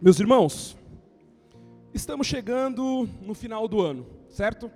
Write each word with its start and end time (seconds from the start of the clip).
Meus 0.00 0.20
irmãos, 0.20 0.76
estamos 1.92 2.28
chegando 2.28 3.08
no 3.20 3.34
final 3.34 3.66
do 3.66 3.80
ano, 3.80 4.06
certo? 4.28 4.70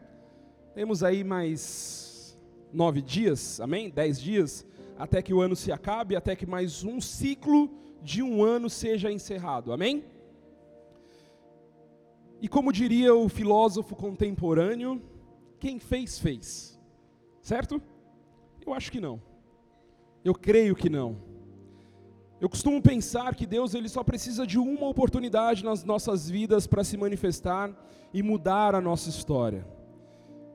Temos 0.75 1.05
aí 1.05 1.23
mais 1.23 2.37
nove 2.73 3.01
dias, 3.01 3.61
amém? 3.61 3.91
Dez 3.91 4.21
dias, 4.21 4.67
até 4.99 5.23
que 5.23 5.33
o 5.33 5.41
ano 5.41 5.55
se 5.55 5.71
acabe, 5.71 6.17
até 6.17 6.35
que 6.35 6.45
mais 6.45 6.83
um 6.83 7.01
ciclo 7.01 7.71
de 8.03 8.25
um 8.25 8.43
ano 8.43 8.69
seja 8.69 9.09
encerrado, 9.09 9.73
amém? 9.73 10.05
E 12.41 12.49
como 12.49 12.73
diria 12.73 13.15
o 13.15 13.29
filósofo 13.29 13.95
contemporâneo, 13.95 15.01
quem 15.61 15.79
fez, 15.79 16.19
fez, 16.19 16.77
certo? 17.41 17.81
Eu 18.67 18.73
acho 18.75 18.91
que 18.91 19.01
não. 19.01 19.21
Eu 20.25 20.35
creio 20.35 20.75
que 20.75 20.89
não. 20.89 21.17
Eu 22.41 22.49
costumo 22.49 22.81
pensar 22.83 23.35
que 23.35 23.47
Deus 23.47 23.75
ele 23.75 23.89
só 23.89 24.03
precisa 24.03 24.47
de 24.47 24.59
uma 24.59 24.89
oportunidade 24.89 25.65
nas 25.65 25.85
nossas 25.85 26.29
vidas 26.29 26.67
para 26.67 26.85
se 26.85 26.97
manifestar 26.97 27.71
e 28.13 28.23
mudar 28.23 28.75
a 28.75 28.81
nossa 28.81 29.09
história. 29.09 29.67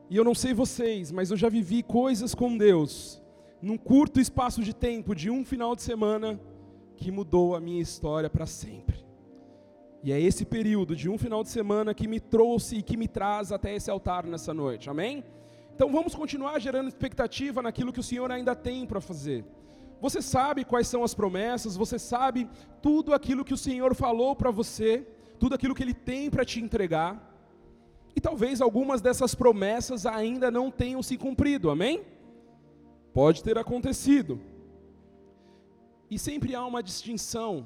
E 0.09 0.16
eu 0.16 0.23
não 0.23 0.36
sei 0.36 0.53
vocês, 0.53 1.12
mas 1.12 1.31
eu 1.31 1.38
já 1.38 1.50
vivi 1.50 1.84
coisas 1.84 2.34
com 2.34 2.58
Deus 2.58 3.22
num 3.62 3.77
curto 3.77 4.20
espaço 4.20 4.64
de 4.64 4.73
tempo, 4.73 5.14
de 5.14 5.30
um 5.30 5.44
final 5.44 5.76
de 5.76 5.81
semana, 5.81 6.39
que 6.95 7.12
mudou 7.12 7.55
a 7.55 7.59
minha 7.59 7.81
história 7.81 8.30
para 8.30 8.45
sempre. 8.45 9.05
E 10.02 10.12
é 10.12 10.20
esse 10.20 10.45
período 10.45 10.95
de 10.95 11.09
um 11.09 11.17
final 11.17 11.44
de 11.44 11.50
semana 11.50 11.94
que 11.94 12.08
me 12.08 12.20
trouxe 12.20 12.78
e 12.78 12.81
que 12.81 12.95
me 12.95 13.08
traz 13.08 13.52
até 13.52 13.76
esse 13.76 13.91
altar 13.91 14.26
nessa 14.26 14.53
noite. 14.53 14.89
Amém? 14.89 15.23
Então 15.80 15.90
vamos 15.90 16.14
continuar 16.14 16.60
gerando 16.60 16.90
expectativa 16.90 17.62
naquilo 17.62 17.94
que 17.94 18.02
o 18.02 18.04
Senhor 18.04 18.30
ainda 18.30 18.54
tem 18.54 18.86
para 18.86 19.00
fazer. 19.00 19.46
Você 20.02 20.22
sabe 20.22 20.66
quais 20.66 20.90
são 20.90 21.06
as 21.06 21.14
promessas, 21.14 21.78
você 21.78 21.98
sabe 21.98 22.50
tudo 22.81 23.14
aquilo 23.14 23.45
que 23.45 23.53
o 23.53 23.58
Senhor 23.58 23.95
falou 23.95 24.36
para 24.36 24.52
você, 24.52 25.08
tudo 25.40 25.56
aquilo 25.56 25.73
que 25.73 25.81
Ele 25.81 25.94
tem 25.94 26.30
para 26.30 26.44
te 26.44 26.59
entregar. 26.59 27.34
E 28.14 28.20
talvez 28.20 28.59
algumas 28.59 29.00
dessas 29.00 29.34
promessas 29.34 30.06
ainda 30.06 30.52
não 30.52 30.70
tenham 30.70 31.02
se 31.02 31.16
cumprido, 31.18 31.70
amém? 31.70 32.02
Pode 33.14 33.42
ter 33.42 33.58
acontecido. 33.58 34.42
E 36.12 36.20
sempre 36.20 36.56
há 36.56 36.66
uma 36.66 36.84
distinção 36.84 37.66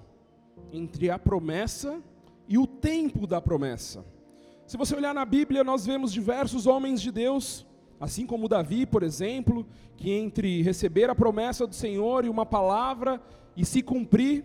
entre 0.72 1.10
a 1.10 1.18
promessa 1.18 2.00
e 2.48 2.60
o 2.60 2.68
tempo 2.68 3.26
da 3.26 3.42
promessa. 3.42 4.06
Se 4.68 4.78
você 4.78 4.96
olhar 4.96 5.16
na 5.16 5.26
Bíblia, 5.26 5.64
nós 5.64 5.84
vemos 5.84 6.14
diversos 6.14 6.68
homens 6.68 7.02
de 7.02 7.12
Deus 7.12 7.66
Assim 8.04 8.28
como 8.28 8.50
Davi, 8.50 8.86
por 8.86 9.02
exemplo, 9.02 9.66
que 9.96 10.12
entre 10.12 10.62
receber 10.62 11.10
a 11.10 11.16
promessa 11.16 11.66
do 11.66 11.74
Senhor 11.74 12.26
e 12.26 12.30
uma 12.30 12.46
palavra 12.46 13.22
e 13.56 13.64
se 13.64 13.82
cumprir, 13.82 14.44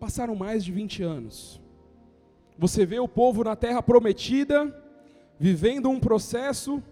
passaram 0.00 0.34
mais 0.34 0.64
de 0.64 0.72
20 0.72 1.02
anos. 1.02 1.60
Você 2.58 2.86
vê 2.86 2.98
o 2.98 3.06
povo 3.06 3.44
na 3.44 3.54
terra 3.54 3.82
prometida, 3.82 4.74
vivendo 5.38 5.90
um 5.90 6.00
processo 6.00 6.82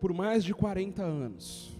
por 0.00 0.12
mais 0.12 0.44
de 0.44 0.54
40 0.54 1.02
anos. 1.02 1.76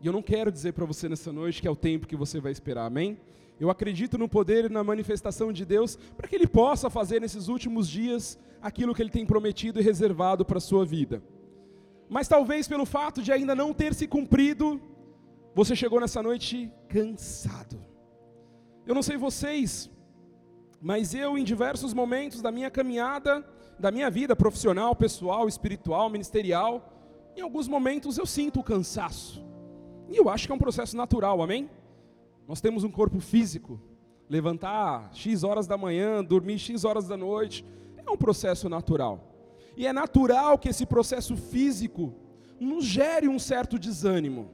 E 0.00 0.06
eu 0.08 0.12
não 0.12 0.20
quero 0.20 0.50
dizer 0.50 0.72
para 0.72 0.84
você 0.84 1.08
nessa 1.08 1.32
noite 1.32 1.62
que 1.62 1.68
é 1.68 1.70
o 1.70 1.76
tempo 1.76 2.08
que 2.08 2.16
você 2.16 2.40
vai 2.40 2.50
esperar, 2.50 2.86
amém? 2.86 3.16
Eu 3.60 3.70
acredito 3.70 4.18
no 4.18 4.28
poder 4.28 4.66
e 4.66 4.68
na 4.68 4.82
manifestação 4.82 5.52
de 5.52 5.64
Deus 5.64 5.96
para 6.16 6.26
que 6.26 6.34
Ele 6.34 6.46
possa 6.46 6.90
fazer 6.90 7.20
nesses 7.20 7.48
últimos 7.48 7.88
dias 7.88 8.38
aquilo 8.60 8.94
que 8.94 9.02
Ele 9.02 9.10
tem 9.10 9.26
prometido 9.26 9.80
e 9.80 9.82
reservado 9.82 10.44
para 10.44 10.58
a 10.58 10.60
sua 10.60 10.84
vida. 10.84 11.22
Mas 12.08 12.28
talvez 12.28 12.68
pelo 12.68 12.84
fato 12.84 13.22
de 13.22 13.32
ainda 13.32 13.54
não 13.54 13.72
ter 13.72 13.94
se 13.94 14.06
cumprido, 14.06 14.80
você 15.54 15.74
chegou 15.76 16.00
nessa 16.00 16.22
noite 16.22 16.72
cansado. 16.88 17.80
Eu 18.86 18.94
não 18.94 19.02
sei 19.02 19.16
vocês, 19.16 19.90
mas 20.80 21.14
eu, 21.14 21.38
em 21.38 21.44
diversos 21.44 21.94
momentos 21.94 22.42
da 22.42 22.50
minha 22.50 22.70
caminhada, 22.70 23.46
da 23.78 23.90
minha 23.90 24.10
vida 24.10 24.34
profissional, 24.34 24.94
pessoal, 24.96 25.46
espiritual, 25.46 26.10
ministerial, 26.10 26.92
em 27.36 27.40
alguns 27.40 27.68
momentos 27.68 28.18
eu 28.18 28.26
sinto 28.26 28.60
o 28.60 28.64
cansaço. 28.64 29.44
E 30.10 30.16
eu 30.16 30.28
acho 30.28 30.46
que 30.46 30.52
é 30.52 30.54
um 30.54 30.58
processo 30.58 30.96
natural, 30.96 31.40
amém? 31.40 31.70
Nós 32.46 32.60
temos 32.60 32.84
um 32.84 32.90
corpo 32.90 33.20
físico. 33.20 33.80
Levantar 34.28 35.10
X 35.12 35.44
horas 35.44 35.66
da 35.66 35.76
manhã, 35.76 36.24
dormir 36.24 36.58
X 36.58 36.84
horas 36.84 37.06
da 37.06 37.16
noite, 37.16 37.64
é 37.96 38.10
um 38.10 38.16
processo 38.16 38.68
natural. 38.68 39.32
E 39.76 39.86
é 39.86 39.92
natural 39.92 40.58
que 40.58 40.68
esse 40.68 40.86
processo 40.86 41.36
físico 41.36 42.14
nos 42.58 42.84
gere 42.84 43.28
um 43.28 43.38
certo 43.38 43.78
desânimo. 43.78 44.50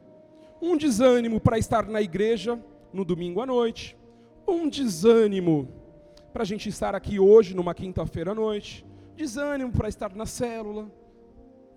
Um 0.60 0.76
desânimo 0.76 1.40
para 1.40 1.58
estar 1.58 1.86
na 1.86 2.02
igreja 2.02 2.60
no 2.92 3.04
domingo 3.04 3.40
à 3.40 3.46
noite, 3.46 3.96
um 4.46 4.68
desânimo 4.68 5.68
para 6.32 6.42
a 6.42 6.46
gente 6.46 6.68
estar 6.68 6.94
aqui 6.94 7.18
hoje, 7.18 7.54
numa 7.54 7.74
quinta-feira 7.74 8.32
à 8.32 8.34
noite, 8.34 8.84
desânimo 9.16 9.72
para 9.72 9.88
estar 9.88 10.14
na 10.14 10.26
célula, 10.26 10.90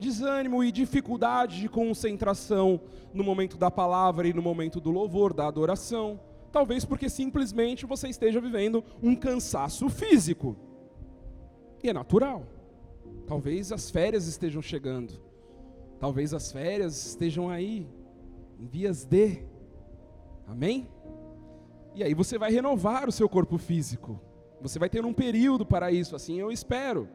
desânimo 0.01 0.63
e 0.63 0.71
dificuldade 0.71 1.59
de 1.59 1.69
concentração 1.69 2.81
no 3.13 3.23
momento 3.23 3.55
da 3.55 3.69
palavra 3.69 4.27
e 4.27 4.33
no 4.33 4.41
momento 4.41 4.81
do 4.81 4.89
louvor, 4.89 5.31
da 5.31 5.47
adoração. 5.47 6.19
Talvez 6.51 6.83
porque 6.83 7.07
simplesmente 7.07 7.85
você 7.85 8.09
esteja 8.09 8.41
vivendo 8.41 8.83
um 9.01 9.15
cansaço 9.15 9.87
físico. 9.89 10.57
E 11.83 11.89
é 11.89 11.93
natural. 11.93 12.47
Talvez 13.27 13.71
as 13.71 13.91
férias 13.91 14.25
estejam 14.25 14.59
chegando. 14.59 15.21
Talvez 15.99 16.33
as 16.33 16.51
férias 16.51 17.05
estejam 17.05 17.47
aí, 17.47 17.87
em 18.59 18.65
vias 18.65 19.05
de. 19.05 19.43
Amém? 20.47 20.89
E 21.93 22.03
aí 22.03 22.15
você 22.15 22.39
vai 22.39 22.51
renovar 22.51 23.07
o 23.07 23.11
seu 23.11 23.29
corpo 23.29 23.59
físico. 23.59 24.19
Você 24.61 24.79
vai 24.79 24.89
ter 24.89 25.05
um 25.05 25.13
período 25.13 25.63
para 25.63 25.91
isso, 25.91 26.15
assim 26.15 26.39
eu 26.39 26.51
espero. 26.51 27.07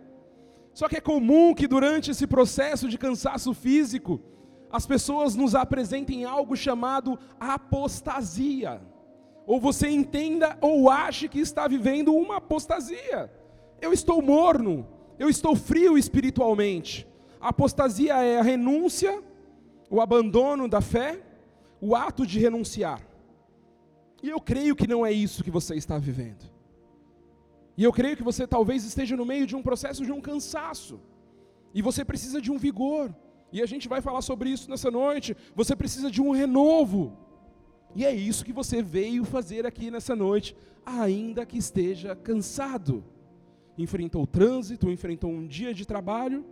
Só 0.76 0.91
que 0.91 0.98
é 0.98 1.00
comum 1.00 1.54
que 1.54 1.66
durante 1.66 2.10
esse 2.10 2.26
processo 2.26 2.87
de 2.87 2.98
cansaço 2.98 3.54
físico, 3.54 4.20
as 4.70 4.84
pessoas 4.87 5.34
nos 5.34 5.54
apresentem 5.54 6.26
algo 6.26 6.54
chamado 6.54 7.19
apostasia. 7.41 8.82
Ou 9.47 9.59
você 9.59 9.88
entenda 9.88 10.59
ou 10.60 10.91
ache 10.91 11.28
que 11.28 11.41
está 11.41 11.66
vivendo 11.66 12.15
uma 12.15 12.36
apostasia. 12.36 13.32
Eu 13.81 13.91
estou 13.91 14.20
morno, 14.20 14.86
eu 15.19 15.31
estou 15.31 15.56
frio 15.56 15.97
espiritualmente. 15.97 17.09
A 17.41 17.48
apostasia 17.48 18.22
é 18.22 18.38
a 18.38 18.42
renúncia, 18.42 19.22
o 19.88 19.98
abandono 19.98 20.69
da 20.69 20.82
fé, 20.82 21.22
o 21.81 21.97
ato 21.97 22.26
de 22.26 22.38
renunciar. 22.38 23.00
E 24.22 24.28
eu 24.28 24.42
creio 24.42 24.76
que 24.76 24.86
não 24.86 25.06
é 25.06 25.10
isso 25.10 25.42
que 25.42 25.50
você 25.50 25.75
está 25.75 25.97
vivendo. 25.97 26.55
E 27.76 27.84
eu 27.84 27.92
creio 27.92 28.16
que 28.16 28.22
você 28.22 28.47
talvez 28.47 28.84
esteja 28.84 29.16
no 29.16 29.26
meio 29.26 29.47
de 29.47 29.54
um 29.54 29.62
processo 29.62 30.04
de 30.04 30.12
um 30.12 30.20
cansaço. 30.20 31.00
E 31.75 31.82
você 31.82 32.04
precisa 32.04 32.41
de 32.41 32.50
um 32.50 32.59
vigor. 32.59 33.14
E 33.53 33.62
a 33.62 33.66
gente 33.66 33.88
vai 33.88 34.00
falar 34.00 34.22
sobre 34.22 34.50
isso 34.50 34.70
nessa 34.70 34.91
noite. 34.91 35.37
Você 35.54 35.76
precisa 35.76 36.10
de 36.10 36.22
um 36.22 36.31
renovo. 36.31 37.16
E 37.94 38.04
é 38.04 38.15
isso 38.15 38.44
que 38.44 38.53
você 38.53 38.82
veio 38.82 39.25
fazer 39.25 39.66
aqui 39.66 39.91
nessa 39.91 40.16
noite, 40.16 40.56
ainda 40.84 41.47
que 41.47 41.59
esteja 41.59 42.16
cansado. 42.16 43.04
Enfrentou 43.76 44.22
o 44.22 44.26
trânsito, 44.26 44.91
enfrentou 44.91 45.31
um 45.31 45.47
dia 45.47 45.72
de 45.75 45.86
trabalho 45.86 46.44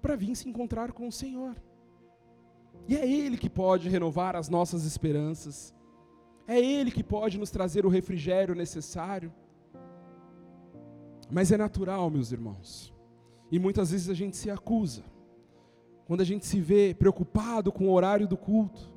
para 0.00 0.16
vir 0.16 0.34
se 0.36 0.48
encontrar 0.48 0.92
com 0.92 1.08
o 1.08 1.12
Senhor. 1.12 1.56
E 2.88 2.96
é 2.96 3.10
Ele 3.10 3.36
que 3.36 3.48
pode 3.48 3.88
renovar 3.88 4.36
as 4.36 4.48
nossas 4.48 4.84
esperanças. 4.84 5.74
É 6.46 6.58
Ele 6.58 6.90
que 6.90 7.04
pode 7.04 7.38
nos 7.38 7.50
trazer 7.50 7.86
o 7.86 7.90
refrigério 7.90 8.54
necessário. 8.54 9.32
Mas 11.30 11.52
é 11.52 11.56
natural, 11.56 12.10
meus 12.10 12.32
irmãos. 12.32 12.92
E 13.50 13.58
muitas 13.58 13.90
vezes 13.90 14.08
a 14.08 14.14
gente 14.14 14.36
se 14.36 14.50
acusa. 14.50 15.04
Quando 16.06 16.22
a 16.22 16.24
gente 16.24 16.44
se 16.44 16.60
vê 16.60 16.92
preocupado 16.92 17.70
com 17.70 17.88
o 17.88 17.92
horário 17.92 18.26
do 18.26 18.36
culto, 18.36 18.92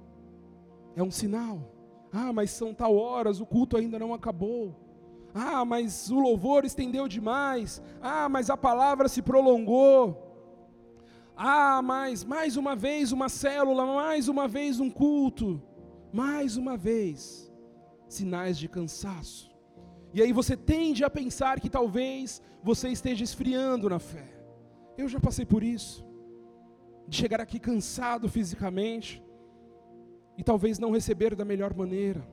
é 0.96 1.04
um 1.04 1.12
sinal. 1.12 1.72
Ah, 2.12 2.34
mas 2.34 2.52
são 2.52 2.74
tal 2.74 2.96
horas, 2.96 3.40
o 3.40 3.46
culto 3.46 3.78
ainda 3.78 4.00
não 4.00 4.14
acabou. 4.14 4.76
Ah, 5.34 5.64
mas 5.64 6.10
o 6.10 6.20
louvor 6.20 6.66
estendeu 6.66 7.08
demais. 7.08 7.82
Ah, 8.02 8.28
mas 8.28 8.50
a 8.50 8.58
palavra 8.58 9.08
se 9.08 9.22
prolongou. 9.22 10.34
Ah, 11.36 11.82
mas 11.82 12.24
mais 12.24 12.58
uma 12.58 12.76
vez 12.76 13.12
uma 13.12 13.30
célula, 13.30 13.86
mais 13.86 14.28
uma 14.28 14.48
vez 14.48 14.80
um 14.80 14.90
culto. 14.90 15.62
Mais 16.12 16.58
uma 16.58 16.78
vez, 16.78 17.52
sinais 18.08 18.58
de 18.58 18.68
cansaço. 18.68 19.53
E 20.14 20.22
aí 20.22 20.32
você 20.32 20.56
tende 20.56 21.04
a 21.04 21.10
pensar 21.10 21.60
que 21.60 21.70
talvez 21.70 22.42
você 22.62 22.90
esteja 22.90 23.24
esfriando 23.24 23.90
na 23.90 24.00
fé. 24.00 24.30
Eu 24.98 25.08
já 25.10 25.20
passei 25.20 25.46
por 25.46 25.64
isso. 25.64 26.06
De 27.08 27.18
chegar 27.18 27.42
aqui 27.42 27.60
cansado 27.60 28.30
fisicamente 28.30 29.24
e 30.38 30.44
talvez 30.44 30.78
não 30.78 30.92
receber 30.92 31.36
da 31.36 31.44
melhor 31.44 31.74
maneira. 31.74 32.26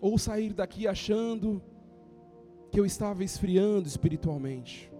Ou 0.00 0.16
sair 0.16 0.54
daqui 0.54 0.88
achando 0.88 1.62
que 2.70 2.80
eu 2.80 2.86
estava 2.86 3.22
esfriando 3.22 3.86
espiritualmente. 3.86 4.90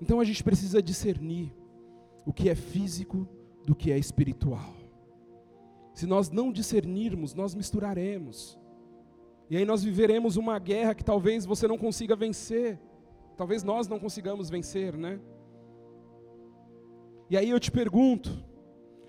Então 0.00 0.20
a 0.20 0.24
gente 0.24 0.44
precisa 0.44 0.82
discernir. 0.82 1.54
o 2.24 2.32
que 2.32 2.48
é 2.48 2.54
físico 2.54 3.28
do 3.66 3.74
que 3.74 3.90
é 3.90 3.98
espiritual. 3.98 4.76
Se 5.92 6.06
nós 6.06 6.30
não 6.30 6.52
discernirmos, 6.52 7.34
nós 7.34 7.52
misturaremos. 7.52 8.58
E 9.50 9.56
aí 9.56 9.64
nós 9.64 9.82
viveremos 9.82 10.36
uma 10.36 10.58
guerra 10.58 10.94
que 10.94 11.04
talvez 11.04 11.44
você 11.44 11.66
não 11.68 11.78
consiga 11.78 12.16
vencer. 12.16 12.78
Talvez 13.36 13.62
nós 13.62 13.88
não 13.88 13.98
consigamos 13.98 14.48
vencer, 14.48 14.96
né? 14.96 15.20
E 17.28 17.36
aí 17.36 17.48
eu 17.48 17.58
te 17.58 17.70
pergunto, 17.70 18.44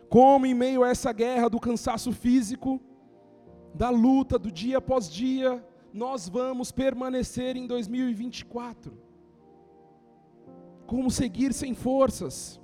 como 0.10 0.46
em 0.46 0.54
meio 0.54 0.84
a 0.84 0.90
essa 0.90 1.12
guerra 1.12 1.50
do 1.50 1.60
cansaço 1.60 2.12
físico, 2.12 2.80
da 3.74 3.90
luta 3.90 4.38
do 4.38 4.52
dia 4.52 4.78
após 4.78 5.10
dia, 5.12 5.66
nós 5.94 6.30
vamos 6.30 6.72
permanecer 6.72 7.58
em 7.58 7.68
2024? 7.68 8.98
Como 10.86 11.10
seguir 11.10 11.54
sem 11.54 11.74
forças? 11.74 12.62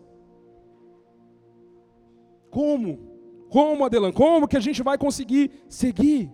Como? 2.49 2.99
Como, 3.49 3.83
Adelan? 3.83 4.11
Como 4.11 4.47
que 4.47 4.57
a 4.57 4.59
gente 4.59 4.83
vai 4.83 4.97
conseguir 4.97 5.51
seguir? 5.67 6.31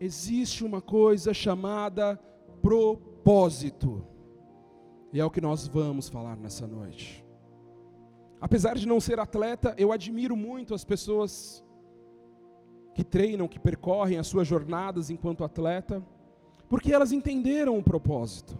Existe 0.00 0.64
uma 0.64 0.80
coisa 0.80 1.32
chamada 1.32 2.16
propósito. 2.60 4.06
E 5.12 5.20
é 5.20 5.24
o 5.24 5.30
que 5.30 5.40
nós 5.40 5.68
vamos 5.68 6.08
falar 6.08 6.36
nessa 6.36 6.66
noite. 6.66 7.24
Apesar 8.40 8.76
de 8.76 8.86
não 8.86 9.00
ser 9.00 9.20
atleta, 9.20 9.74
eu 9.78 9.92
admiro 9.92 10.36
muito 10.36 10.74
as 10.74 10.84
pessoas 10.84 11.64
que 12.94 13.04
treinam, 13.04 13.48
que 13.48 13.58
percorrem 13.58 14.18
as 14.18 14.26
suas 14.26 14.46
jornadas 14.46 15.10
enquanto 15.10 15.44
atleta, 15.44 16.04
porque 16.68 16.92
elas 16.92 17.12
entenderam 17.12 17.78
o 17.78 17.82
propósito. 17.82 18.58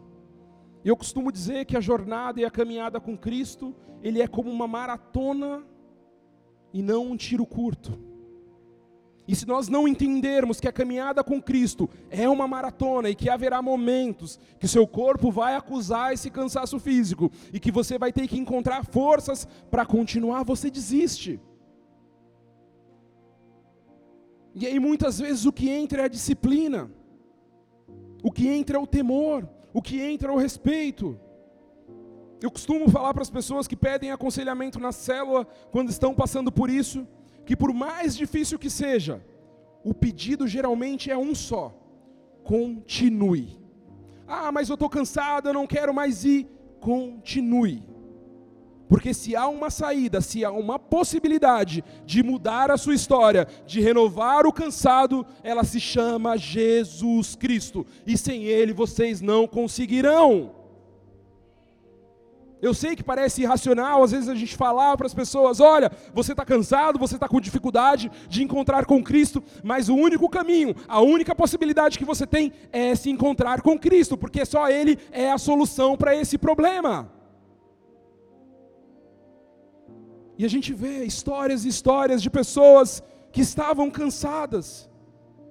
Eu 0.84 0.96
costumo 0.96 1.32
dizer 1.32 1.64
que 1.64 1.76
a 1.76 1.80
jornada 1.80 2.40
e 2.40 2.44
a 2.44 2.50
caminhada 2.50 3.00
com 3.00 3.16
Cristo, 3.16 3.74
ele 4.02 4.20
é 4.20 4.28
como 4.28 4.50
uma 4.50 4.68
maratona 4.68 5.64
e 6.72 6.82
não 6.82 7.06
um 7.06 7.16
tiro 7.16 7.46
curto. 7.46 7.98
E 9.26 9.34
se 9.34 9.46
nós 9.46 9.68
não 9.68 9.88
entendermos 9.88 10.60
que 10.60 10.68
a 10.68 10.72
caminhada 10.72 11.24
com 11.24 11.40
Cristo 11.40 11.88
é 12.10 12.28
uma 12.28 12.46
maratona 12.46 13.08
e 13.08 13.14
que 13.14 13.30
haverá 13.30 13.62
momentos 13.62 14.38
que 14.58 14.68
seu 14.68 14.86
corpo 14.86 15.30
vai 15.30 15.54
acusar 15.54 16.12
esse 16.12 16.30
cansaço 16.30 16.78
físico 16.78 17.30
e 17.52 17.58
que 17.58 17.72
você 17.72 17.98
vai 17.98 18.12
ter 18.12 18.28
que 18.28 18.38
encontrar 18.38 18.84
forças 18.84 19.48
para 19.70 19.86
continuar, 19.86 20.44
você 20.44 20.70
desiste. 20.70 21.40
E 24.54 24.66
aí 24.66 24.78
muitas 24.78 25.18
vezes 25.18 25.46
o 25.46 25.52
que 25.52 25.70
entra 25.70 26.02
é 26.02 26.04
a 26.04 26.08
disciplina, 26.08 26.90
o 28.22 28.30
que 28.30 28.46
entra 28.46 28.76
é 28.76 28.80
o 28.80 28.86
temor, 28.86 29.48
o 29.72 29.80
que 29.80 30.00
entra 30.00 30.30
é 30.30 30.34
o 30.34 30.38
respeito. 30.38 31.18
Eu 32.42 32.50
costumo 32.50 32.90
falar 32.90 33.14
para 33.14 33.22
as 33.22 33.30
pessoas 33.30 33.66
que 33.66 33.74
pedem 33.74 34.12
aconselhamento 34.12 34.78
na 34.78 34.92
célula, 34.92 35.46
quando 35.72 35.88
estão 35.88 36.14
passando 36.14 36.52
por 36.52 36.68
isso, 36.68 37.08
que 37.44 37.56
por 37.56 37.72
mais 37.72 38.16
difícil 38.16 38.58
que 38.58 38.70
seja, 38.70 39.22
o 39.84 39.92
pedido 39.92 40.46
geralmente 40.48 41.10
é 41.10 41.16
um 41.16 41.34
só: 41.34 41.74
continue. 42.42 43.58
Ah, 44.26 44.50
mas 44.50 44.68
eu 44.68 44.74
estou 44.74 44.88
cansado, 44.88 45.48
eu 45.48 45.54
não 45.54 45.66
quero 45.66 45.92
mais 45.92 46.24
ir. 46.24 46.48
Continue. 46.80 47.82
Porque 48.88 49.14
se 49.14 49.34
há 49.34 49.48
uma 49.48 49.70
saída, 49.70 50.20
se 50.20 50.44
há 50.44 50.50
uma 50.50 50.78
possibilidade 50.78 51.82
de 52.04 52.22
mudar 52.22 52.70
a 52.70 52.76
sua 52.76 52.94
história, 52.94 53.46
de 53.66 53.80
renovar 53.80 54.46
o 54.46 54.52
cansado, 54.52 55.26
ela 55.42 55.64
se 55.64 55.80
chama 55.80 56.36
Jesus 56.36 57.34
Cristo. 57.34 57.86
E 58.06 58.16
sem 58.16 58.44
Ele 58.44 58.72
vocês 58.72 59.20
não 59.20 59.46
conseguirão. 59.46 60.63
Eu 62.64 62.72
sei 62.72 62.96
que 62.96 63.04
parece 63.04 63.42
irracional, 63.42 64.02
às 64.02 64.12
vezes 64.12 64.26
a 64.26 64.34
gente 64.34 64.56
falar 64.56 64.96
para 64.96 65.06
as 65.06 65.12
pessoas: 65.12 65.60
olha, 65.60 65.92
você 66.14 66.32
está 66.32 66.46
cansado, 66.46 66.98
você 66.98 67.16
está 67.16 67.28
com 67.28 67.38
dificuldade 67.38 68.10
de 68.26 68.42
encontrar 68.42 68.86
com 68.86 69.04
Cristo, 69.04 69.44
mas 69.62 69.90
o 69.90 69.94
único 69.94 70.30
caminho, 70.30 70.74
a 70.88 70.98
única 71.02 71.34
possibilidade 71.34 71.98
que 71.98 72.06
você 72.06 72.26
tem 72.26 72.54
é 72.72 72.94
se 72.94 73.10
encontrar 73.10 73.60
com 73.60 73.78
Cristo, 73.78 74.16
porque 74.16 74.46
só 74.46 74.70
Ele 74.70 74.98
é 75.12 75.30
a 75.30 75.36
solução 75.36 75.94
para 75.94 76.16
esse 76.16 76.38
problema. 76.38 77.12
E 80.38 80.46
a 80.46 80.48
gente 80.48 80.72
vê 80.72 81.04
histórias 81.04 81.66
e 81.66 81.68
histórias 81.68 82.22
de 82.22 82.30
pessoas 82.30 83.02
que 83.30 83.42
estavam 83.42 83.90
cansadas 83.90 84.88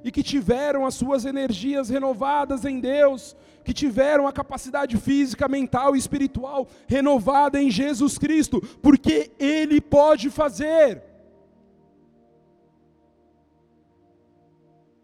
e 0.04 0.12
que 0.12 0.24
tiveram 0.24 0.84
as 0.84 0.96
suas 0.96 1.26
energias 1.26 1.90
renovadas 1.90 2.66
em 2.66 2.80
Deus, 2.80 3.36
que 3.64 3.74
tiveram 3.74 4.28
a 4.28 4.34
capacidade 4.34 4.98
física, 4.98 5.48
mental 5.48 5.96
e 5.96 6.00
espiritual 6.00 6.68
renovada 6.88 7.62
em 7.62 7.72
Jesus 7.72 8.18
Cristo, 8.18 8.62
porque 8.82 9.32
Ele 9.40 9.80
pode 9.80 10.30
fazer. 10.30 11.02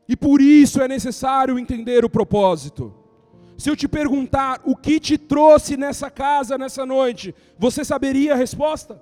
E 0.08 0.16
por 0.16 0.42
isso 0.42 0.82
é 0.82 0.88
necessário 0.88 1.60
entender 1.60 2.04
o 2.04 2.10
propósito. 2.10 2.94
Se 3.58 3.70
eu 3.70 3.76
te 3.76 3.88
perguntar 3.88 4.62
o 4.64 4.76
que 4.76 5.00
te 5.00 5.18
trouxe 5.18 5.78
nessa 5.78 6.10
casa 6.10 6.58
nessa 6.58 6.86
noite, 6.86 7.36
você 7.58 7.86
saberia 7.86 8.34
a 8.34 8.38
resposta? 8.38 9.02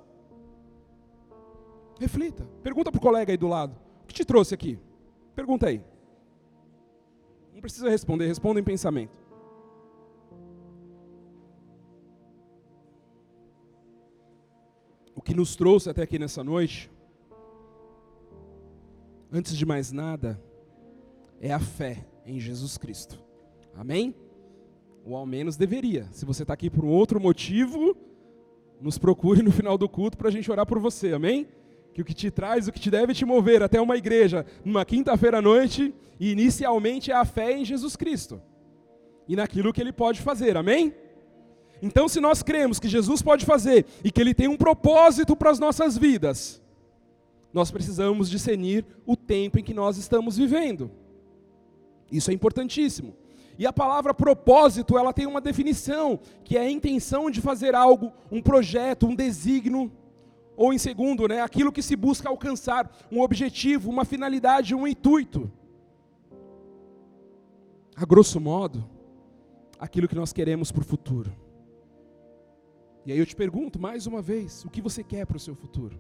Reflita. 2.00 2.44
Pergunta 2.62 2.92
para 2.92 2.98
o 2.98 3.01
colega 3.01 3.31
aí 3.31 3.38
do 3.38 3.48
lado. 3.48 3.75
O 4.03 4.07
que 4.07 4.13
te 4.13 4.25
trouxe 4.25 4.53
aqui? 4.53 4.80
Pergunta 5.36 5.68
aí. 5.68 5.81
Não 7.53 7.62
precisa 7.62 7.89
responder, 7.89 8.27
responda 8.27 8.60
em 8.60 8.63
pensamento. 8.63 9.26
Que 15.27 15.35
nos 15.35 15.57
trouxe 15.57 15.89
até 15.89 16.03
aqui 16.03 16.18
nessa 16.18 16.41
noite, 16.41 16.89
antes 19.29 19.57
de 19.57 19.65
mais 19.65 19.91
nada, 19.91 20.41
é 21.41 21.51
a 21.51 21.59
fé 21.59 22.07
em 22.25 22.39
Jesus 22.39 22.77
Cristo. 22.77 23.21
Amém? 23.75 24.15
Ou 25.06 25.18
ao 25.18 25.25
menos 25.25 25.57
deveria. 25.57 26.07
Se 26.13 26.24
você 26.24 26.44
está 26.44 26.53
aqui 26.53 26.69
por 26.69 26.85
um 26.85 26.88
outro 26.88 27.19
motivo, 27.19 27.94
nos 28.79 28.97
procure 28.97 29.44
no 29.44 29.51
final 29.51 29.77
do 29.77 29.89
culto 29.89 30.18
para 30.18 30.29
a 30.29 30.31
gente 30.31 30.50
orar 30.50 30.65
por 30.65 30.79
você. 30.79 31.12
Amém? 31.12 31.45
que 31.94 32.01
o 32.01 32.06
que 32.06 32.13
te 32.13 32.29
traz, 32.29 32.68
o 32.68 32.71
que 32.71 32.79
te 32.79 32.91
deve 32.91 33.12
te 33.12 33.25
mover 33.25 33.63
até 33.63 33.81
uma 33.81 33.97
igreja 33.97 34.45
numa 34.63 34.85
quinta-feira 34.85 35.39
à 35.39 35.41
noite, 35.41 35.94
inicialmente 36.19 37.12
é 37.12 37.15
a 37.15 37.25
fé 37.25 37.57
em 37.57 37.65
Jesus 37.65 37.95
Cristo 37.95 38.39
e 39.27 39.35
naquilo 39.35 39.74
que 39.74 39.81
ele 39.81 39.91
pode 39.91 40.21
fazer, 40.21 40.56
amém? 40.56 40.94
Então, 41.81 42.07
se 42.07 42.19
nós 42.19 42.41
cremos 42.41 42.79
que 42.79 42.88
Jesus 42.88 43.21
pode 43.21 43.45
fazer 43.45 43.85
e 44.03 44.12
que 44.12 44.19
ele 44.19 44.33
tem 44.33 44.47
um 44.47 44.57
propósito 44.57 45.35
para 45.35 45.51
as 45.51 45.59
nossas 45.59 45.97
vidas, 45.97 46.62
nós 47.53 47.72
precisamos 47.72 48.29
discernir 48.29 48.86
o 49.05 49.15
tempo 49.15 49.60
em 49.60 49.63
que 49.63 49.74
nós 49.74 49.98
estamos 49.98 50.38
vivendo. 50.38 50.91
Isso 52.12 52.31
é 52.31 52.34
importantíssimo. 52.34 53.15
E 53.57 53.65
a 53.65 53.74
palavra 53.74 54.13
propósito, 54.13 54.98
ela 54.98 55.12
tem 55.12 55.25
uma 55.25 55.41
definição, 55.41 56.19
que 56.43 56.57
é 56.57 56.62
a 56.62 56.69
intenção 56.69 57.29
de 57.29 57.41
fazer 57.41 57.74
algo, 57.74 58.13
um 58.31 58.41
projeto, 58.41 59.07
um 59.07 59.15
desígnio, 59.15 59.91
ou 60.55 60.74
em 60.74 60.77
segundo, 60.77 61.27
né, 61.27 61.41
aquilo 61.41 61.72
que 61.72 61.81
se 61.81 61.96
busca 61.96 62.29
alcançar, 62.29 62.89
um 63.12 63.22
objetivo, 63.22 63.89
uma 63.89 64.05
finalidade, 64.05 64.75
um 64.75 64.88
intuito. 64.88 65.51
A 67.96 68.05
grosso 68.05 68.39
modo, 68.39 68.88
aquilo 69.79 70.07
que 70.07 70.15
nós 70.15 70.31
queremos 70.31 70.72
para 70.72 70.81
o 70.81 70.86
futuro. 70.86 71.31
E 73.07 73.11
aí 73.11 73.17
eu 73.17 73.25
te 73.25 73.35
pergunto 73.35 73.79
mais 73.79 74.05
uma 74.05 74.21
vez: 74.21 74.63
o 74.63 74.69
que 74.69 74.81
você 74.81 75.03
quer 75.03 75.25
para 75.25 75.37
o 75.37 75.39
seu 75.39 75.55
futuro? 75.55 75.99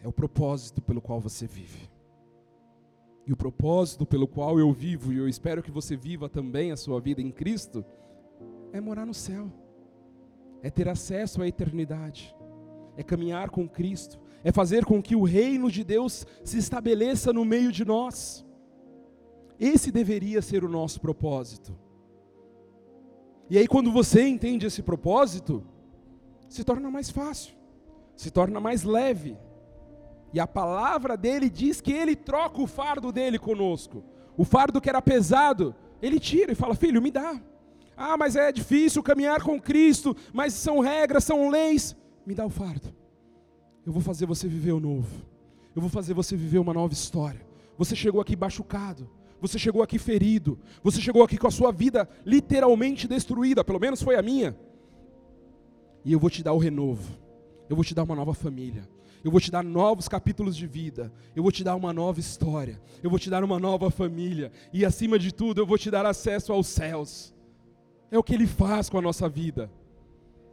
É 0.00 0.06
o 0.06 0.12
propósito 0.12 0.80
pelo 0.80 1.00
qual 1.00 1.18
você 1.18 1.44
vive. 1.44 1.90
E 3.26 3.32
o 3.32 3.36
propósito 3.36 4.06
pelo 4.06 4.28
qual 4.28 4.60
eu 4.60 4.72
vivo, 4.72 5.12
e 5.12 5.16
eu 5.16 5.28
espero 5.28 5.60
que 5.60 5.70
você 5.72 5.96
viva 5.96 6.28
também 6.28 6.70
a 6.70 6.76
sua 6.76 7.00
vida 7.00 7.20
em 7.20 7.32
Cristo, 7.32 7.84
é 8.72 8.80
morar 8.80 9.04
no 9.04 9.14
céu, 9.14 9.50
é 10.62 10.70
ter 10.70 10.88
acesso 10.88 11.42
à 11.42 11.48
eternidade 11.48 12.36
é 12.96 13.02
caminhar 13.02 13.50
com 13.50 13.68
Cristo, 13.68 14.18
é 14.42 14.50
fazer 14.50 14.84
com 14.84 15.02
que 15.02 15.14
o 15.14 15.22
reino 15.22 15.70
de 15.70 15.84
Deus 15.84 16.26
se 16.42 16.58
estabeleça 16.58 17.32
no 17.32 17.44
meio 17.44 17.70
de 17.70 17.84
nós. 17.84 18.44
Esse 19.60 19.90
deveria 19.90 20.40
ser 20.40 20.64
o 20.64 20.68
nosso 20.68 21.00
propósito. 21.00 21.76
E 23.48 23.58
aí, 23.58 23.66
quando 23.66 23.92
você 23.92 24.26
entende 24.26 24.66
esse 24.66 24.82
propósito, 24.82 25.64
se 26.48 26.64
torna 26.64 26.90
mais 26.90 27.10
fácil, 27.10 27.54
se 28.16 28.30
torna 28.30 28.60
mais 28.60 28.82
leve. 28.82 29.36
E 30.32 30.40
a 30.40 30.46
palavra 30.46 31.16
dele 31.16 31.48
diz 31.48 31.80
que 31.80 31.92
ele 31.92 32.16
troca 32.16 32.60
o 32.60 32.66
fardo 32.66 33.12
dele 33.12 33.38
conosco. 33.38 34.04
O 34.36 34.44
fardo 34.44 34.80
que 34.80 34.88
era 34.88 35.00
pesado, 35.00 35.74
ele 36.02 36.18
tira 36.18 36.52
e 36.52 36.56
fala: 36.56 36.74
Filho, 36.74 37.00
me 37.00 37.10
dá. 37.10 37.40
Ah, 37.96 38.16
mas 38.16 38.36
é 38.36 38.52
difícil 38.52 39.02
caminhar 39.02 39.42
com 39.42 39.60
Cristo, 39.60 40.14
mas 40.32 40.52
são 40.52 40.80
regras, 40.80 41.24
são 41.24 41.48
leis 41.48 41.96
me 42.26 42.34
dá 42.34 42.44
o 42.44 42.50
fardo. 42.50 42.92
Eu 43.86 43.92
vou 43.92 44.02
fazer 44.02 44.26
você 44.26 44.48
viver 44.48 44.72
o 44.72 44.80
novo. 44.80 45.24
Eu 45.74 45.80
vou 45.80 45.88
fazer 45.88 46.12
você 46.12 46.36
viver 46.36 46.58
uma 46.58 46.74
nova 46.74 46.92
história. 46.92 47.46
Você 47.78 47.94
chegou 47.94 48.20
aqui 48.20 48.36
machucado. 48.36 49.08
Você 49.40 49.58
chegou 49.58 49.82
aqui 49.82 49.98
ferido. 49.98 50.58
Você 50.82 51.00
chegou 51.00 51.22
aqui 51.22 51.36
com 51.36 51.46
a 51.46 51.50
sua 51.50 51.70
vida 51.72 52.08
literalmente 52.24 53.06
destruída. 53.06 53.62
Pelo 53.64 53.80
menos 53.80 54.02
foi 54.02 54.16
a 54.16 54.22
minha. 54.22 54.56
e 56.04 56.12
eu 56.12 56.18
vou 56.20 56.30
te 56.30 56.42
dar 56.42 56.52
o 56.52 56.58
renovo. 56.58 57.18
Eu 57.68 57.74
vou 57.74 57.84
te 57.84 57.94
dar 57.94 58.04
uma 58.04 58.14
nova 58.14 58.32
família. 58.32 58.88
Eu 59.24 59.30
vou 59.30 59.40
te 59.40 59.50
dar 59.50 59.64
novos 59.64 60.06
capítulos 60.06 60.56
de 60.56 60.66
vida. 60.66 61.12
Eu 61.34 61.42
vou 61.42 61.50
te 61.50 61.64
dar 61.64 61.74
uma 61.74 61.92
nova 61.92 62.20
história. 62.20 62.80
Eu 63.02 63.10
vou 63.10 63.18
te 63.18 63.28
dar 63.28 63.42
uma 63.42 63.58
nova 63.58 63.90
família. 63.90 64.52
E 64.72 64.84
acima 64.84 65.18
de 65.18 65.34
tudo, 65.34 65.60
eu 65.60 65.66
vou 65.66 65.76
te 65.76 65.90
dar 65.90 66.06
acesso 66.06 66.52
aos 66.52 66.68
céus. 66.68 67.34
É 68.08 68.16
o 68.16 68.22
que 68.22 68.34
Ele 68.34 68.46
faz 68.46 68.88
com 68.88 68.98
a 68.98 69.02
nossa 69.02 69.28
vida. 69.28 69.68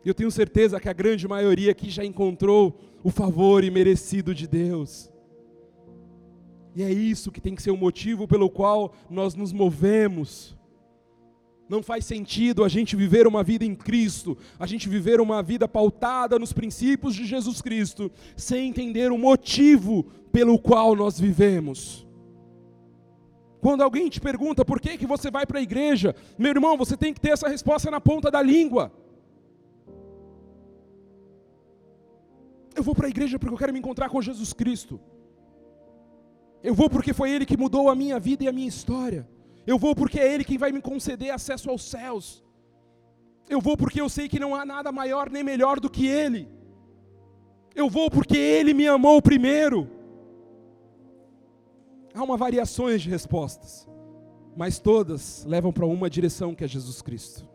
Eu 0.04 0.13
tenho 0.16 0.32
certeza 0.32 0.80
que 0.80 0.90
a 0.90 0.94
grande 0.94 1.28
maioria 1.28 1.72
aqui 1.72 1.90
já 1.90 2.04
encontrou 2.04 2.80
o 3.04 3.12
favor 3.12 3.63
imerecido 3.63 4.34
de 4.34 4.48
Deus. 4.48 5.10
E 6.75 6.82
é 6.82 6.92
isso 6.92 7.32
que 7.32 7.42
tem 7.42 7.53
que 7.53 7.62
ser 7.62 7.72
o 7.72 7.77
motivo 7.77 8.27
pelo 8.27 8.50
qual 8.50 8.94
nós 9.10 9.36
nos 9.36 9.53
movemos. 9.53 10.58
Não 11.70 11.82
faz 11.82 12.06
sentido 12.06 12.63
a 12.63 12.70
gente 12.70 12.96
viver 12.96 13.25
uma 13.25 13.44
vida 13.44 13.63
em 13.63 13.75
Cristo, 13.75 14.38
a 14.60 14.65
gente 14.65 14.89
viver 14.89 15.22
uma 15.22 15.42
vida 15.42 15.68
pautada 15.68 16.38
nos 16.38 16.51
princípios 16.51 17.15
de 17.15 17.25
Jesus 17.25 17.62
Cristo, 17.62 18.12
sem 18.36 18.68
entender 18.68 19.12
o 19.12 19.18
motivo 19.18 20.03
pelo 20.32 20.60
qual 20.60 20.96
nós 20.96 21.20
vivemos. 21.20 22.08
Quando 23.62 23.82
alguém 23.82 24.10
te 24.10 24.20
pergunta 24.20 24.65
por 24.65 24.82
que, 24.82 24.98
que 24.98 25.08
você 25.08 25.32
vai 25.32 25.46
para 25.46 25.60
a 25.60 25.62
igreja, 25.62 26.13
meu 26.38 26.50
irmão, 26.50 26.75
você 26.75 26.98
tem 26.98 27.13
que 27.13 27.22
ter 27.22 27.30
essa 27.30 27.48
resposta 27.48 27.89
na 27.89 28.01
ponta 28.01 28.30
da 28.30 28.42
língua. 28.42 28.92
Eu 32.75 32.84
vou 32.84 32.94
para 32.94 33.08
a 33.08 33.10
igreja 33.10 33.39
porque 33.39 33.53
eu 33.53 33.58
quero 33.58 33.72
me 33.72 33.80
encontrar 33.80 34.10
com 34.10 34.22
Jesus 34.22 34.51
Cristo. 34.51 35.00
Eu 36.63 36.74
vou 36.74 36.89
porque 36.89 37.13
foi 37.13 37.29
Ele 37.29 37.46
que 37.46 37.58
mudou 37.58 37.89
a 37.89 37.96
minha 37.96 38.17
vida 38.17 38.46
e 38.46 38.48
a 38.48 38.53
minha 38.53 38.67
história. 38.67 39.27
Eu 39.67 39.77
vou 39.77 39.93
porque 39.93 40.20
é 40.20 40.34
Ele 40.34 40.46
quem 40.46 40.58
vai 40.58 40.72
me 40.72 40.82
conceder 40.82 41.32
acesso 41.32 41.70
aos 41.70 41.84
céus. 41.84 42.41
Eu 43.50 43.60
vou 43.60 43.75
porque 43.75 44.00
eu 44.00 44.08
sei 44.08 44.29
que 44.29 44.39
não 44.39 44.55
há 44.55 44.65
nada 44.65 44.89
maior 44.91 45.29
nem 45.29 45.43
melhor 45.43 45.79
do 45.82 45.89
que 45.89 46.08
Ele. 46.08 46.48
Eu 47.75 47.89
vou 47.89 48.10
porque 48.10 48.38
Ele 48.38 48.74
me 48.74 48.88
amou 48.88 49.22
primeiro. 49.22 49.89
Há 52.13 52.24
uma 52.24 52.38
variações 52.38 53.01
de 53.01 53.10
respostas, 53.10 53.89
mas 54.55 54.79
todas 54.79 55.43
levam 55.46 55.74
para 55.74 55.86
uma 55.86 56.10
direção 56.10 56.55
que 56.55 56.63
é 56.63 56.67
Jesus 56.67 57.01
Cristo. 57.01 57.50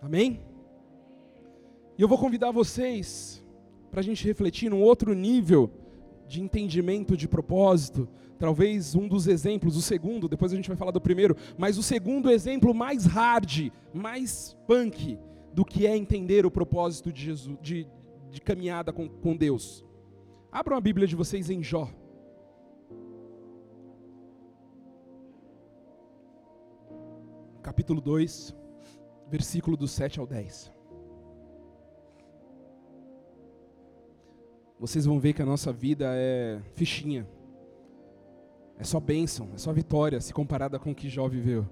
Amém? 0.00 0.40
E 1.98 2.02
eu 2.02 2.06
vou 2.06 2.18
convidar 2.18 2.52
vocês 2.52 3.42
para 3.90 4.00
a 4.00 4.02
gente 4.02 4.24
refletir 4.24 4.70
num 4.70 4.82
outro 4.82 5.14
nível 5.14 5.70
de 6.26 6.42
entendimento 6.42 7.16
de 7.16 7.28
propósito, 7.28 8.08
talvez 8.38 8.94
um 8.94 9.08
dos 9.08 9.26
exemplos, 9.26 9.76
o 9.76 9.82
segundo, 9.82 10.28
depois 10.28 10.52
a 10.52 10.56
gente 10.56 10.68
vai 10.68 10.76
falar 10.76 10.90
do 10.90 11.00
primeiro, 11.00 11.36
mas 11.56 11.78
o 11.78 11.82
segundo 11.82 12.30
exemplo 12.30 12.74
mais 12.74 13.04
hard, 13.04 13.70
mais 13.92 14.56
punk 14.66 15.18
do 15.52 15.64
que 15.64 15.86
é 15.86 15.96
entender 15.96 16.44
o 16.44 16.50
propósito 16.50 17.12
de 17.12 17.24
Jesus, 17.24 17.56
de, 17.62 17.86
de 18.30 18.40
caminhada 18.40 18.92
com, 18.92 19.08
com 19.08 19.36
Deus. 19.36 19.84
Abram 20.52 20.76
a 20.76 20.80
Bíblia 20.80 21.06
de 21.06 21.16
vocês 21.16 21.48
em 21.48 21.62
Jó. 21.62 21.88
Capítulo 27.62 28.00
2, 28.00 28.54
versículo 29.28 29.76
do 29.76 29.88
7 29.88 30.20
ao 30.20 30.26
10. 30.26 30.75
Vocês 34.78 35.06
vão 35.06 35.18
ver 35.18 35.32
que 35.32 35.42
a 35.42 35.46
nossa 35.46 35.72
vida 35.72 36.06
é 36.14 36.60
fichinha. 36.74 37.26
É 38.78 38.84
só 38.84 39.00
bênção, 39.00 39.48
é 39.54 39.58
só 39.58 39.72
vitória 39.72 40.20
se 40.20 40.34
comparada 40.34 40.78
com 40.78 40.90
o 40.90 40.94
que 40.94 41.08
Jó 41.08 41.26
viveu. 41.26 41.66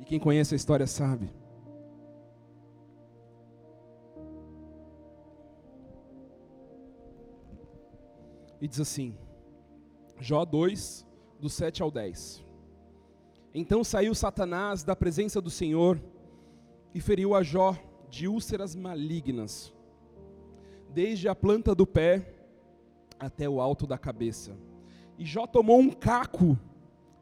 E 0.00 0.04
quem 0.04 0.18
conhece 0.18 0.54
a 0.54 0.56
história 0.56 0.86
sabe. 0.86 1.30
E 8.60 8.66
diz 8.66 8.80
assim, 8.80 9.16
Jó 10.18 10.44
2, 10.44 11.06
do 11.40 11.48
7 11.48 11.82
ao 11.82 11.90
10. 11.90 12.44
Então 13.54 13.84
saiu 13.84 14.14
Satanás 14.14 14.82
da 14.82 14.96
presença 14.96 15.40
do 15.40 15.50
Senhor 15.50 16.02
e 16.94 17.00
feriu 17.00 17.34
a 17.34 17.42
Jó 17.42 17.76
de 18.08 18.26
úlceras 18.26 18.74
malignas 18.74 19.72
desde 20.92 21.28
a 21.28 21.34
planta 21.34 21.74
do 21.74 21.86
pé 21.86 22.34
até 23.18 23.48
o 23.48 23.60
alto 23.60 23.86
da 23.86 23.96
cabeça. 23.96 24.56
E 25.18 25.24
Jó 25.24 25.46
tomou 25.46 25.78
um 25.78 25.90
caco 25.90 26.58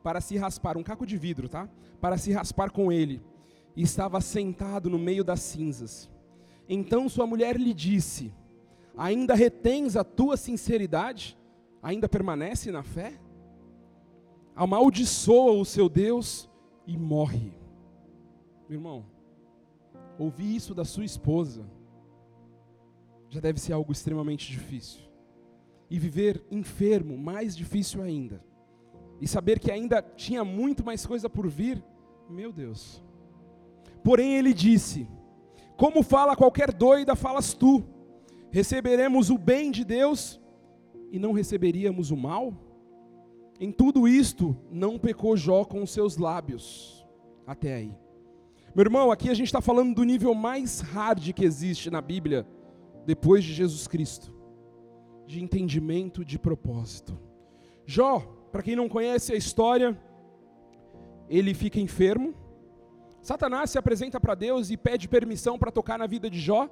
para 0.02 0.20
se 0.20 0.36
raspar, 0.36 0.76
um 0.76 0.82
caco 0.82 1.06
de 1.06 1.16
vidro, 1.16 1.48
tá? 1.48 1.68
Para 2.00 2.18
se 2.18 2.32
raspar 2.32 2.70
com 2.70 2.90
ele. 2.90 3.22
E 3.76 3.82
estava 3.82 4.20
sentado 4.20 4.90
no 4.90 4.98
meio 4.98 5.22
das 5.22 5.40
cinzas. 5.40 6.10
Então 6.68 7.08
sua 7.08 7.26
mulher 7.26 7.56
lhe 7.56 7.72
disse: 7.72 8.32
Ainda 8.96 9.34
retens 9.34 9.96
a 9.96 10.04
tua 10.04 10.36
sinceridade? 10.36 11.38
Ainda 11.82 12.08
permanece 12.08 12.70
na 12.70 12.82
fé? 12.82 13.18
Amaldiçoa 14.54 15.52
o 15.52 15.64
seu 15.64 15.88
Deus 15.88 16.50
e 16.86 16.96
morre. 16.96 17.52
Meu 18.68 18.78
irmão, 18.78 19.06
ouvi 20.18 20.54
isso 20.54 20.74
da 20.74 20.84
sua 20.84 21.04
esposa 21.04 21.64
já 23.30 23.40
deve 23.40 23.60
ser 23.60 23.72
algo 23.72 23.92
extremamente 23.92 24.50
difícil. 24.50 25.00
E 25.88 25.98
viver 25.98 26.44
enfermo, 26.50 27.16
mais 27.16 27.56
difícil 27.56 28.02
ainda. 28.02 28.44
E 29.20 29.28
saber 29.28 29.58
que 29.58 29.70
ainda 29.70 30.02
tinha 30.02 30.44
muito 30.44 30.84
mais 30.84 31.06
coisa 31.06 31.30
por 31.30 31.48
vir, 31.48 31.82
meu 32.28 32.52
Deus. 32.52 33.02
Porém 34.02 34.36
ele 34.36 34.52
disse: 34.52 35.08
Como 35.76 36.02
fala 36.02 36.36
qualquer 36.36 36.72
doida, 36.72 37.14
falas 37.14 37.54
tu. 37.54 37.84
Receberemos 38.50 39.30
o 39.30 39.38
bem 39.38 39.70
de 39.70 39.84
Deus 39.84 40.40
e 41.12 41.18
não 41.18 41.32
receberíamos 41.32 42.10
o 42.10 42.16
mal? 42.16 42.52
Em 43.60 43.70
tudo 43.70 44.08
isto, 44.08 44.56
não 44.70 44.98
pecou 44.98 45.36
Jó 45.36 45.64
com 45.64 45.82
os 45.82 45.90
seus 45.90 46.16
lábios. 46.16 47.06
Até 47.46 47.74
aí. 47.74 47.94
Meu 48.74 48.84
irmão, 48.84 49.10
aqui 49.10 49.28
a 49.28 49.34
gente 49.34 49.46
está 49.46 49.60
falando 49.60 49.94
do 49.94 50.02
nível 50.02 50.34
mais 50.34 50.80
hard 50.80 51.32
que 51.32 51.44
existe 51.44 51.90
na 51.90 52.00
Bíblia 52.00 52.46
depois 53.06 53.44
de 53.44 53.52
Jesus 53.52 53.86
Cristo, 53.86 54.32
de 55.26 55.42
entendimento 55.42 56.24
de 56.24 56.38
propósito. 56.38 57.18
Jó, 57.86 58.20
para 58.52 58.62
quem 58.62 58.76
não 58.76 58.88
conhece 58.88 59.32
a 59.32 59.36
história, 59.36 59.98
ele 61.28 61.54
fica 61.54 61.80
enfermo. 61.80 62.34
Satanás 63.22 63.70
se 63.70 63.78
apresenta 63.78 64.18
para 64.18 64.34
Deus 64.34 64.70
e 64.70 64.76
pede 64.76 65.08
permissão 65.08 65.58
para 65.58 65.70
tocar 65.70 65.98
na 65.98 66.06
vida 66.06 66.28
de 66.28 66.40
Jó, 66.40 66.68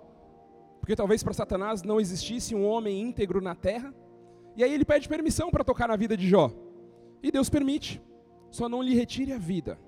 porque 0.80 0.96
talvez 0.96 1.22
para 1.22 1.34
Satanás 1.34 1.82
não 1.82 2.00
existisse 2.00 2.54
um 2.54 2.66
homem 2.66 3.00
íntegro 3.00 3.40
na 3.40 3.54
terra. 3.54 3.94
E 4.56 4.64
aí 4.64 4.72
ele 4.72 4.84
pede 4.84 5.08
permissão 5.08 5.50
para 5.50 5.62
tocar 5.62 5.88
na 5.88 5.96
vida 5.96 6.16
de 6.16 6.28
Jó. 6.28 6.50
E 7.22 7.30
Deus 7.30 7.48
permite, 7.48 8.00
só 8.50 8.68
não 8.68 8.82
lhe 8.82 8.94
retire 8.94 9.32
a 9.32 9.38
vida. 9.38 9.78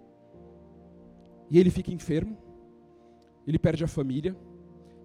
E 1.50 1.58
ele 1.58 1.70
fica 1.70 1.92
enfermo, 1.92 2.38
ele 3.46 3.58
perde 3.58 3.82
a 3.82 3.88
família, 3.88 4.36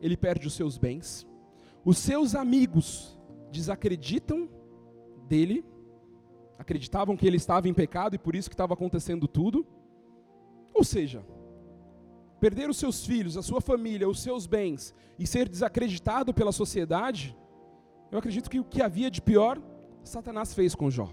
ele 0.02 0.18
perde 0.18 0.48
os 0.48 0.54
seus 0.54 0.78
bens. 0.78 1.28
Os 1.84 1.98
seus 1.98 2.36
amigos 2.36 3.18
desacreditam 3.52 4.50
dele, 5.28 5.66
acreditavam 6.58 7.16
que 7.16 7.28
ele 7.28 7.38
estava 7.38 7.68
em 7.68 7.74
pecado 7.74 8.16
e 8.16 8.20
por 8.20 8.36
isso 8.36 8.50
que 8.50 8.54
estava 8.54 8.74
acontecendo 8.74 9.28
tudo. 9.28 9.66
Ou 10.74 10.84
seja, 10.84 11.26
perder 12.40 12.70
os 12.70 12.78
seus 12.78 13.06
filhos, 13.06 13.38
a 13.38 13.42
sua 13.42 13.62
família, 13.62 14.10
os 14.10 14.20
seus 14.20 14.46
bens 14.46 14.94
e 15.18 15.26
ser 15.26 15.48
desacreditado 15.48 16.34
pela 16.34 16.52
sociedade, 16.52 17.36
eu 18.12 18.20
acredito 18.20 18.50
que 18.50 18.60
o 18.60 18.64
que 18.64 18.82
havia 18.82 19.10
de 19.10 19.22
pior, 19.22 19.62
Satanás 20.04 20.54
fez 20.54 20.76
com 20.76 20.90
Jó. 20.90 21.10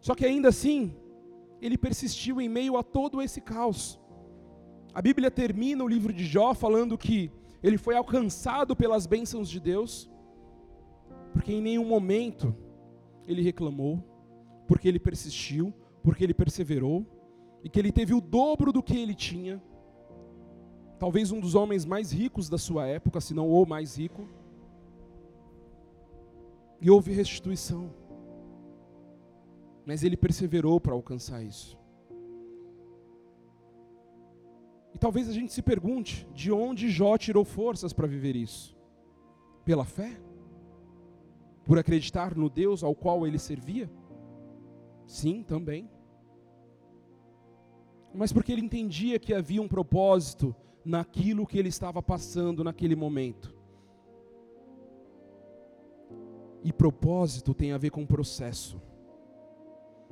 Só 0.00 0.14
que 0.14 0.24
ainda 0.24 0.48
assim, 0.50 0.94
ele 1.60 1.76
persistiu 1.76 2.40
em 2.40 2.48
meio 2.48 2.76
a 2.76 2.82
todo 2.82 3.20
esse 3.20 3.40
caos. 3.40 3.98
A 4.96 5.02
Bíblia 5.02 5.30
termina 5.30 5.84
o 5.84 5.86
livro 5.86 6.10
de 6.10 6.24
Jó 6.24 6.54
falando 6.54 6.96
que 6.96 7.30
ele 7.62 7.76
foi 7.76 7.94
alcançado 7.94 8.74
pelas 8.74 9.04
bênçãos 9.04 9.46
de 9.46 9.60
Deus, 9.60 10.10
porque 11.34 11.52
em 11.52 11.60
nenhum 11.60 11.84
momento 11.86 12.56
ele 13.26 13.42
reclamou, 13.42 14.02
porque 14.66 14.88
ele 14.88 14.98
persistiu, 14.98 15.70
porque 16.02 16.24
ele 16.24 16.32
perseverou, 16.32 17.04
e 17.62 17.68
que 17.68 17.78
ele 17.78 17.92
teve 17.92 18.14
o 18.14 18.22
dobro 18.22 18.72
do 18.72 18.82
que 18.82 18.96
ele 18.96 19.14
tinha. 19.14 19.62
Talvez 20.98 21.30
um 21.30 21.40
dos 21.40 21.54
homens 21.54 21.84
mais 21.84 22.10
ricos 22.10 22.48
da 22.48 22.56
sua 22.56 22.86
época, 22.86 23.20
se 23.20 23.34
não 23.34 23.50
o 23.50 23.66
mais 23.66 23.98
rico. 23.98 24.26
E 26.80 26.90
houve 26.90 27.12
restituição. 27.12 27.92
Mas 29.84 30.02
ele 30.02 30.16
perseverou 30.16 30.80
para 30.80 30.94
alcançar 30.94 31.42
isso. 31.42 31.76
E 34.96 34.98
talvez 34.98 35.28
a 35.28 35.32
gente 35.32 35.52
se 35.52 35.60
pergunte 35.60 36.26
de 36.32 36.50
onde 36.50 36.88
Jó 36.88 37.18
tirou 37.18 37.44
forças 37.44 37.92
para 37.92 38.06
viver 38.06 38.34
isso? 38.34 38.74
Pela 39.62 39.84
fé? 39.84 40.18
Por 41.66 41.78
acreditar 41.78 42.34
no 42.34 42.48
Deus 42.48 42.82
ao 42.82 42.94
qual 42.94 43.26
ele 43.26 43.38
servia? 43.38 43.90
Sim, 45.06 45.42
também. 45.42 45.90
Mas 48.14 48.32
porque 48.32 48.50
ele 48.50 48.62
entendia 48.62 49.18
que 49.18 49.34
havia 49.34 49.60
um 49.60 49.68
propósito 49.68 50.56
naquilo 50.82 51.46
que 51.46 51.58
ele 51.58 51.68
estava 51.68 52.02
passando 52.02 52.64
naquele 52.64 52.96
momento. 52.96 53.54
E 56.64 56.72
propósito 56.72 57.52
tem 57.52 57.72
a 57.72 57.76
ver 57.76 57.90
com 57.90 58.06
processo. 58.06 58.80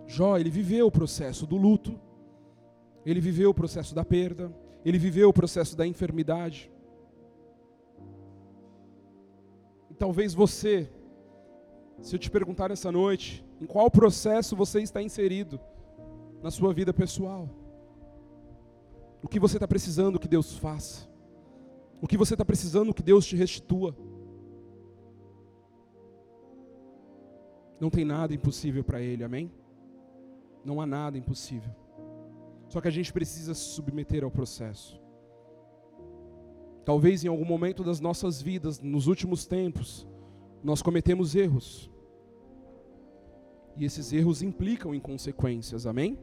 Jó, 0.07 0.37
ele 0.37 0.51
viveu 0.51 0.89
o 0.89 0.93
processo 0.93 1.47
do 1.47 1.57
luto, 1.57 1.99
ele 3.07 3.19
viveu 3.19 3.49
o 3.49 3.55
processo 3.55 3.95
da 3.95 4.05
perda, 4.05 4.55
ele 4.85 4.99
viveu 4.99 5.29
o 5.29 5.33
processo 5.33 5.77
da 5.77 5.87
enfermidade. 5.87 6.71
E 9.91 9.95
talvez 9.95 10.35
você, 10.35 10.91
se 12.03 12.15
eu 12.15 12.19
te 12.19 12.31
perguntar 12.31 12.71
essa 12.71 12.93
noite, 12.93 13.45
em 13.61 13.67
qual 13.67 13.91
processo 13.91 14.55
você 14.55 14.83
está 14.83 15.01
inserido 15.01 15.59
na 16.43 16.51
sua 16.51 16.75
vida 16.75 16.93
pessoal? 16.93 17.49
O 19.23 19.29
que 19.29 19.41
você 19.41 19.57
está 19.57 19.67
precisando 19.67 20.19
que 20.19 20.29
Deus 20.29 20.59
faça? 20.59 21.09
O 22.03 22.07
que 22.07 22.19
você 22.19 22.35
está 22.35 22.45
precisando 22.45 22.93
que 22.93 23.03
Deus 23.03 23.25
te 23.25 23.37
restitua? 23.37 23.97
Não 27.81 27.89
tem 27.89 28.05
nada 28.05 28.35
impossível 28.35 28.85
para 28.85 29.01
Ele, 29.01 29.25
amém? 29.25 29.51
Não 30.63 30.81
há 30.81 30.87
nada 30.87 31.17
impossível. 31.17 31.75
Só 32.75 32.81
que 32.81 32.89
a 32.89 32.91
gente 32.91 33.13
precisa 33.13 33.55
se 33.55 33.67
submeter 33.67 34.25
ao 34.25 34.33
processo. 34.33 35.01
Talvez 36.85 37.25
em 37.25 37.29
algum 37.29 37.45
momento 37.45 37.85
das 37.85 38.01
nossas 38.01 38.43
vidas, 38.43 38.81
nos 38.81 39.07
últimos 39.07 39.47
tempos, 39.47 40.09
nós 40.61 40.83
cometemos 40.83 41.37
erros. 41.37 41.89
E 43.77 43.85
esses 43.85 44.13
erros 44.13 44.43
implicam 44.43 44.93
em 44.93 44.99
consequências, 44.99 45.87
amém? 45.87 46.19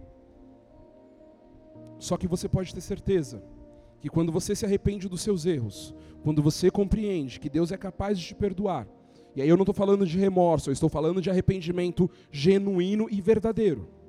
Só 1.98 2.18
que 2.18 2.28
você 2.28 2.50
pode 2.50 2.74
ter 2.74 2.82
certeza 2.82 3.42
que 4.02 4.10
quando 4.10 4.30
você 4.30 4.54
se 4.54 4.66
arrepende 4.66 5.08
dos 5.08 5.22
seus 5.22 5.46
erros, 5.46 5.96
quando 6.22 6.44
você 6.44 6.70
compreende 6.70 7.40
que 7.40 7.50
Deus 7.50 7.72
é 7.72 7.78
capaz 7.78 8.20
de 8.20 8.26
te 8.26 8.36
perdoar, 8.36 8.86
e 9.38 9.42
aí 9.42 9.48
eu 9.48 9.56
não 9.56 9.64
estou 9.64 9.74
falando 9.74 10.06
de 10.06 10.18
remorso, 10.18 10.70
eu 10.70 10.74
estou 10.74 10.90
falando 10.90 11.22
de 11.22 11.30
arrependimento 11.30 12.12
genuíno 12.30 13.08
e 13.10 13.22
verdadeiro. 13.22 14.01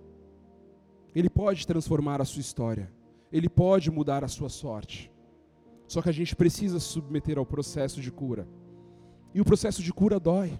Ele 1.14 1.28
pode 1.28 1.66
transformar 1.66 2.20
a 2.20 2.24
sua 2.24 2.40
história, 2.40 2.90
ele 3.30 3.48
pode 3.48 3.90
mudar 3.90 4.24
a 4.24 4.28
sua 4.28 4.48
sorte. 4.48 5.10
Só 5.86 6.00
que 6.00 6.08
a 6.08 6.12
gente 6.12 6.34
precisa 6.34 6.80
se 6.80 6.86
submeter 6.86 7.38
ao 7.38 7.44
processo 7.44 8.00
de 8.00 8.10
cura. 8.10 8.48
E 9.34 9.40
o 9.40 9.44
processo 9.44 9.82
de 9.82 9.92
cura 9.92 10.18
dói. 10.18 10.58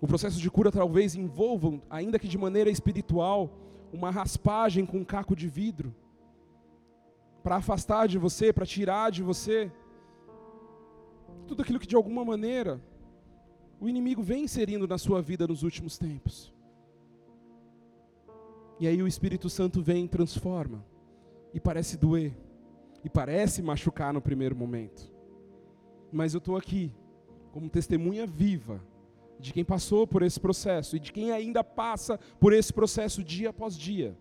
O 0.00 0.06
processo 0.06 0.38
de 0.38 0.50
cura 0.50 0.70
talvez 0.70 1.14
envolva, 1.14 1.80
ainda 1.88 2.18
que 2.18 2.28
de 2.28 2.36
maneira 2.36 2.70
espiritual, 2.70 3.50
uma 3.92 4.10
raspagem 4.10 4.84
com 4.84 4.98
um 4.98 5.04
caco 5.04 5.36
de 5.36 5.48
vidro 5.48 5.94
para 7.42 7.56
afastar 7.56 8.08
de 8.08 8.18
você, 8.18 8.52
para 8.52 8.66
tirar 8.66 9.10
de 9.10 9.22
você 9.22 9.70
tudo 11.46 11.62
aquilo 11.62 11.78
que 11.78 11.86
de 11.86 11.96
alguma 11.96 12.24
maneira 12.24 12.80
o 13.80 13.88
inimigo 13.88 14.22
vem 14.22 14.44
inserindo 14.44 14.88
na 14.88 14.96
sua 14.96 15.20
vida 15.20 15.46
nos 15.46 15.62
últimos 15.62 15.98
tempos. 15.98 16.53
E 18.84 18.86
aí 18.86 19.02
o 19.02 19.08
Espírito 19.08 19.48
Santo 19.48 19.80
vem 19.80 20.04
e 20.04 20.08
transforma. 20.08 20.84
E 21.54 21.58
parece 21.58 21.96
doer. 21.96 22.36
E 23.02 23.08
parece 23.08 23.62
machucar 23.62 24.12
no 24.12 24.20
primeiro 24.20 24.54
momento. 24.54 25.10
Mas 26.12 26.34
eu 26.34 26.38
estou 26.38 26.54
aqui 26.54 26.92
como 27.50 27.70
testemunha 27.70 28.26
viva 28.26 28.84
de 29.40 29.54
quem 29.54 29.64
passou 29.64 30.06
por 30.06 30.20
esse 30.20 30.38
processo 30.38 30.96
e 30.96 31.00
de 31.00 31.14
quem 31.14 31.32
ainda 31.32 31.64
passa 31.64 32.20
por 32.38 32.52
esse 32.52 32.74
processo 32.74 33.24
dia 33.24 33.48
após 33.48 33.74
dia 33.74 34.18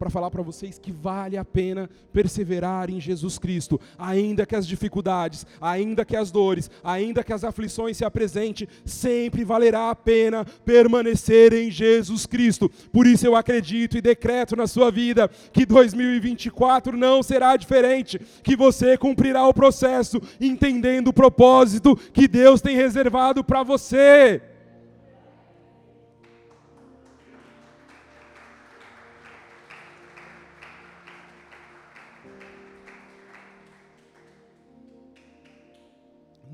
para 0.00 0.08
falar 0.08 0.30
para 0.30 0.40
vocês 0.40 0.78
que 0.78 0.90
vale 0.90 1.36
a 1.36 1.44
pena 1.44 1.90
perseverar 2.10 2.88
em 2.88 2.98
Jesus 2.98 3.38
Cristo, 3.38 3.78
ainda 3.98 4.46
que 4.46 4.56
as 4.56 4.66
dificuldades, 4.66 5.46
ainda 5.60 6.06
que 6.06 6.16
as 6.16 6.30
dores, 6.30 6.70
ainda 6.82 7.22
que 7.22 7.34
as 7.34 7.44
aflições 7.44 7.98
se 7.98 8.04
apresentem, 8.06 8.66
sempre 8.82 9.44
valerá 9.44 9.90
a 9.90 9.94
pena 9.94 10.46
permanecer 10.64 11.52
em 11.52 11.70
Jesus 11.70 12.24
Cristo. 12.24 12.70
Por 12.90 13.06
isso 13.06 13.26
eu 13.26 13.36
acredito 13.36 13.98
e 13.98 14.00
decreto 14.00 14.56
na 14.56 14.66
sua 14.66 14.90
vida 14.90 15.28
que 15.52 15.66
2024 15.66 16.96
não 16.96 17.22
será 17.22 17.54
diferente, 17.54 18.18
que 18.42 18.56
você 18.56 18.96
cumprirá 18.96 19.46
o 19.46 19.52
processo 19.52 20.18
entendendo 20.40 21.08
o 21.08 21.12
propósito 21.12 21.94
que 21.94 22.26
Deus 22.26 22.62
tem 22.62 22.74
reservado 22.74 23.44
para 23.44 23.62
você. 23.62 24.40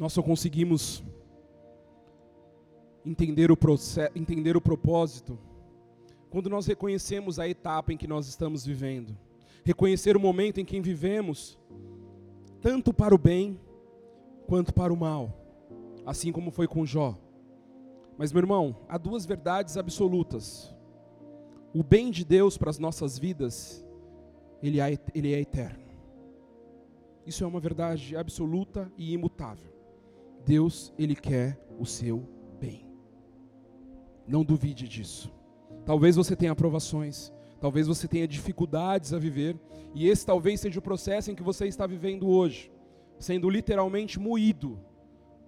Nós 0.07 0.13
só 0.13 0.23
conseguimos 0.23 1.03
entender 3.05 3.51
o, 3.51 3.57
processo, 3.57 4.17
entender 4.17 4.57
o 4.57 4.61
propósito 4.61 5.37
quando 6.31 6.49
nós 6.49 6.65
reconhecemos 6.65 7.41
a 7.41 7.49
etapa 7.49 7.93
em 7.93 7.97
que 7.97 8.07
nós 8.07 8.29
estamos 8.29 8.65
vivendo. 8.65 9.19
Reconhecer 9.65 10.17
o 10.17 10.21
momento 10.21 10.61
em 10.61 10.65
que 10.65 10.81
vivemos, 10.81 11.59
tanto 12.61 12.95
para 12.95 13.17
o 13.17 13.19
bem 13.19 13.59
quanto 14.47 14.73
para 14.73 14.93
o 14.93 14.97
mal, 14.97 15.37
assim 16.07 16.31
como 16.31 16.53
foi 16.53 16.69
com 16.69 16.87
Jó. 16.87 17.19
Mas, 18.17 18.33
meu 18.33 18.43
irmão, 18.43 18.77
há 18.89 18.97
duas 18.97 19.27
verdades 19.27 19.77
absolutas. 19.77 20.73
O 21.75 21.83
bem 21.83 22.13
de 22.13 22.25
Deus 22.25 22.57
para 22.57 22.71
as 22.71 22.79
nossas 22.79 23.19
vidas, 23.19 23.85
ele 24.63 24.79
é, 24.79 24.93
é 24.93 25.41
eterno. 25.41 25.85
Isso 27.27 27.43
é 27.43 27.47
uma 27.49 27.59
verdade 27.59 28.17
absoluta 28.17 28.89
e 28.97 29.13
imutável. 29.13 29.76
Deus, 30.47 30.95
Ele 30.97 31.17
quer 31.17 31.61
o 31.77 31.85
seu 31.85 32.25
bem. 32.61 32.89
Não 34.29 34.45
duvide 34.45 34.89
disso. 34.89 35.35
Talvez 35.85 36.15
você 36.15 36.37
tenha 36.37 36.53
aprovações, 36.53 37.33
talvez 37.61 37.89
você 37.89 38.07
tenha 38.07 38.29
dificuldades 38.29 39.13
a 39.13 39.19
viver, 39.19 39.59
e 39.93 40.09
esse 40.09 40.25
talvez 40.25 40.61
seja 40.61 40.79
o 40.79 40.83
processo 40.83 41.33
em 41.33 41.35
que 41.35 41.43
você 41.43 41.67
está 41.67 41.85
vivendo 41.85 42.29
hoje, 42.29 42.71
sendo 43.19 43.51
literalmente 43.51 44.21
moído, 44.21 44.79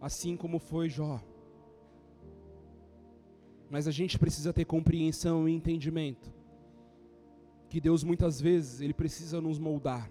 assim 0.01 0.37
como 0.37 0.59
foi 0.59 0.89
Jó. 0.89 1.21
Mas 3.71 3.87
a 3.87 3.93
gente 3.93 4.19
precisa 4.19 4.53
ter 4.53 4.65
compreensão 4.65 5.49
e 5.49 5.55
entendimento 5.55 6.35
que 7.69 7.81
Deus 7.81 8.03
muitas 8.03 8.41
vezes 8.41 8.81
ele 8.81 8.95
precisa 8.95 9.41
nos 9.41 9.61
moldar, 9.61 10.11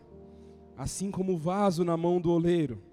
assim 0.78 1.12
como 1.12 1.34
o 1.34 1.38
vaso 1.38 1.84
na 1.84 1.98
mão 1.98 2.22
do 2.22 2.32
oleiro 2.32 2.87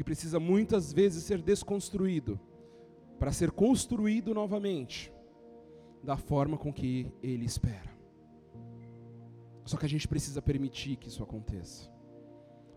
que 0.00 0.04
precisa 0.04 0.40
muitas 0.40 0.94
vezes 0.94 1.24
ser 1.24 1.42
desconstruído 1.42 2.40
para 3.18 3.30
ser 3.32 3.50
construído 3.50 4.32
novamente 4.32 5.12
da 6.02 6.16
forma 6.16 6.56
com 6.56 6.72
que 6.72 7.12
ele 7.22 7.44
espera. 7.44 7.90
Só 9.66 9.76
que 9.76 9.84
a 9.84 9.88
gente 9.90 10.08
precisa 10.08 10.40
permitir 10.40 10.96
que 10.96 11.08
isso 11.08 11.22
aconteça. 11.22 11.92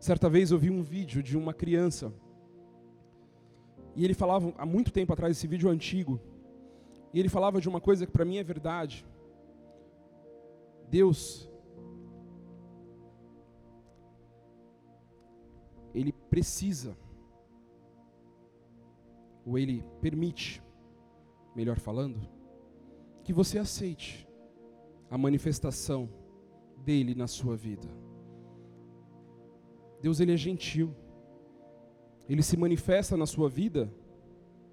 Certa 0.02 0.30
vez 0.30 0.52
eu 0.52 0.60
vi 0.60 0.70
um 0.70 0.84
vídeo 0.84 1.24
de 1.24 1.38
uma 1.38 1.54
criança 1.54 2.14
e 3.96 4.04
ele 4.04 4.14
falava 4.14 4.54
há 4.58 4.66
muito 4.66 4.92
tempo 4.92 5.14
atrás 5.14 5.38
esse 5.38 5.48
vídeo 5.48 5.70
antigo. 5.70 6.20
E 7.14 7.22
ele 7.22 7.30
falava 7.30 7.62
de 7.62 7.70
uma 7.70 7.80
coisa 7.80 8.06
que 8.06 8.12
para 8.12 8.26
mim 8.26 8.36
é 8.36 8.44
verdade. 8.44 9.06
Deus 10.90 11.50
ele 15.96 16.12
precisa 16.12 16.98
ou 19.46 19.58
ele 19.58 19.84
permite, 20.02 20.62
melhor 21.56 21.80
falando, 21.80 22.20
que 23.24 23.34
você 23.34 23.58
aceite 23.58 24.28
a 25.10 25.18
manifestação 25.18 26.10
dele 26.78 27.16
na 27.16 27.28
sua 27.28 27.56
vida. 27.56 27.88
Deus 30.02 30.20
ele 30.20 30.34
é 30.34 30.38
gentil. 30.38 30.94
Ele 32.28 32.42
se 32.42 32.58
manifesta 32.58 33.16
na 33.16 33.26
sua 33.26 33.50
vida 33.50 33.94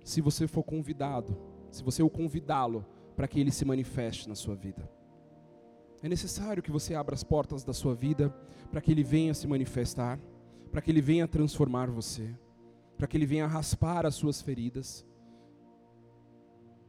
se 0.02 0.20
você 0.20 0.46
for 0.46 0.62
convidado, 0.62 1.36
se 1.70 1.82
você 1.82 2.02
o 2.02 2.10
convidá-lo 2.10 2.84
para 3.14 3.28
que 3.28 3.38
ele 3.38 3.50
se 3.50 3.64
manifeste 3.64 4.28
na 4.28 4.34
sua 4.34 4.54
vida. 4.54 4.90
É 6.02 6.08
necessário 6.08 6.62
que 6.62 6.70
você 6.70 6.94
abra 6.94 7.14
as 7.14 7.22
portas 7.22 7.62
da 7.62 7.72
sua 7.72 7.94
vida 7.94 8.30
para 8.70 8.80
que 8.80 8.90
ele 8.90 9.04
venha 9.04 9.34
se 9.34 9.46
manifestar, 9.46 10.18
para 10.72 10.80
que 10.80 10.90
ele 10.90 11.00
venha 11.00 11.28
transformar 11.28 11.90
você 11.90 12.34
para 13.00 13.06
que 13.06 13.16
Ele 13.16 13.24
venha 13.24 13.46
raspar 13.46 14.04
as 14.04 14.14
suas 14.14 14.42
feridas, 14.42 15.06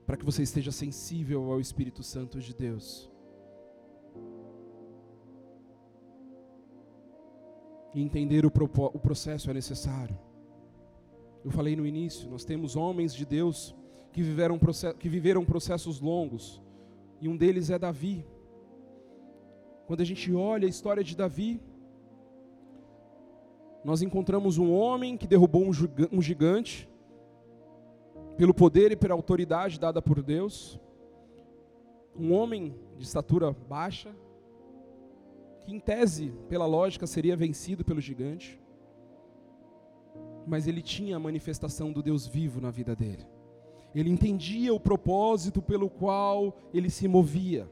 para 0.05 0.17
que 0.17 0.25
você 0.25 0.43
esteja 0.43 0.69
sensível 0.69 1.49
ao 1.49 1.61
Espírito 1.61 2.03
Santo 2.03 2.37
de 2.37 2.53
Deus. 2.53 3.09
E 7.95 8.01
entender 8.01 8.45
o, 8.45 8.49
o 8.49 8.99
processo 8.99 9.49
é 9.49 9.53
necessário. 9.53 10.19
Eu 11.45 11.49
falei 11.49 11.77
no 11.77 11.87
início, 11.87 12.29
nós 12.29 12.43
temos 12.43 12.75
homens 12.75 13.15
de 13.15 13.25
Deus 13.25 13.73
que 14.11 14.21
viveram, 14.21 14.59
que 14.99 15.07
viveram 15.07 15.45
processos 15.45 16.01
longos, 16.01 16.61
e 17.21 17.29
um 17.29 17.37
deles 17.37 17.69
é 17.69 17.79
Davi. 17.79 18.27
Quando 19.87 20.01
a 20.01 20.05
gente 20.05 20.33
olha 20.33 20.65
a 20.65 20.69
história 20.69 21.05
de 21.05 21.15
Davi, 21.15 21.61
nós 23.83 24.01
encontramos 24.01 24.57
um 24.57 24.71
homem 24.71 25.17
que 25.17 25.27
derrubou 25.27 25.63
um 26.11 26.21
gigante, 26.21 26.87
pelo 28.37 28.53
poder 28.53 28.91
e 28.91 28.95
pela 28.95 29.13
autoridade 29.13 29.79
dada 29.79 30.01
por 30.01 30.21
Deus, 30.21 30.79
um 32.15 32.33
homem 32.33 32.75
de 32.97 33.03
estatura 33.03 33.51
baixa, 33.51 34.15
que 35.61 35.73
em 35.73 35.79
tese, 35.79 36.33
pela 36.49 36.65
lógica, 36.65 37.05
seria 37.05 37.35
vencido 37.35 37.85
pelo 37.85 38.01
gigante, 38.01 38.59
mas 40.45 40.67
ele 40.67 40.81
tinha 40.81 41.15
a 41.15 41.19
manifestação 41.19 41.91
do 41.91 42.01
Deus 42.01 42.27
vivo 42.27 42.59
na 42.59 42.71
vida 42.71 42.95
dele. 42.95 43.25
Ele 43.93 44.09
entendia 44.09 44.73
o 44.73 44.79
propósito 44.79 45.61
pelo 45.61 45.89
qual 45.89 46.57
ele 46.73 46.89
se 46.89 47.07
movia. 47.07 47.69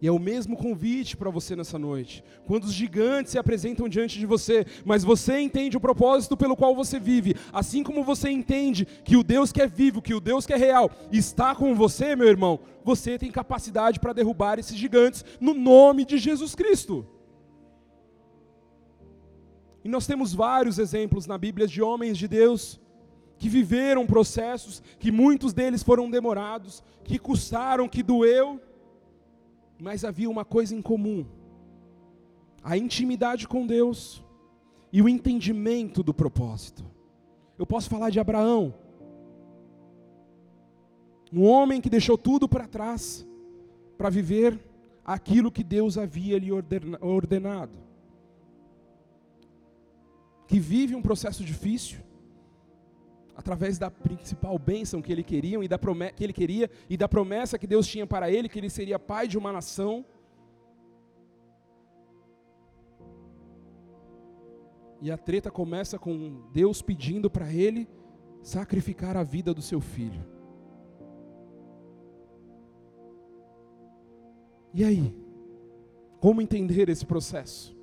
E 0.00 0.06
é 0.06 0.12
o 0.12 0.18
mesmo 0.18 0.56
convite 0.56 1.16
para 1.16 1.30
você 1.30 1.56
nessa 1.56 1.78
noite. 1.78 2.22
Quando 2.46 2.64
os 2.64 2.72
gigantes 2.72 3.32
se 3.32 3.38
apresentam 3.38 3.88
diante 3.88 4.18
de 4.18 4.26
você, 4.26 4.66
mas 4.84 5.02
você 5.02 5.40
entende 5.40 5.76
o 5.76 5.80
propósito 5.80 6.36
pelo 6.36 6.56
qual 6.56 6.74
você 6.74 7.00
vive, 7.00 7.34
assim 7.52 7.82
como 7.82 8.04
você 8.04 8.28
entende 8.28 8.84
que 8.84 9.16
o 9.16 9.22
Deus 9.22 9.52
que 9.52 9.62
é 9.62 9.66
vivo, 9.66 10.02
que 10.02 10.14
o 10.14 10.20
Deus 10.20 10.44
que 10.44 10.52
é 10.52 10.56
real 10.56 10.90
está 11.10 11.54
com 11.54 11.74
você, 11.74 12.14
meu 12.14 12.28
irmão, 12.28 12.60
você 12.84 13.18
tem 13.18 13.30
capacidade 13.30 13.98
para 13.98 14.12
derrubar 14.12 14.58
esses 14.58 14.76
gigantes 14.76 15.24
no 15.40 15.54
nome 15.54 16.04
de 16.04 16.18
Jesus 16.18 16.54
Cristo. 16.54 17.06
E 19.82 19.88
nós 19.88 20.06
temos 20.06 20.34
vários 20.34 20.78
exemplos 20.78 21.26
na 21.26 21.38
Bíblia 21.38 21.66
de 21.66 21.80
homens 21.80 22.18
de 22.18 22.28
Deus 22.28 22.78
que 23.38 23.48
viveram 23.48 24.06
processos, 24.06 24.82
que 24.98 25.10
muitos 25.10 25.52
deles 25.52 25.82
foram 25.82 26.10
demorados, 26.10 26.82
que 27.04 27.18
custaram, 27.18 27.88
que 27.88 28.02
doeu, 28.02 28.60
mas 29.78 30.04
havia 30.04 30.30
uma 30.30 30.44
coisa 30.44 30.74
em 30.74 30.82
comum: 30.82 31.26
a 32.62 32.76
intimidade 32.76 33.46
com 33.46 33.66
Deus 33.66 34.22
e 34.92 35.02
o 35.02 35.08
entendimento 35.08 36.02
do 36.02 36.14
propósito. 36.14 36.84
Eu 37.58 37.66
posso 37.66 37.88
falar 37.88 38.10
de 38.10 38.20
Abraão, 38.20 38.74
um 41.32 41.44
homem 41.44 41.80
que 41.80 41.90
deixou 41.90 42.16
tudo 42.16 42.48
para 42.48 42.68
trás 42.68 43.26
para 43.96 44.10
viver 44.10 44.58
aquilo 45.04 45.52
que 45.52 45.64
Deus 45.64 45.96
havia 45.96 46.38
lhe 46.38 46.50
ordenado, 47.00 47.78
que 50.46 50.58
vive 50.58 50.94
um 50.94 51.02
processo 51.02 51.44
difícil, 51.44 52.00
através 53.36 53.78
da 53.78 53.90
principal 53.90 54.58
bênção 54.58 55.02
que 55.02 55.12
ele 55.12 55.22
queria 55.22 55.62
e 55.62 55.68
da 55.68 55.78
promessa, 55.78 56.12
que 56.14 56.24
ele 56.24 56.32
queria 56.32 56.70
e 56.88 56.96
da 56.96 57.06
promessa 57.06 57.58
que 57.58 57.66
Deus 57.66 57.86
tinha 57.86 58.06
para 58.06 58.30
ele, 58.30 58.48
que 58.48 58.58
ele 58.58 58.70
seria 58.70 58.98
pai 58.98 59.28
de 59.28 59.36
uma 59.36 59.52
nação. 59.52 60.04
E 65.02 65.10
a 65.10 65.18
treta 65.18 65.50
começa 65.50 65.98
com 65.98 66.48
Deus 66.52 66.80
pedindo 66.80 67.28
para 67.28 67.52
ele 67.52 67.86
sacrificar 68.42 69.16
a 69.16 69.22
vida 69.22 69.52
do 69.52 69.60
seu 69.60 69.80
filho. 69.80 70.24
E 74.72 74.82
aí? 74.82 75.14
Como 76.18 76.40
entender 76.40 76.88
esse 76.88 77.04
processo? 77.04 77.76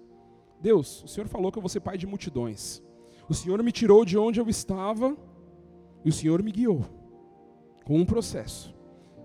Deus, 0.60 1.04
o 1.04 1.08
Senhor 1.08 1.28
falou 1.28 1.52
que 1.52 1.58
eu 1.60 1.62
vou 1.62 1.70
ser 1.70 1.82
pai 1.82 1.98
de 1.98 2.08
multidões. 2.08 2.82
O 3.30 3.34
Senhor 3.34 3.62
me 3.62 3.72
tirou 3.72 4.04
de 4.04 4.18
onde 4.18 4.40
eu 4.40 4.50
estava 4.50 5.16
e 6.04 6.10
o 6.10 6.14
Senhor 6.14 6.42
me 6.44 6.52
guiou 6.52 6.86
com 7.86 7.98
um 7.98 8.06
processo. 8.06 8.74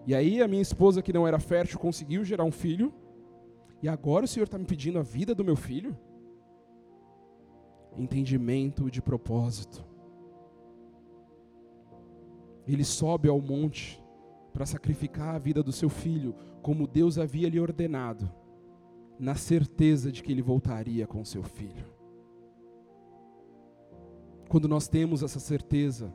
E 0.06 0.14
aí 0.14 0.42
a 0.42 0.48
minha 0.48 0.62
esposa, 0.62 1.02
que 1.02 1.12
não 1.12 1.26
era 1.26 1.38
fértil, 1.38 1.78
conseguiu 1.78 2.24
gerar 2.24 2.44
um 2.44 2.50
filho. 2.50 2.92
E 3.82 3.88
agora 3.88 4.24
o 4.24 4.28
Senhor 4.28 4.46
está 4.46 4.58
me 4.58 4.64
pedindo 4.64 4.98
a 4.98 5.02
vida 5.02 5.34
do 5.34 5.44
meu 5.44 5.56
filho? 5.56 5.96
Entendimento 7.96 8.90
de 8.90 9.02
propósito. 9.02 9.84
Ele 12.66 12.84
sobe 12.84 13.28
ao 13.28 13.40
monte 13.40 14.02
para 14.52 14.66
sacrificar 14.66 15.34
a 15.34 15.38
vida 15.38 15.62
do 15.62 15.72
seu 15.72 15.88
filho, 15.88 16.34
como 16.62 16.86
Deus 16.86 17.18
havia 17.18 17.48
lhe 17.48 17.60
ordenado, 17.60 18.30
na 19.18 19.34
certeza 19.34 20.10
de 20.10 20.22
que 20.22 20.32
ele 20.32 20.42
voltaria 20.42 21.06
com 21.06 21.24
seu 21.24 21.42
filho. 21.42 21.86
Quando 24.48 24.66
nós 24.66 24.88
temos 24.88 25.22
essa 25.22 25.38
certeza, 25.38 26.12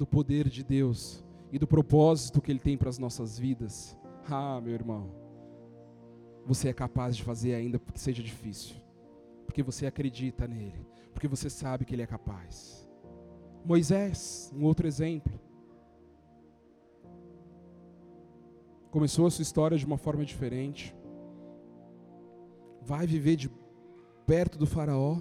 do 0.00 0.06
poder 0.06 0.48
de 0.48 0.64
Deus 0.64 1.22
e 1.52 1.58
do 1.58 1.66
propósito 1.66 2.40
que 2.40 2.50
Ele 2.50 2.58
tem 2.58 2.74
para 2.74 2.88
as 2.88 2.96
nossas 2.96 3.38
vidas. 3.38 3.94
Ah, 4.30 4.58
meu 4.58 4.72
irmão, 4.72 5.10
você 6.46 6.70
é 6.70 6.72
capaz 6.72 7.14
de 7.14 7.22
fazer 7.22 7.54
ainda 7.54 7.78
que 7.78 8.00
seja 8.00 8.22
difícil, 8.22 8.76
porque 9.44 9.62
você 9.62 9.84
acredita 9.84 10.48
nele, 10.48 10.86
porque 11.12 11.28
você 11.28 11.50
sabe 11.50 11.84
que 11.84 11.94
Ele 11.94 12.00
é 12.00 12.06
capaz. 12.06 12.88
Moisés, 13.62 14.50
um 14.56 14.64
outro 14.64 14.86
exemplo, 14.86 15.38
começou 18.90 19.26
a 19.26 19.30
sua 19.30 19.42
história 19.42 19.76
de 19.76 19.84
uma 19.84 19.98
forma 19.98 20.24
diferente, 20.24 20.96
vai 22.80 23.06
viver 23.06 23.36
de 23.36 23.50
perto 24.24 24.56
do 24.56 24.66
Faraó, 24.66 25.20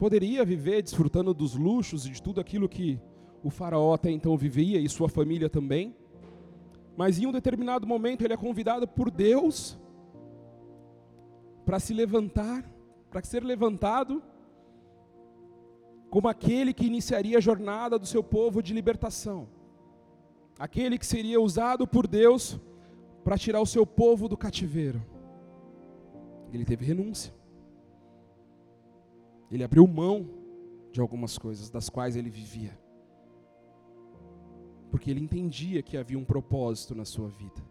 poderia 0.00 0.46
viver 0.46 0.82
desfrutando 0.82 1.34
dos 1.34 1.54
luxos 1.54 2.06
e 2.06 2.10
de 2.10 2.22
tudo 2.22 2.40
aquilo 2.40 2.66
que 2.66 2.98
o 3.44 3.50
faraó 3.50 3.92
até 3.92 4.10
então 4.10 4.34
vivia 4.34 4.80
e 4.80 4.88
sua 4.88 5.10
família 5.10 5.50
também. 5.50 5.94
Mas 6.96 7.18
em 7.18 7.26
um 7.26 7.32
determinado 7.32 7.86
momento 7.86 8.22
ele 8.22 8.32
é 8.32 8.36
convidado 8.36 8.88
por 8.88 9.10
Deus 9.10 9.78
para 11.66 11.78
se 11.78 11.92
levantar, 11.92 12.64
para 13.10 13.22
ser 13.22 13.44
levantado 13.44 14.22
como 16.08 16.28
aquele 16.28 16.72
que 16.72 16.86
iniciaria 16.86 17.36
a 17.36 17.42
jornada 17.42 17.98
do 17.98 18.06
seu 18.06 18.24
povo 18.24 18.62
de 18.62 18.72
libertação. 18.72 19.48
Aquele 20.58 20.98
que 20.98 21.06
seria 21.06 21.38
usado 21.38 21.86
por 21.86 22.06
Deus 22.06 22.58
para 23.22 23.36
tirar 23.36 23.60
o 23.60 23.66
seu 23.66 23.84
povo 23.84 24.30
do 24.30 24.36
cativeiro. 24.36 25.04
Ele 26.54 26.64
teve 26.64 26.86
renúncia. 26.86 27.39
Ele 29.50 29.64
abriu 29.64 29.86
mão 29.86 30.28
de 30.92 31.00
algumas 31.00 31.36
coisas 31.36 31.70
das 31.70 31.88
quais 31.88 32.16
ele 32.16 32.30
vivia. 32.30 32.78
Porque 34.90 35.10
ele 35.10 35.20
entendia 35.20 35.82
que 35.82 35.96
havia 35.96 36.18
um 36.18 36.24
propósito 36.24 36.94
na 36.94 37.04
sua 37.04 37.28
vida. 37.28 37.62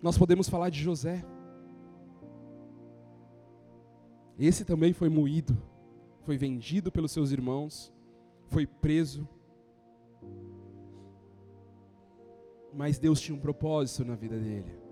Nós 0.00 0.16
podemos 0.16 0.48
falar 0.48 0.70
de 0.70 0.80
José. 0.80 1.24
Esse 4.38 4.64
também 4.64 4.92
foi 4.92 5.08
moído, 5.08 5.60
foi 6.22 6.36
vendido 6.36 6.92
pelos 6.92 7.10
seus 7.10 7.32
irmãos, 7.32 7.92
foi 8.46 8.66
preso. 8.66 9.28
Mas 12.72 12.98
Deus 12.98 13.20
tinha 13.20 13.36
um 13.36 13.40
propósito 13.40 14.04
na 14.04 14.14
vida 14.14 14.38
dele. 14.38 14.87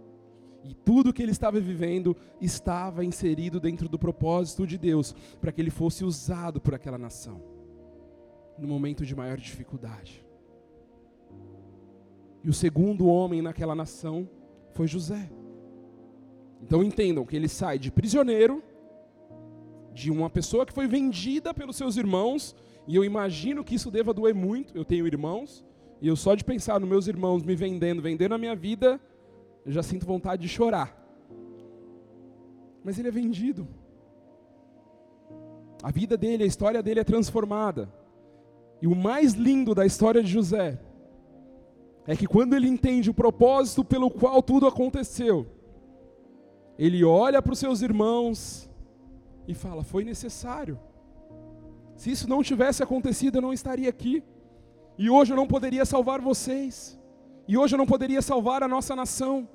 E 0.68 0.74
tudo 0.74 1.12
que 1.12 1.22
ele 1.22 1.30
estava 1.30 1.60
vivendo 1.60 2.16
estava 2.40 3.04
inserido 3.04 3.60
dentro 3.60 3.88
do 3.88 3.98
propósito 3.98 4.66
de 4.66 4.76
Deus, 4.76 5.14
para 5.40 5.52
que 5.52 5.60
ele 5.60 5.70
fosse 5.70 6.04
usado 6.04 6.60
por 6.60 6.74
aquela 6.74 6.98
nação, 6.98 7.40
no 8.58 8.66
momento 8.66 9.06
de 9.06 9.14
maior 9.14 9.36
dificuldade. 9.36 10.24
E 12.42 12.50
o 12.50 12.52
segundo 12.52 13.06
homem 13.06 13.40
naquela 13.42 13.74
nação 13.74 14.28
foi 14.72 14.88
José. 14.88 15.30
Então 16.60 16.82
entendam 16.82 17.24
que 17.24 17.36
ele 17.36 17.48
sai 17.48 17.78
de 17.78 17.92
prisioneiro, 17.92 18.62
de 19.92 20.10
uma 20.10 20.28
pessoa 20.28 20.66
que 20.66 20.72
foi 20.72 20.88
vendida 20.88 21.54
pelos 21.54 21.76
seus 21.76 21.96
irmãos, 21.96 22.56
e 22.88 22.96
eu 22.96 23.04
imagino 23.04 23.62
que 23.62 23.76
isso 23.76 23.90
deva 23.90 24.12
doer 24.12 24.34
muito. 24.34 24.76
Eu 24.76 24.84
tenho 24.84 25.06
irmãos, 25.06 25.64
e 26.00 26.08
eu 26.08 26.16
só 26.16 26.34
de 26.34 26.44
pensar 26.44 26.80
nos 26.80 26.88
meus 26.88 27.06
irmãos 27.06 27.42
me 27.42 27.54
vendendo, 27.54 28.02
vendendo 28.02 28.34
a 28.34 28.38
minha 28.38 28.54
vida, 28.54 29.00
eu 29.66 29.72
já 29.72 29.82
sinto 29.82 30.06
vontade 30.06 30.42
de 30.42 30.48
chorar. 30.48 30.96
Mas 32.84 32.98
ele 32.98 33.08
é 33.08 33.10
vendido. 33.10 33.66
A 35.82 35.90
vida 35.90 36.16
dele, 36.16 36.44
a 36.44 36.46
história 36.46 36.80
dele 36.80 37.00
é 37.00 37.04
transformada. 37.04 37.92
E 38.80 38.86
o 38.86 38.94
mais 38.94 39.32
lindo 39.32 39.74
da 39.74 39.84
história 39.84 40.22
de 40.22 40.30
José 40.30 40.78
é 42.06 42.14
que 42.14 42.28
quando 42.28 42.54
ele 42.54 42.68
entende 42.68 43.10
o 43.10 43.14
propósito 43.14 43.84
pelo 43.84 44.08
qual 44.08 44.40
tudo 44.40 44.68
aconteceu, 44.68 45.44
ele 46.78 47.04
olha 47.04 47.42
para 47.42 47.52
os 47.52 47.58
seus 47.58 47.82
irmãos 47.82 48.70
e 49.48 49.54
fala: 49.54 49.82
Foi 49.82 50.04
necessário. 50.04 50.78
Se 51.96 52.10
isso 52.12 52.28
não 52.28 52.40
tivesse 52.40 52.84
acontecido, 52.84 53.38
eu 53.38 53.42
não 53.42 53.52
estaria 53.52 53.88
aqui. 53.88 54.22
E 54.96 55.10
hoje 55.10 55.32
eu 55.32 55.36
não 55.36 55.48
poderia 55.48 55.84
salvar 55.84 56.20
vocês. 56.20 56.96
E 57.48 57.58
hoje 57.58 57.74
eu 57.74 57.78
não 57.78 57.86
poderia 57.86 58.22
salvar 58.22 58.62
a 58.62 58.68
nossa 58.68 58.94
nação. 58.94 59.48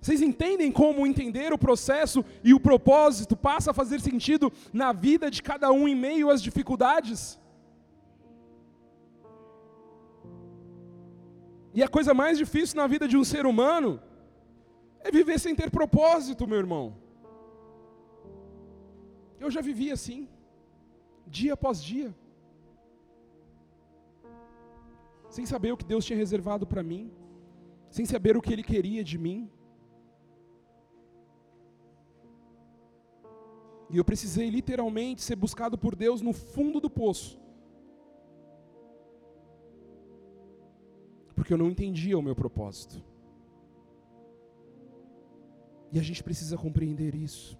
Vocês 0.00 0.22
entendem 0.22 0.72
como 0.72 1.06
entender 1.06 1.52
o 1.52 1.58
processo 1.58 2.24
e 2.42 2.54
o 2.54 2.60
propósito 2.60 3.36
passa 3.36 3.70
a 3.70 3.74
fazer 3.74 4.00
sentido 4.00 4.50
na 4.72 4.92
vida 4.92 5.30
de 5.30 5.42
cada 5.42 5.70
um 5.70 5.86
em 5.86 5.94
meio 5.94 6.30
às 6.30 6.42
dificuldades? 6.42 7.38
E 11.74 11.82
a 11.82 11.88
coisa 11.88 12.14
mais 12.14 12.38
difícil 12.38 12.76
na 12.76 12.86
vida 12.86 13.06
de 13.06 13.16
um 13.16 13.24
ser 13.24 13.44
humano 13.46 14.00
é 15.00 15.10
viver 15.10 15.38
sem 15.38 15.54
ter 15.54 15.70
propósito, 15.70 16.46
meu 16.46 16.58
irmão. 16.58 16.96
Eu 19.38 19.50
já 19.50 19.60
vivi 19.60 19.90
assim, 19.90 20.28
dia 21.26 21.52
após 21.54 21.82
dia, 21.82 22.14
sem 25.28 25.46
saber 25.46 25.72
o 25.72 25.76
que 25.76 25.84
Deus 25.84 26.04
tinha 26.04 26.18
reservado 26.18 26.66
para 26.66 26.82
mim, 26.82 27.12
sem 27.90 28.04
saber 28.04 28.36
o 28.36 28.42
que 28.42 28.52
Ele 28.52 28.62
queria 28.62 29.04
de 29.04 29.16
mim. 29.16 29.50
E 33.90 33.96
eu 33.96 34.04
precisei 34.04 34.48
literalmente 34.48 35.22
ser 35.22 35.36
buscado 35.36 35.76
por 35.76 35.96
Deus 35.96 36.20
no 36.20 36.32
fundo 36.32 36.80
do 36.80 36.88
poço. 36.88 37.40
Porque 41.34 41.52
eu 41.52 41.58
não 41.58 41.68
entendia 41.68 42.18
o 42.18 42.22
meu 42.22 42.36
propósito. 42.36 43.02
E 45.92 45.98
a 45.98 46.02
gente 46.02 46.22
precisa 46.22 46.56
compreender 46.56 47.14
isso. 47.14 47.58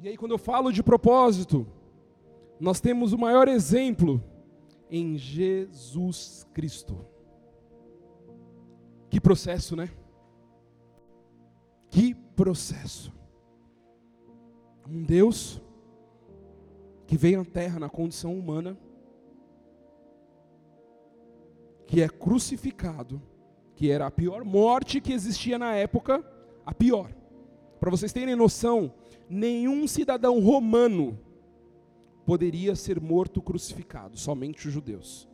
E 0.00 0.08
aí, 0.08 0.16
quando 0.16 0.32
eu 0.32 0.38
falo 0.38 0.72
de 0.72 0.82
propósito, 0.82 1.66
nós 2.58 2.80
temos 2.80 3.12
o 3.12 3.18
maior 3.18 3.46
exemplo 3.46 4.22
em 4.90 5.16
Jesus 5.16 6.46
Cristo. 6.52 7.06
Que 9.08 9.20
processo, 9.20 9.76
né? 9.76 9.88
Que 11.90 12.12
processo. 12.12 13.12
Um 14.88 15.02
Deus 15.02 15.60
que 17.06 17.16
veio 17.16 17.40
à 17.40 17.44
terra 17.44 17.78
na 17.78 17.88
condição 17.88 18.36
humana, 18.38 18.78
que 21.86 22.00
é 22.00 22.08
crucificado, 22.08 23.20
que 23.74 23.90
era 23.90 24.06
a 24.06 24.10
pior 24.10 24.44
morte 24.44 25.00
que 25.00 25.12
existia 25.12 25.58
na 25.58 25.74
época, 25.74 26.24
a 26.64 26.74
pior. 26.74 27.14
Para 27.78 27.90
vocês 27.90 28.12
terem 28.12 28.34
noção, 28.34 28.92
nenhum 29.28 29.86
cidadão 29.86 30.40
romano 30.40 31.18
poderia 32.24 32.74
ser 32.74 33.00
morto 33.00 33.42
crucificado, 33.42 34.16
somente 34.16 34.66
os 34.66 34.72
judeus. 34.72 35.28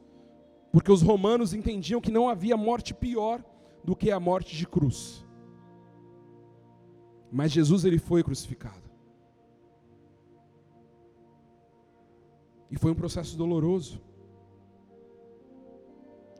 Porque 0.72 0.90
os 0.90 1.02
romanos 1.02 1.54
entendiam 1.54 2.00
que 2.00 2.10
não 2.10 2.28
havia 2.28 2.56
morte 2.56 2.92
pior 2.92 3.44
do 3.84 3.94
que 3.96 4.10
a 4.10 4.20
morte 4.20 4.56
de 4.56 4.66
cruz. 4.66 5.24
Mas 7.30 7.52
Jesus 7.52 7.84
ele 7.84 7.98
foi 7.98 8.22
crucificado. 8.22 8.89
E 12.70 12.76
foi 12.76 12.92
um 12.92 12.94
processo 12.94 13.36
doloroso. 13.36 14.00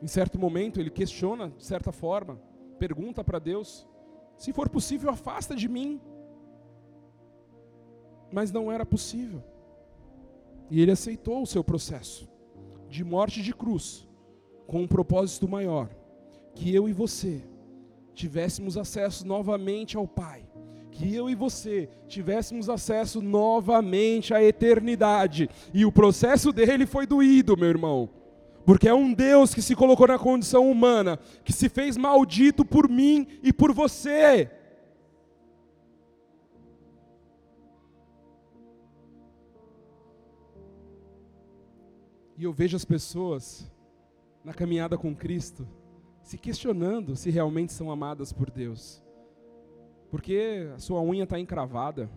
Em 0.01 0.07
certo 0.07 0.39
momento 0.39 0.79
ele 0.79 0.89
questiona, 0.89 1.49
de 1.49 1.63
certa 1.63 1.91
forma, 1.91 2.41
pergunta 2.79 3.23
para 3.23 3.37
Deus: 3.37 3.87
se 4.37 4.53
for 4.53 4.69
possível, 4.69 5.09
afasta 5.09 5.55
de 5.55 5.67
mim. 5.67 5.99
Mas 8.31 8.51
não 8.51 8.71
era 8.71 8.85
possível. 8.85 9.43
E 10.69 10.81
ele 10.81 10.91
aceitou 10.91 11.41
o 11.41 11.47
seu 11.47 11.63
processo 11.63 12.29
de 12.87 13.03
morte 13.03 13.41
de 13.41 13.53
cruz, 13.53 14.07
com 14.65 14.81
um 14.81 14.87
propósito 14.87 15.47
maior: 15.47 15.89
que 16.55 16.73
eu 16.73 16.87
e 16.87 16.93
você 16.93 17.43
tivéssemos 18.13 18.77
acesso 18.77 19.27
novamente 19.27 19.97
ao 19.97 20.07
Pai 20.07 20.50
que 21.01 21.15
eu 21.15 21.27
e 21.27 21.33
você 21.33 21.89
tivéssemos 22.07 22.69
acesso 22.69 23.23
novamente 23.23 24.35
à 24.35 24.43
eternidade. 24.43 25.49
E 25.73 25.83
o 25.83 25.91
processo 25.91 26.51
dele 26.51 26.85
foi 26.85 27.07
doído, 27.07 27.57
meu 27.57 27.69
irmão. 27.69 28.07
Porque 28.63 28.87
é 28.87 28.93
um 28.93 29.11
Deus 29.11 29.51
que 29.51 29.63
se 29.63 29.75
colocou 29.75 30.07
na 30.07 30.19
condição 30.19 30.69
humana, 30.69 31.17
que 31.43 31.51
se 31.51 31.67
fez 31.69 31.97
maldito 31.97 32.63
por 32.63 32.87
mim 32.87 33.27
e 33.41 33.51
por 33.51 33.73
você. 33.73 34.51
E 42.37 42.43
eu 42.43 42.53
vejo 42.53 42.77
as 42.77 42.85
pessoas 42.85 43.71
na 44.45 44.53
caminhada 44.53 44.99
com 44.99 45.15
Cristo 45.15 45.67
se 46.21 46.37
questionando 46.37 47.15
se 47.15 47.31
realmente 47.31 47.73
são 47.73 47.91
amadas 47.91 48.31
por 48.31 48.51
Deus. 48.51 49.00
Porque 50.11 50.69
a 50.75 50.77
sua 50.77 51.01
unha 51.01 51.23
está 51.23 51.39
encravada. 51.39 52.09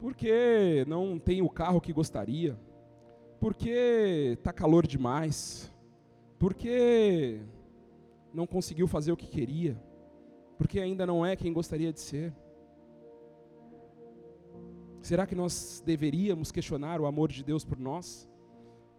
Porque 0.00 0.84
não 0.88 1.18
tem 1.18 1.40
o 1.40 1.48
carro 1.48 1.80
que 1.80 1.92
gostaria. 1.92 2.58
Porque 3.38 4.34
está 4.36 4.52
calor 4.52 4.88
demais. 4.88 5.72
Porque 6.36 7.40
não 8.34 8.44
conseguiu 8.44 8.88
fazer 8.88 9.12
o 9.12 9.16
que 9.16 9.28
queria. 9.28 9.80
Porque 10.58 10.80
ainda 10.80 11.06
não 11.06 11.24
é 11.24 11.36
quem 11.36 11.52
gostaria 11.52 11.92
de 11.92 12.00
ser. 12.00 12.34
Será 15.00 15.26
que 15.26 15.34
nós 15.34 15.80
deveríamos 15.86 16.50
questionar 16.50 17.00
o 17.00 17.06
amor 17.06 17.30
de 17.30 17.44
Deus 17.44 17.64
por 17.64 17.78
nós? 17.78 18.28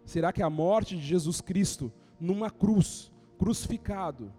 Será 0.04 0.32
que 0.32 0.42
a 0.42 0.50
morte 0.50 0.96
de 0.96 1.02
Jesus 1.02 1.40
Cristo 1.40 1.92
numa 2.18 2.50
cruz, 2.50 3.12
crucificado, 3.38 4.32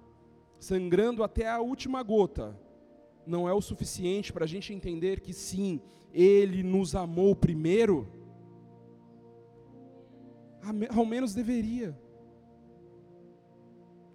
sangrando 0.60 1.24
até 1.24 1.48
a 1.48 1.60
última 1.60 2.02
gota, 2.02 2.58
não 3.26 3.48
é 3.48 3.54
o 3.54 3.62
suficiente 3.62 4.32
para 4.34 4.46
a 4.46 4.48
gente 4.48 4.74
entender 4.74 5.20
que 5.20 5.34
sim, 5.34 5.82
Ele 6.12 6.64
nos 6.64 6.96
amou 6.96 7.36
primeiro? 7.36 8.08
Ao 10.96 11.06
menos 11.06 11.34
deveria. 11.34 11.98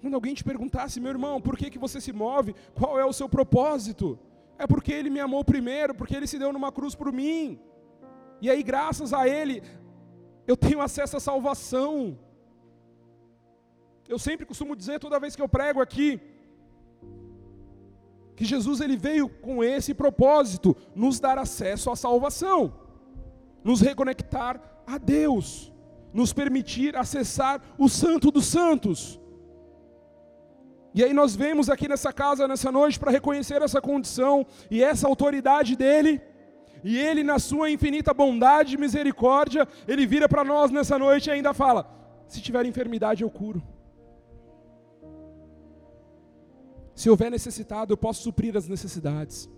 Quando 0.00 0.14
alguém 0.14 0.34
te 0.34 0.44
perguntasse, 0.44 1.00
meu 1.00 1.10
irmão, 1.10 1.40
por 1.40 1.56
que, 1.56 1.70
que 1.70 1.78
você 1.78 2.00
se 2.00 2.12
move? 2.12 2.54
Qual 2.74 2.98
é 2.98 3.04
o 3.04 3.12
seu 3.12 3.28
propósito? 3.28 4.18
É 4.58 4.66
porque 4.66 4.92
Ele 4.92 5.10
me 5.10 5.20
amou 5.20 5.44
primeiro, 5.44 5.94
porque 5.94 6.16
Ele 6.16 6.26
se 6.26 6.38
deu 6.38 6.52
numa 6.52 6.70
cruz 6.70 6.94
por 6.94 7.12
mim. 7.12 7.60
E 8.40 8.48
aí, 8.48 8.62
graças 8.62 9.12
a 9.12 9.28
Ele, 9.28 9.62
eu 10.46 10.56
tenho 10.56 10.80
acesso 10.80 11.16
à 11.16 11.20
salvação. 11.20 12.18
Eu 14.08 14.18
sempre 14.18 14.46
costumo 14.46 14.76
dizer, 14.76 14.98
toda 14.98 15.20
vez 15.20 15.34
que 15.36 15.42
eu 15.42 15.48
prego 15.48 15.80
aqui, 15.80 16.20
que 18.38 18.44
Jesus 18.44 18.80
ele 18.80 18.96
veio 18.96 19.28
com 19.28 19.64
esse 19.64 19.92
propósito, 19.92 20.76
nos 20.94 21.18
dar 21.18 21.36
acesso 21.38 21.90
à 21.90 21.96
salvação, 21.96 22.72
nos 23.64 23.80
reconectar 23.80 24.60
a 24.86 24.96
Deus, 24.96 25.72
nos 26.14 26.32
permitir 26.32 26.96
acessar 26.96 27.60
o 27.76 27.88
Santo 27.88 28.30
dos 28.30 28.46
Santos. 28.46 29.20
E 30.94 31.02
aí 31.02 31.12
nós 31.12 31.34
vemos 31.34 31.68
aqui 31.68 31.88
nessa 31.88 32.12
casa 32.12 32.46
nessa 32.46 32.70
noite 32.70 32.96
para 32.96 33.10
reconhecer 33.10 33.60
essa 33.60 33.80
condição 33.80 34.46
e 34.70 34.84
essa 34.84 35.08
autoridade 35.08 35.74
dele. 35.74 36.22
E 36.84 36.96
ele 36.96 37.24
na 37.24 37.40
sua 37.40 37.68
infinita 37.68 38.14
bondade 38.14 38.76
e 38.76 38.78
misericórdia, 38.78 39.66
ele 39.88 40.06
vira 40.06 40.28
para 40.28 40.44
nós 40.44 40.70
nessa 40.70 40.96
noite 40.96 41.26
e 41.26 41.32
ainda 41.32 41.52
fala: 41.52 41.90
se 42.28 42.40
tiver 42.40 42.64
enfermidade 42.66 43.24
eu 43.24 43.30
curo. 43.30 43.60
Se 46.98 47.08
houver 47.08 47.30
necessitado, 47.30 47.92
eu 47.92 47.96
posso 47.96 48.24
suprir 48.24 48.56
as 48.56 48.66
necessidades. 48.66 49.48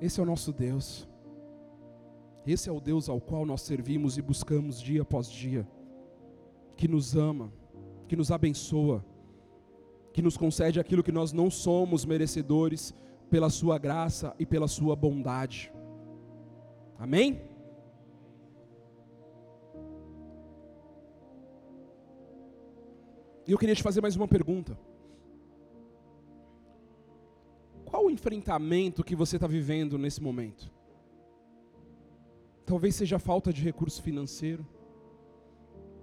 Esse 0.00 0.18
é 0.18 0.22
o 0.24 0.26
nosso 0.26 0.52
Deus. 0.52 1.08
Esse 2.44 2.68
é 2.68 2.72
o 2.72 2.80
Deus 2.80 3.08
ao 3.08 3.20
qual 3.20 3.46
nós 3.46 3.60
servimos 3.62 4.18
e 4.18 4.22
buscamos 4.22 4.80
dia 4.80 5.02
após 5.02 5.30
dia, 5.30 5.64
que 6.76 6.88
nos 6.88 7.14
ama, 7.14 7.52
que 8.08 8.16
nos 8.16 8.32
abençoa, 8.32 9.04
que 10.12 10.20
nos 10.20 10.36
concede 10.36 10.80
aquilo 10.80 11.04
que 11.04 11.12
nós 11.12 11.32
não 11.32 11.48
somos 11.48 12.04
merecedores 12.04 12.92
pela 13.30 13.48
Sua 13.48 13.78
graça 13.78 14.34
e 14.36 14.44
pela 14.44 14.66
Sua 14.66 14.96
bondade. 14.96 15.72
Amém? 16.98 17.49
E 23.50 23.52
eu 23.52 23.58
queria 23.58 23.74
te 23.74 23.82
fazer 23.82 24.00
mais 24.00 24.14
uma 24.14 24.28
pergunta. 24.28 24.78
Qual 27.84 28.04
o 28.04 28.10
enfrentamento 28.10 29.02
que 29.02 29.16
você 29.16 29.38
está 29.38 29.48
vivendo 29.48 29.98
nesse 29.98 30.22
momento? 30.22 30.70
Talvez 32.64 32.94
seja 32.94 33.16
a 33.16 33.18
falta 33.18 33.52
de 33.52 33.60
recurso 33.60 34.00
financeiro, 34.04 34.64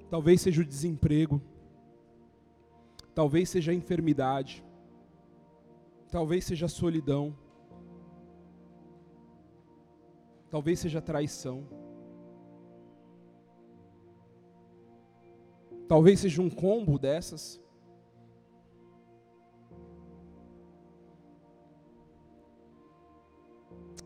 talvez 0.10 0.41
seja 0.41 0.62
o 0.62 0.65
desemprego, 0.65 1.41
talvez 3.15 3.47
seja 3.47 3.71
a 3.71 3.75
enfermidade, 3.75 4.62
talvez 6.12 6.43
seja 6.43 6.65
a 6.65 6.69
solidão, 6.69 7.33
talvez 10.49 10.79
seja 10.79 10.99
a 10.99 11.01
traição. 11.01 11.76
Talvez 15.88 16.19
seja 16.19 16.41
um 16.41 16.50
combo 16.50 17.00
dessas. 17.00 17.62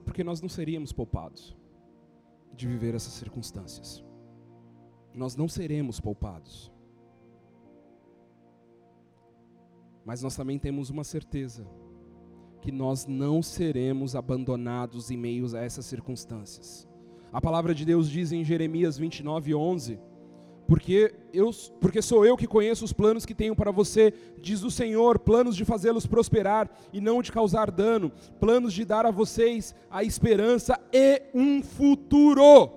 Porque 0.06 0.24
nós 0.24 0.42
não 0.42 0.50
seríamos 0.50 0.92
poupados 0.92 1.58
de 2.54 2.68
viver 2.68 2.94
essas 2.94 3.14
circunstâncias. 3.14 4.04
Nós 5.14 5.36
não 5.36 5.48
seremos 5.48 6.00
poupados. 6.00 6.72
Mas 10.06 10.22
nós 10.22 10.36
também 10.36 10.60
temos 10.60 10.90
uma 10.90 11.04
certeza: 11.04 11.68
que 12.62 12.72
nós 12.72 13.08
não 13.08 13.42
seremos 13.42 14.16
abandonados 14.16 15.10
em 15.10 15.18
meio 15.18 15.56
a 15.56 15.60
essas 15.60 15.86
circunstâncias. 15.86 16.88
A 17.34 17.42
palavra 17.42 17.74
de 17.74 17.86
Deus 17.86 18.10
diz 18.10 18.32
em 18.32 18.44
Jeremias 18.44 18.98
29, 18.98 19.56
11: 19.56 20.00
porque, 20.72 21.14
eu, 21.34 21.52
porque 21.82 22.02
sou 22.02 22.26
eu 22.26 22.38
que 22.38 22.48
conheço 22.48 22.86
os 22.86 22.94
planos 22.94 23.26
que 23.26 23.36
tenho 23.36 23.54
para 23.54 23.72
você, 23.72 24.14
diz 24.40 24.64
o 24.64 24.72
Senhor, 24.72 25.20
planos 25.20 25.58
de 25.58 25.66
fazê-los 25.66 26.06
prosperar 26.06 26.70
e 26.94 27.02
não 27.02 27.22
de 27.22 27.30
causar 27.30 27.70
dano, 27.70 28.10
planos 28.40 28.72
de 28.72 28.86
dar 28.86 29.06
a 29.06 29.12
vocês 29.12 29.76
a 29.90 30.02
esperança 30.02 30.80
e 30.94 31.24
um 31.34 31.62
futuro. 31.62 32.72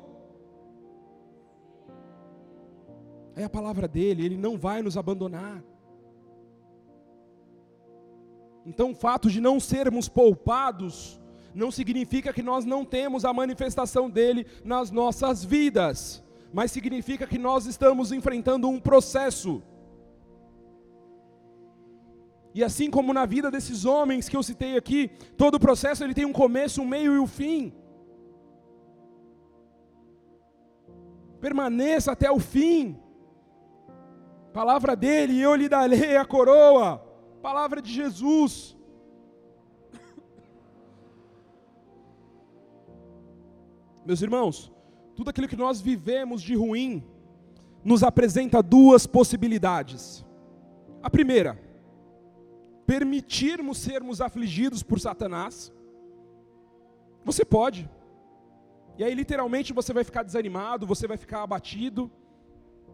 É 3.37 3.45
a 3.45 3.49
palavra 3.49 3.87
dele, 3.87 4.25
ele 4.25 4.37
não 4.37 4.59
vai 4.59 4.83
nos 4.83 4.97
abandonar. 4.97 5.63
Então, 8.67 8.91
o 8.91 8.97
fato 8.97 9.31
de 9.31 9.41
não 9.41 9.61
sermos 9.61 10.09
poupados 10.09 11.21
não 11.55 11.71
significa 11.71 12.33
que 12.33 12.43
nós 12.43 12.65
não 12.65 12.85
temos 12.85 13.25
a 13.25 13.33
manifestação 13.33 14.11
dele 14.11 14.49
nas 14.65 14.91
nossas 14.91 15.45
vidas, 15.45 16.24
mas 16.57 16.71
significa 16.71 17.27
que 17.27 17.37
nós 17.37 17.67
estamos 17.67 18.13
enfrentando 18.13 18.69
um 18.69 18.79
processo. 18.81 19.61
E 22.55 22.63
assim 22.63 22.89
como 22.97 23.13
na 23.13 23.27
vida 23.27 23.51
desses 23.51 23.85
homens 23.85 24.29
que 24.29 24.37
eu 24.37 24.43
citei 24.43 24.77
aqui, 24.77 25.11
todo 25.37 25.59
processo 25.59 26.05
ele 26.05 26.15
tem 26.15 26.25
um 26.25 26.33
começo, 26.33 26.81
um 26.81 26.87
meio 26.87 27.17
e 27.17 27.19
um 27.19 27.27
fim. 27.27 27.73
Permaneça 31.41 32.13
até 32.13 32.31
o 32.31 32.39
fim. 32.39 32.97
Palavra 34.53 34.95
dele, 34.95 35.41
eu 35.41 35.57
lhe 35.57 35.69
darei 35.69 36.17
a 36.17 36.25
coroa 36.25 37.03
palavra 37.43 37.83
de 37.83 37.93
Jesus. 37.93 38.75
Meus 44.07 44.23
irmãos, 44.23 44.74
tudo 45.15 45.31
aquilo 45.31 45.49
que 45.49 45.57
nós 45.57 45.81
vivemos 45.81 46.43
de 46.43 46.55
ruim 46.55 47.03
nos 47.85 48.03
apresenta 48.03 48.63
duas 48.63 49.07
possibilidades. 49.07 50.25
A 51.03 51.11
primeira, 51.11 51.61
permitirmos 52.87 53.79
sermos 53.79 54.21
afligidos 54.21 54.83
por 54.83 54.99
Satanás. 54.99 55.73
Você 57.25 57.45
pode. 57.45 57.89
E 58.99 59.05
aí, 59.05 59.15
literalmente, 59.15 59.73
você 59.73 59.93
vai 59.93 60.05
ficar 60.05 60.23
desanimado, 60.23 60.87
você 60.87 61.07
vai 61.07 61.17
ficar 61.17 61.43
abatido. 61.43 62.11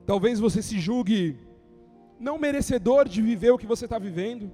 Talvez 0.06 0.40
você 0.40 0.62
se 0.62 0.78
julgue 0.78 1.38
não 2.18 2.38
merecedor 2.38 3.08
de 3.08 3.22
viver 3.22 3.50
o 3.50 3.58
que 3.58 3.66
você 3.66 3.84
está 3.86 3.98
vivendo. 3.98 4.52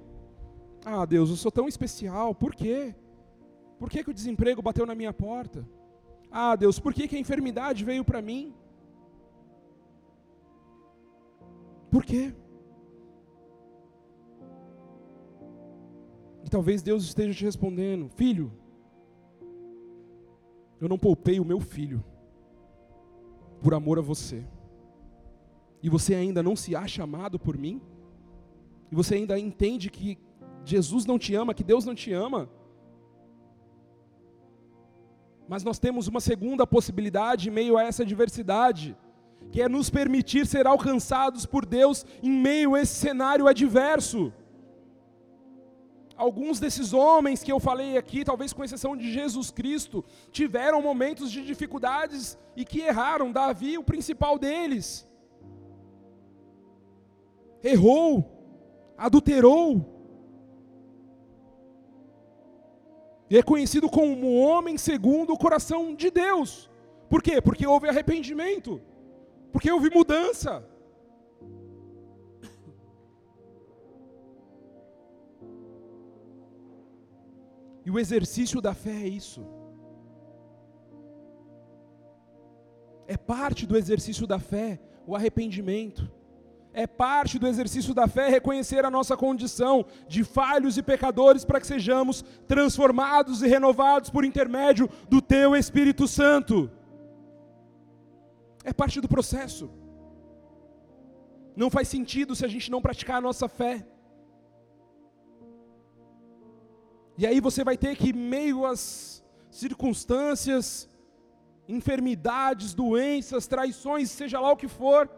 Ah, 0.85 1.05
Deus, 1.05 1.29
eu 1.29 1.35
sou 1.35 1.51
tão 1.51 1.67
especial, 1.67 2.33
por 2.33 2.55
quê? 2.55 2.95
Por 3.79 3.89
que, 3.89 4.03
que 4.03 4.09
o 4.09 4.13
desemprego 4.13 4.61
bateu 4.61 4.85
na 4.85 4.95
minha 4.95 5.13
porta? 5.13 5.67
Ah, 6.31 6.55
Deus, 6.55 6.79
por 6.79 6.93
que, 6.93 7.07
que 7.07 7.15
a 7.15 7.19
enfermidade 7.19 7.83
veio 7.83 8.03
para 8.03 8.21
mim? 8.21 8.53
Por 11.89 12.03
quê? 12.03 12.33
E 16.43 16.49
talvez 16.49 16.81
Deus 16.81 17.03
esteja 17.03 17.33
te 17.33 17.43
respondendo: 17.43 18.09
Filho, 18.09 18.51
eu 20.79 20.87
não 20.87 20.97
poupei 20.97 21.39
o 21.39 21.45
meu 21.45 21.59
filho 21.59 22.03
por 23.61 23.73
amor 23.73 23.97
a 23.99 24.01
você 24.01 24.45
e 25.81 25.89
você 25.89 26.15
ainda 26.15 26.41
não 26.41 26.55
se 26.55 26.75
acha 26.75 27.03
amado 27.03 27.39
por 27.39 27.57
mim, 27.57 27.81
e 28.91 28.95
você 28.95 29.15
ainda 29.15 29.39
entende 29.39 29.89
que 29.89 30.17
Jesus 30.65 31.05
não 31.05 31.19
te 31.19 31.35
ama, 31.35 31.53
que 31.53 31.63
Deus 31.63 31.85
não 31.85 31.95
te 31.95 32.11
ama, 32.11 32.49
mas 35.47 35.63
nós 35.63 35.79
temos 35.79 36.07
uma 36.07 36.19
segunda 36.19 36.67
possibilidade 36.67 37.49
em 37.49 37.51
meio 37.51 37.77
a 37.77 37.83
essa 37.83 38.03
adversidade, 38.03 38.95
que 39.51 39.61
é 39.61 39.69
nos 39.69 39.89
permitir 39.89 40.45
ser 40.45 40.67
alcançados 40.67 41.45
por 41.45 41.65
Deus 41.65 42.05
em 42.21 42.31
meio 42.31 42.75
a 42.75 42.81
esse 42.81 42.95
cenário 42.95 43.47
adverso. 43.47 44.33
Alguns 46.17 46.59
desses 46.59 46.93
homens 46.93 47.43
que 47.43 47.51
eu 47.51 47.59
falei 47.59 47.95
aqui, 47.95 48.25
talvez 48.25 48.51
com 48.51 48.63
exceção 48.63 48.97
de 48.97 49.11
Jesus 49.11 49.51
Cristo, 49.51 50.03
tiveram 50.31 50.81
momentos 50.81 51.31
de 51.31 51.45
dificuldades 51.45 52.37
e 52.55 52.65
que 52.65 52.81
erraram. 52.81 53.31
Davi, 53.31 53.77
o 53.77 53.83
principal 53.83 54.39
deles 54.39 55.07
errou, 57.63 58.25
adulterou. 58.97 59.96
E 63.29 63.37
é 63.37 63.43
conhecido 63.43 63.89
como 63.89 64.37
homem 64.37 64.77
segundo 64.77 65.33
o 65.33 65.37
coração 65.37 65.93
de 65.93 66.09
Deus. 66.09 66.69
Por 67.09 67.21
quê? 67.21 67.41
Porque 67.41 67.67
houve 67.67 67.89
arrependimento. 67.89 68.81
Porque 69.51 69.71
houve 69.71 69.89
mudança. 69.89 70.63
E 77.85 77.91
o 77.91 77.97
exercício 77.97 78.61
da 78.61 78.73
fé 78.73 79.03
é 79.03 79.07
isso. 79.07 79.45
É 83.07 83.15
parte 83.15 83.65
do 83.65 83.77
exercício 83.77 84.27
da 84.27 84.39
fé 84.39 84.79
o 85.05 85.15
arrependimento 85.15 86.16
é 86.83 86.85
parte 86.85 87.39
do 87.39 87.47
exercício 87.47 87.91
da 87.91 88.07
fé 88.07 88.29
reconhecer 88.29 88.85
a 88.85 88.91
nossa 88.91 89.17
condição 89.17 89.83
de 90.07 90.23
falhos 90.23 90.77
e 90.77 90.83
pecadores 90.83 91.43
para 91.43 91.59
que 91.59 91.65
sejamos 91.65 92.23
transformados 92.47 93.41
e 93.41 93.47
renovados 93.47 94.11
por 94.11 94.23
intermédio 94.23 94.87
do 95.09 95.19
Teu 95.19 95.55
Espírito 95.55 96.07
Santo. 96.07 96.69
É 98.63 98.71
parte 98.71 99.01
do 99.01 99.07
processo. 99.07 99.71
Não 101.55 101.71
faz 101.71 101.87
sentido 101.87 102.35
se 102.35 102.45
a 102.45 102.47
gente 102.47 102.69
não 102.69 102.79
praticar 102.79 103.17
a 103.17 103.21
nossa 103.21 103.49
fé. 103.49 103.83
E 107.17 107.25
aí 107.25 107.39
você 107.41 107.63
vai 107.63 107.75
ter 107.75 107.95
que, 107.97 108.13
meio 108.13 108.67
às 108.67 109.25
circunstâncias, 109.49 110.87
enfermidades, 111.67 112.75
doenças, 112.75 113.47
traições, 113.47 114.11
seja 114.11 114.39
lá 114.39 114.51
o 114.51 114.57
que 114.57 114.67
for, 114.67 115.09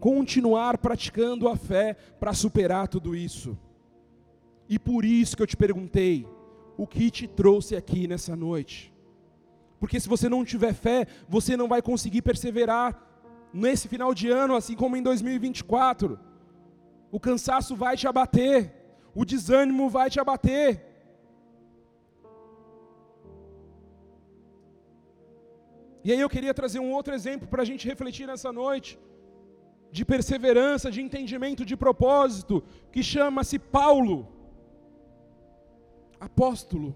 continuar 0.00 0.78
praticando 0.78 1.46
a 1.48 1.56
fé 1.56 1.94
para 2.18 2.32
superar 2.32 2.88
tudo 2.88 3.14
isso. 3.14 3.56
E 4.68 4.78
por 4.78 5.04
isso 5.04 5.36
que 5.36 5.42
eu 5.42 5.46
te 5.46 5.56
perguntei, 5.56 6.26
o 6.76 6.86
que 6.86 7.10
te 7.10 7.28
trouxe 7.28 7.76
aqui 7.76 8.08
nessa 8.08 8.34
noite? 8.34 8.92
Porque 9.78 10.00
se 10.00 10.08
você 10.08 10.28
não 10.28 10.44
tiver 10.44 10.72
fé, 10.72 11.06
você 11.28 11.56
não 11.56 11.68
vai 11.68 11.82
conseguir 11.82 12.22
perseverar 12.22 12.88
nesse 13.52 13.88
final 13.88 14.14
de 14.14 14.30
ano, 14.30 14.56
assim 14.56 14.74
como 14.74 14.96
em 14.96 15.02
2024. 15.02 16.18
O 17.12 17.20
cansaço 17.20 17.76
vai 17.76 17.96
te 17.96 18.06
abater, 18.06 18.72
o 19.14 19.24
desânimo 19.24 19.90
vai 19.90 20.08
te 20.08 20.20
abater. 20.20 20.86
E 26.02 26.12
aí 26.12 26.20
eu 26.20 26.30
queria 26.30 26.54
trazer 26.54 26.78
um 26.78 26.92
outro 26.92 27.12
exemplo 27.12 27.46
para 27.46 27.62
a 27.62 27.64
gente 27.64 27.86
refletir 27.86 28.26
nessa 28.26 28.50
noite 28.50 28.98
de 29.90 30.04
perseverança, 30.04 30.90
de 30.90 31.00
entendimento 31.02 31.64
de 31.64 31.76
propósito, 31.76 32.62
que 32.92 33.02
chama-se 33.02 33.58
Paulo. 33.58 34.28
Apóstolo. 36.18 36.94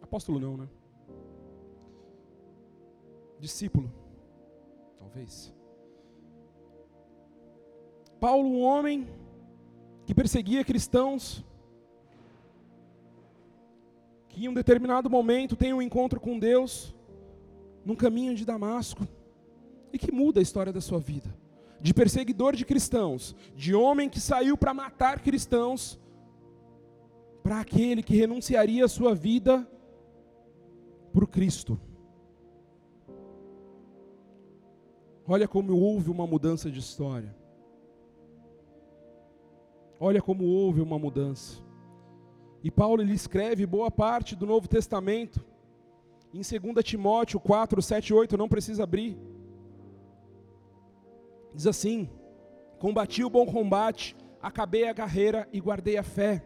Apóstolo 0.00 0.38
não, 0.38 0.56
né? 0.56 0.68
Discípulo. 3.40 3.92
Talvez. 4.98 5.52
Paulo, 8.20 8.48
um 8.48 8.62
homem 8.62 9.08
que 10.06 10.14
perseguia 10.14 10.64
cristãos, 10.64 11.44
que 14.28 14.44
em 14.44 14.48
um 14.48 14.54
determinado 14.54 15.10
momento 15.10 15.56
tem 15.56 15.72
um 15.74 15.82
encontro 15.82 16.20
com 16.20 16.38
Deus, 16.38 16.94
num 17.84 17.96
caminho 17.96 18.34
de 18.34 18.44
Damasco, 18.44 19.06
e 19.92 19.98
que 19.98 20.12
muda 20.12 20.40
a 20.40 20.42
história 20.42 20.72
da 20.72 20.80
sua 20.80 20.98
vida 20.98 21.43
de 21.84 21.92
perseguidor 21.92 22.56
de 22.56 22.64
cristãos, 22.64 23.36
de 23.54 23.74
homem 23.74 24.08
que 24.08 24.18
saiu 24.18 24.56
para 24.56 24.72
matar 24.72 25.20
cristãos, 25.20 26.00
para 27.42 27.60
aquele 27.60 28.02
que 28.02 28.16
renunciaria 28.16 28.86
a 28.86 28.88
sua 28.88 29.14
vida 29.14 29.68
por 31.12 31.28
Cristo. 31.28 31.78
Olha 35.28 35.46
como 35.46 35.78
houve 35.78 36.10
uma 36.10 36.26
mudança 36.26 36.70
de 36.70 36.78
história. 36.78 37.36
Olha 40.00 40.22
como 40.22 40.44
houve 40.44 40.80
uma 40.80 40.98
mudança. 40.98 41.62
E 42.62 42.70
Paulo 42.70 43.02
ele 43.02 43.12
escreve 43.12 43.66
boa 43.66 43.90
parte 43.90 44.34
do 44.34 44.46
Novo 44.46 44.66
Testamento. 44.66 45.44
Em 46.32 46.40
2 46.40 46.82
Timóteo 46.82 47.38
4, 47.38 47.82
7 47.82 48.08
e 48.08 48.14
8, 48.14 48.38
não 48.38 48.48
precisa 48.48 48.84
abrir. 48.84 49.33
Diz 51.54 51.66
assim: 51.66 52.08
Combati 52.78 53.24
o 53.24 53.30
bom 53.30 53.46
combate, 53.46 54.16
acabei 54.42 54.88
a 54.88 54.94
carreira 54.94 55.48
e 55.52 55.60
guardei 55.60 55.96
a 55.96 56.02
fé. 56.02 56.44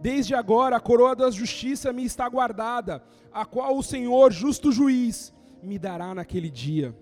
Desde 0.00 0.34
agora 0.34 0.76
a 0.76 0.80
coroa 0.80 1.14
da 1.14 1.30
justiça 1.30 1.92
me 1.92 2.04
está 2.04 2.28
guardada, 2.28 3.02
a 3.32 3.46
qual 3.46 3.76
o 3.76 3.82
Senhor, 3.82 4.32
justo 4.32 4.72
juiz, 4.72 5.32
me 5.62 5.78
dará 5.78 6.14
naquele 6.14 6.50
dia. 6.50 6.94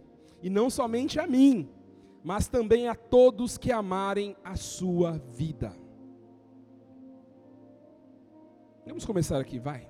E 0.42 0.50
não 0.50 0.68
somente 0.68 1.18
a 1.18 1.26
mim, 1.26 1.68
mas 2.22 2.46
também 2.46 2.88
a 2.88 2.94
todos 2.94 3.58
que 3.58 3.72
amarem 3.72 4.36
a 4.44 4.54
sua 4.54 5.18
vida. 5.34 5.74
Vamos 8.86 9.04
começar 9.04 9.40
aqui, 9.40 9.58
vai. 9.58 9.88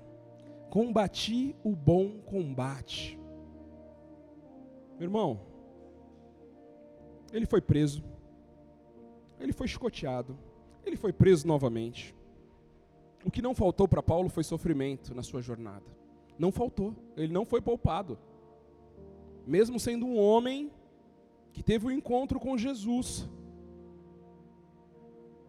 Combati 0.69 1.55
o 1.63 1.75
bom 1.75 2.19
combate. 2.25 3.19
Meu 4.97 5.03
irmão, 5.03 5.52
ele 7.33 7.45
foi 7.45 7.59
preso, 7.59 8.03
ele 9.39 9.51
foi 9.51 9.67
chicoteado, 9.67 10.37
ele 10.85 10.95
foi 10.95 11.11
preso 11.11 11.47
novamente. 11.47 12.15
O 13.25 13.31
que 13.31 13.41
não 13.41 13.55
faltou 13.55 13.87
para 13.87 14.03
Paulo 14.03 14.29
foi 14.29 14.43
sofrimento 14.43 15.15
na 15.15 15.23
sua 15.23 15.41
jornada. 15.41 15.85
Não 16.37 16.51
faltou, 16.51 16.95
ele 17.17 17.33
não 17.33 17.43
foi 17.43 17.61
poupado. 17.61 18.17
Mesmo 19.47 19.79
sendo 19.79 20.05
um 20.05 20.17
homem 20.17 20.71
que 21.51 21.63
teve 21.63 21.87
um 21.87 21.91
encontro 21.91 22.39
com 22.39 22.57
Jesus, 22.57 23.29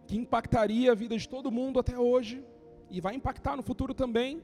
que 0.07 0.17
impactaria 0.17 0.93
a 0.93 0.95
vida 0.95 1.17
de 1.17 1.29
todo 1.29 1.51
mundo 1.51 1.79
até 1.79 1.99
hoje, 1.99 2.45
e 2.91 3.01
vai 3.01 3.15
impactar 3.15 3.57
no 3.57 3.63
futuro 3.63 3.95
também, 3.95 4.43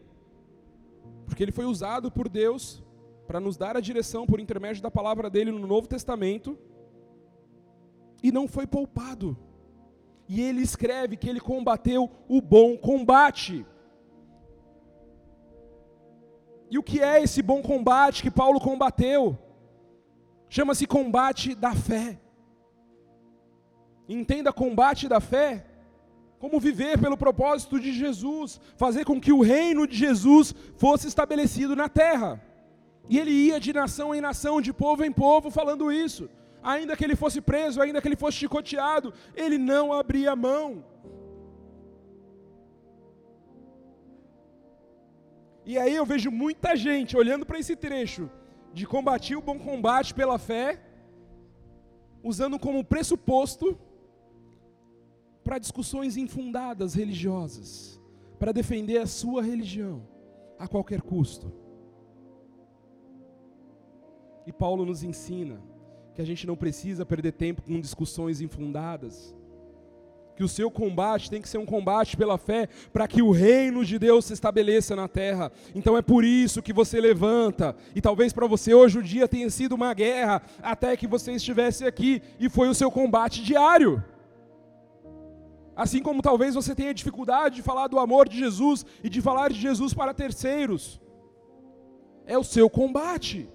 porque 1.26 1.42
ele 1.42 1.52
foi 1.52 1.64
usado 1.64 2.10
por 2.10 2.28
Deus 2.28 2.82
para 3.26 3.38
nos 3.38 3.56
dar 3.56 3.76
a 3.76 3.80
direção 3.80 4.26
por 4.26 4.40
intermédio 4.40 4.82
da 4.82 4.90
palavra 4.90 5.30
dele 5.30 5.52
no 5.52 5.66
Novo 5.66 5.86
Testamento, 5.86 6.58
e 8.22 8.30
não 8.30 8.46
foi 8.46 8.66
poupado. 8.66 9.36
E 10.28 10.40
ele 10.40 10.62
escreve 10.62 11.16
que 11.16 11.28
ele 11.28 11.40
combateu 11.40 12.10
o 12.28 12.40
bom 12.40 12.76
combate. 12.76 13.66
E 16.70 16.78
o 16.78 16.82
que 16.82 17.00
é 17.00 17.22
esse 17.22 17.42
bom 17.42 17.60
combate 17.62 18.22
que 18.22 18.30
Paulo 18.30 18.60
combateu? 18.60 19.36
Chama-se 20.48 20.86
combate 20.86 21.54
da 21.54 21.74
fé. 21.74 22.20
Entenda 24.08 24.52
combate 24.52 25.08
da 25.08 25.20
fé 25.20 25.66
como 26.38 26.58
viver 26.58 26.98
pelo 26.98 27.18
propósito 27.18 27.78
de 27.78 27.92
Jesus, 27.92 28.58
fazer 28.76 29.04
com 29.04 29.20
que 29.20 29.30
o 29.30 29.42
reino 29.42 29.86
de 29.86 29.94
Jesus 29.94 30.54
fosse 30.76 31.06
estabelecido 31.06 31.76
na 31.76 31.88
terra. 31.88 32.40
E 33.10 33.18
ele 33.18 33.30
ia 33.30 33.60
de 33.60 33.72
nação 33.72 34.14
em 34.14 34.20
nação, 34.20 34.60
de 34.60 34.72
povo 34.72 35.04
em 35.04 35.12
povo, 35.12 35.50
falando 35.50 35.92
isso 35.92 36.30
ainda 36.62 36.96
que 36.96 37.04
ele 37.04 37.16
fosse 37.16 37.40
preso, 37.40 37.80
ainda 37.80 38.00
que 38.00 38.08
ele 38.08 38.16
fosse 38.16 38.38
chicoteado, 38.38 39.12
ele 39.34 39.58
não 39.58 39.92
abria 39.92 40.36
mão. 40.36 40.84
E 45.64 45.78
aí 45.78 45.94
eu 45.94 46.04
vejo 46.04 46.30
muita 46.30 46.74
gente 46.76 47.16
olhando 47.16 47.46
para 47.46 47.58
esse 47.58 47.76
trecho 47.76 48.30
de 48.72 48.86
combater 48.86 49.36
o 49.36 49.42
bom 49.42 49.58
combate 49.58 50.14
pela 50.14 50.38
fé, 50.38 50.80
usando 52.22 52.58
como 52.58 52.84
pressuposto 52.84 53.78
para 55.44 55.58
discussões 55.58 56.16
infundadas 56.16 56.94
religiosas, 56.94 58.00
para 58.38 58.52
defender 58.52 58.98
a 58.98 59.06
sua 59.06 59.42
religião 59.42 60.06
a 60.58 60.68
qualquer 60.68 61.00
custo. 61.00 61.52
E 64.46 64.52
Paulo 64.52 64.84
nos 64.84 65.02
ensina 65.02 65.69
que 66.20 66.22
a 66.22 66.26
gente 66.26 66.46
não 66.46 66.54
precisa 66.54 67.06
perder 67.06 67.32
tempo 67.32 67.62
com 67.62 67.80
discussões 67.80 68.42
infundadas. 68.42 69.34
Que 70.36 70.44
o 70.44 70.48
seu 70.48 70.70
combate 70.70 71.30
tem 71.30 71.40
que 71.40 71.48
ser 71.48 71.56
um 71.56 71.64
combate 71.64 72.14
pela 72.14 72.36
fé, 72.36 72.68
para 72.92 73.08
que 73.08 73.22
o 73.22 73.30
reino 73.30 73.84
de 73.84 73.98
Deus 73.98 74.26
se 74.26 74.34
estabeleça 74.34 74.94
na 74.94 75.08
terra. 75.08 75.50
Então 75.74 75.96
é 75.96 76.02
por 76.02 76.22
isso 76.22 76.60
que 76.60 76.74
você 76.74 77.00
levanta. 77.00 77.74
E 77.94 78.02
talvez 78.02 78.34
para 78.34 78.46
você 78.46 78.74
hoje 78.74 78.98
o 78.98 79.02
dia 79.02 79.26
tenha 79.26 79.48
sido 79.48 79.74
uma 79.74 79.94
guerra, 79.94 80.42
até 80.62 80.94
que 80.94 81.06
você 81.06 81.32
estivesse 81.32 81.86
aqui 81.86 82.22
e 82.38 82.50
foi 82.50 82.68
o 82.68 82.74
seu 82.74 82.90
combate 82.90 83.42
diário. 83.42 84.04
Assim 85.74 86.02
como 86.02 86.20
talvez 86.20 86.54
você 86.54 86.74
tenha 86.74 86.92
dificuldade 86.92 87.56
de 87.56 87.62
falar 87.62 87.88
do 87.88 87.98
amor 87.98 88.28
de 88.28 88.38
Jesus 88.38 88.84
e 89.02 89.08
de 89.08 89.22
falar 89.22 89.50
de 89.50 89.58
Jesus 89.58 89.94
para 89.94 90.12
terceiros. 90.12 91.00
É 92.26 92.36
o 92.36 92.44
seu 92.44 92.68
combate 92.68 93.48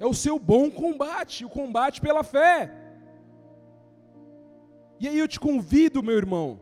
é 0.00 0.06
o 0.06 0.14
seu 0.14 0.38
bom 0.38 0.70
combate, 0.70 1.44
o 1.44 1.50
combate 1.50 2.00
pela 2.00 2.24
fé. 2.24 2.74
E 4.98 5.06
aí 5.06 5.18
eu 5.18 5.28
te 5.28 5.38
convido, 5.38 6.02
meu 6.02 6.16
irmão, 6.16 6.58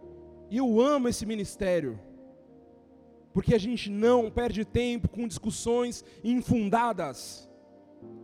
e 0.51 0.57
eu 0.57 0.81
amo 0.81 1.09
esse 1.09 1.25
ministério, 1.25 1.99
porque 3.33 3.55
a 3.55 3.59
gente 3.59 3.89
não 3.89 4.29
perde 4.29 4.65
tempo 4.65 5.09
com 5.09 5.27
discussões 5.27 6.05
infundadas. 6.25 7.49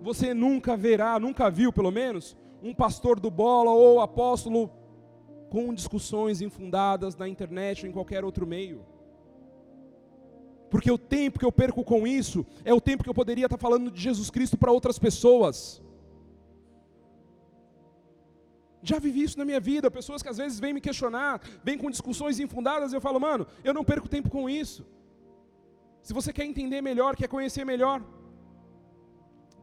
Você 0.03 0.35
nunca 0.35 0.77
verá, 0.77 1.19
nunca 1.21 1.49
viu 1.49 1.73
pelo 1.73 1.93
menos, 1.93 2.37
um 2.61 2.75
pastor 2.75 3.21
do 3.21 3.31
bola 3.31 3.71
ou 3.71 4.01
apóstolo 4.01 4.71
com 5.49 5.73
discussões 5.73 6.41
infundadas 6.41 7.17
na 7.17 7.29
internet 7.29 7.85
ou 7.85 7.89
em 7.89 7.93
qualquer 7.93 8.25
outro 8.25 8.47
meio 8.47 8.85
porque 10.75 10.91
o 10.91 10.99
tempo 10.99 11.39
que 11.39 11.45
eu 11.45 11.53
perco 11.53 11.85
com 11.85 12.05
isso 12.05 12.45
é 12.64 12.75
o 12.75 12.81
tempo 12.81 13.05
que 13.05 13.09
eu 13.09 13.14
poderia 13.14 13.47
estar 13.47 13.57
falando 13.57 13.93
de 13.93 14.01
Jesus 14.01 14.29
Cristo 14.29 14.57
para 14.59 14.72
outras 14.72 14.99
pessoas. 14.99 15.81
Já 18.83 18.99
vivi 18.99 19.22
isso 19.22 19.39
na 19.39 19.45
minha 19.45 19.61
vida, 19.61 19.89
pessoas 19.89 20.20
que 20.20 20.29
às 20.29 20.37
vezes 20.37 20.59
vêm 20.59 20.75
me 20.75 20.81
questionar, 20.81 21.41
vêm 21.62 21.79
com 21.79 21.89
discussões 21.89 22.41
infundadas, 22.41 22.93
eu 22.93 23.01
falo, 23.01 23.20
mano, 23.20 23.47
eu 23.62 23.72
não 23.72 23.85
perco 23.85 24.09
tempo 24.09 24.29
com 24.29 24.51
isso. 24.51 24.85
Se 26.03 26.12
você 26.12 26.33
quer 26.33 26.45
entender 26.45 26.81
melhor, 26.83 27.14
quer 27.14 27.29
conhecer 27.29 27.64
melhor, 27.64 28.03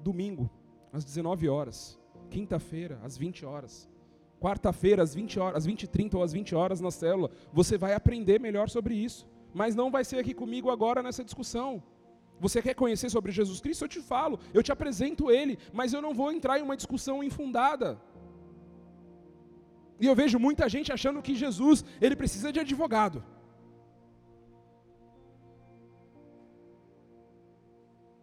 domingo, 0.02 0.50
às 0.94 1.04
19 1.04 1.50
horas, 1.50 2.00
quinta-feira, 2.30 3.02
às 3.04 3.18
20 3.18 3.46
horas, 3.46 3.90
quarta-feira, 4.40 5.04
às 5.04 5.14
20 5.14 5.40
horas, 5.42 5.58
às 5.58 5.66
20 5.66 5.90
30 5.90 6.18
ou 6.18 6.24
às 6.24 6.32
20 6.32 6.56
horas 6.56 6.80
na 6.80 6.90
célula, 6.90 7.30
você 7.52 7.78
vai 7.78 7.96
aprender 7.96 8.40
melhor 8.40 8.70
sobre 8.70 8.96
isso 8.96 9.30
mas 9.54 9.76
não 9.76 9.90
vai 9.92 10.04
ser 10.04 10.20
aqui 10.20 10.34
comigo 10.34 10.70
agora 10.70 11.04
nessa 11.04 11.24
discussão. 11.24 11.84
Você 12.40 12.62
quer 12.62 12.74
conhecer 12.74 13.10
sobre 13.10 13.32
Jesus 13.32 13.60
Cristo? 13.62 13.86
Eu 13.86 13.90
te 13.90 14.02
falo, 14.02 14.40
eu 14.54 14.64
te 14.64 14.72
apresento 14.72 15.30
Ele, 15.30 15.60
mas 15.72 15.94
eu 15.94 16.02
não 16.02 16.14
vou 16.14 16.32
entrar 16.32 16.60
em 16.60 16.64
uma 16.64 16.76
discussão 16.76 17.24
infundada. 17.24 18.00
E 20.00 20.08
eu 20.08 20.16
vejo 20.16 20.40
muita 20.40 20.68
gente 20.68 20.92
achando 20.92 21.22
que 21.22 21.36
Jesus, 21.36 21.86
ele 22.02 22.16
precisa 22.16 22.52
de 22.52 22.60
advogado. 22.60 23.24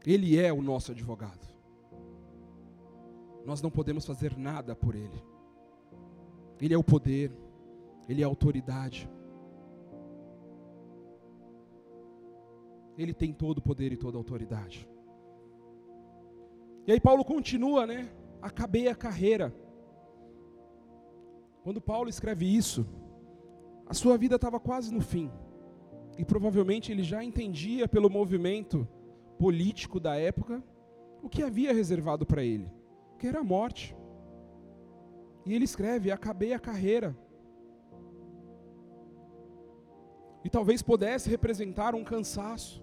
Ele 0.05 0.37
é 0.37 0.53
o 0.53 0.61
nosso 0.61 0.91
advogado. 0.91 1.47
Nós 3.47 3.63
não 3.63 3.71
podemos 3.71 4.05
fazer 4.05 4.37
nada 4.37 4.75
por 4.75 4.97
ele. 4.97 5.23
Ele 6.61 6.75
é 6.75 6.79
o 6.79 6.83
poder, 6.83 7.31
ele 8.09 8.23
é 8.23 8.25
a 8.25 8.29
autoridade. 8.29 9.09
Ele 12.99 13.15
tem 13.15 13.33
todo 13.33 13.59
o 13.59 13.63
poder 13.63 13.93
e 13.93 13.97
toda 13.97 14.19
a 14.19 14.21
autoridade. 14.21 14.87
E 16.87 16.93
aí 16.93 17.01
Paulo 17.01 17.25
continua, 17.25 17.87
né? 17.87 18.11
Acabei 18.43 18.89
a 18.89 18.95
carreira. 18.95 19.55
Quando 21.63 21.81
Paulo 21.81 22.09
escreve 22.09 22.45
isso, 22.45 22.87
a 23.87 23.95
sua 23.95 24.19
vida 24.19 24.37
estava 24.37 24.59
quase 24.59 24.93
no 24.93 25.01
fim. 25.01 25.31
E 26.19 26.25
provavelmente 26.25 26.91
ele 26.91 27.03
já 27.03 27.23
entendia 27.23 27.87
pelo 27.87 28.11
movimento 28.11 28.89
político 29.39 30.01
da 30.01 30.17
época 30.17 30.63
o 31.23 31.29
que 31.29 31.43
havia 31.43 31.73
reservado 31.73 32.27
para 32.27 32.43
ele, 32.43 32.73
que 33.19 33.27
era 33.27 33.41
a 33.41 33.45
morte. 33.45 33.97
E 35.47 35.55
ele 35.55 35.65
escreve: 35.65 36.11
Acabei 36.11 36.53
a 36.53 36.59
carreira. 36.59 37.17
E 40.45 40.51
talvez 40.51 40.83
pudesse 40.83 41.29
representar 41.29 41.95
um 41.95 42.05
cansaço, 42.05 42.83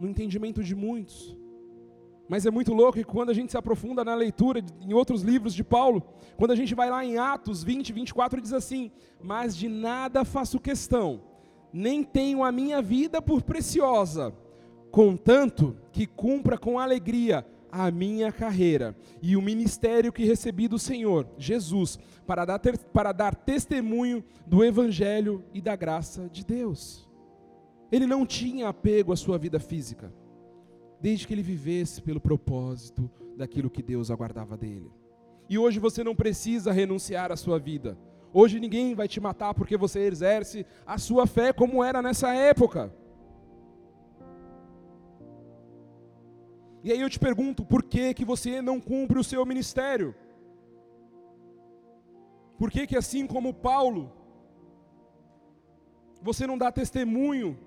no 0.00 0.08
entendimento 0.08 0.62
de 0.62 0.74
muitos. 0.74 1.36
Mas 2.28 2.44
é 2.44 2.50
muito 2.50 2.74
louco 2.74 2.98
que 2.98 3.04
quando 3.04 3.30
a 3.30 3.34
gente 3.34 3.52
se 3.52 3.56
aprofunda 3.56 4.04
na 4.04 4.14
leitura 4.14 4.60
em 4.80 4.92
outros 4.92 5.22
livros 5.22 5.54
de 5.54 5.62
Paulo, 5.62 6.02
quando 6.36 6.50
a 6.50 6.56
gente 6.56 6.74
vai 6.74 6.90
lá 6.90 7.04
em 7.04 7.18
Atos 7.18 7.62
20, 7.62 7.92
24, 7.92 8.40
diz 8.40 8.52
assim: 8.52 8.90
Mas 9.22 9.56
de 9.56 9.68
nada 9.68 10.24
faço 10.24 10.58
questão, 10.58 11.22
nem 11.72 12.02
tenho 12.02 12.42
a 12.42 12.50
minha 12.50 12.82
vida 12.82 13.22
por 13.22 13.42
preciosa, 13.42 14.34
contanto 14.90 15.76
que 15.92 16.06
cumpra 16.06 16.58
com 16.58 16.78
alegria 16.78 17.46
a 17.70 17.90
minha 17.90 18.32
carreira 18.32 18.96
e 19.20 19.36
o 19.36 19.42
ministério 19.42 20.12
que 20.12 20.24
recebi 20.24 20.66
do 20.66 20.78
Senhor, 20.78 21.28
Jesus, 21.36 21.98
para 22.26 22.44
dar, 22.44 22.60
para 22.92 23.12
dar 23.12 23.34
testemunho 23.34 24.24
do 24.46 24.64
Evangelho 24.64 25.44
e 25.52 25.60
da 25.60 25.76
graça 25.76 26.28
de 26.30 26.44
Deus. 26.44 27.05
Ele 27.90 28.06
não 28.06 28.26
tinha 28.26 28.68
apego 28.68 29.12
à 29.12 29.16
sua 29.16 29.38
vida 29.38 29.60
física, 29.60 30.12
desde 31.00 31.26
que 31.26 31.34
ele 31.34 31.42
vivesse 31.42 32.02
pelo 32.02 32.20
propósito 32.20 33.10
daquilo 33.36 33.70
que 33.70 33.82
Deus 33.82 34.10
aguardava 34.10 34.56
dele. 34.56 34.90
E 35.48 35.56
hoje 35.58 35.78
você 35.78 36.02
não 36.02 36.14
precisa 36.14 36.72
renunciar 36.72 37.30
à 37.30 37.36
sua 37.36 37.58
vida. 37.58 37.96
Hoje 38.32 38.58
ninguém 38.58 38.94
vai 38.94 39.06
te 39.06 39.20
matar 39.20 39.54
porque 39.54 39.76
você 39.76 40.00
exerce 40.00 40.66
a 40.84 40.98
sua 40.98 41.26
fé 41.26 41.52
como 41.52 41.82
era 41.82 42.02
nessa 42.02 42.34
época. 42.34 42.92
E 46.82 46.92
aí 46.92 47.00
eu 47.00 47.10
te 47.10 47.18
pergunto, 47.18 47.64
por 47.64 47.82
que 47.82 48.14
que 48.14 48.24
você 48.24 48.60
não 48.60 48.80
cumpre 48.80 49.18
o 49.18 49.24
seu 49.24 49.44
ministério? 49.46 50.14
Por 52.58 52.70
que 52.70 52.86
que 52.86 52.96
assim 52.96 53.26
como 53.26 53.54
Paulo, 53.54 54.12
você 56.22 56.46
não 56.46 56.58
dá 56.58 56.72
testemunho 56.72 57.58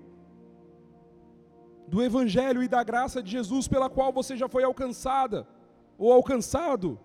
do 1.90 2.02
evangelho 2.08 2.62
e 2.62 2.68
da 2.68 2.82
graça 2.90 3.22
de 3.22 3.30
Jesus 3.36 3.66
pela 3.66 3.90
qual 3.90 4.12
você 4.12 4.36
já 4.42 4.48
foi 4.48 4.62
alcançada 4.64 5.46
ou 5.98 6.12
alcançado? 6.12 6.98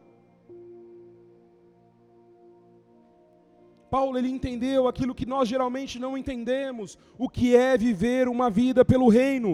Paulo 3.96 4.18
ele 4.18 4.30
entendeu 4.30 4.88
aquilo 4.88 5.16
que 5.20 5.26
nós 5.26 5.48
geralmente 5.48 5.98
não 6.00 6.18
entendemos, 6.18 6.98
o 7.18 7.28
que 7.36 7.56
é 7.56 7.78
viver 7.78 8.28
uma 8.28 8.50
vida 8.50 8.84
pelo 8.84 9.08
reino. 9.10 9.52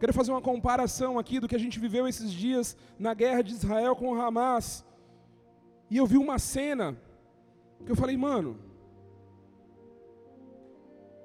Quero 0.00 0.12
fazer 0.12 0.30
uma 0.30 0.42
comparação 0.42 1.18
aqui 1.18 1.40
do 1.40 1.48
que 1.48 1.56
a 1.56 1.64
gente 1.64 1.78
viveu 1.78 2.06
esses 2.06 2.30
dias 2.32 2.76
na 2.98 3.12
guerra 3.14 3.42
de 3.42 3.52
Israel 3.52 3.96
com 3.96 4.08
o 4.10 4.20
Hamas. 4.20 4.84
E 5.90 5.96
eu 5.96 6.06
vi 6.06 6.18
uma 6.18 6.38
cena 6.38 6.96
que 7.84 7.90
eu 7.92 7.96
falei, 7.96 8.16
mano, 8.16 8.58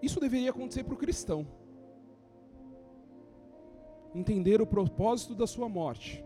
isso 0.01 0.19
deveria 0.19 0.49
acontecer 0.49 0.83
para 0.83 0.93
o 0.93 0.97
cristão. 0.97 1.47
Entender 4.13 4.61
o 4.61 4.67
propósito 4.67 5.33
da 5.35 5.47
sua 5.47 5.69
morte. 5.69 6.23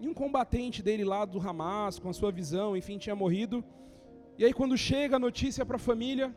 E 0.00 0.08
um 0.08 0.14
combatente 0.14 0.82
dele 0.82 1.04
lá 1.04 1.24
do 1.24 1.40
Hamas, 1.40 1.98
com 1.98 2.08
a 2.08 2.12
sua 2.12 2.30
visão, 2.30 2.76
enfim, 2.76 2.98
tinha 2.98 3.16
morrido. 3.16 3.64
E 4.38 4.44
aí, 4.44 4.52
quando 4.52 4.76
chega 4.76 5.16
a 5.16 5.18
notícia 5.18 5.64
para 5.64 5.76
a 5.76 5.78
família, 5.78 6.34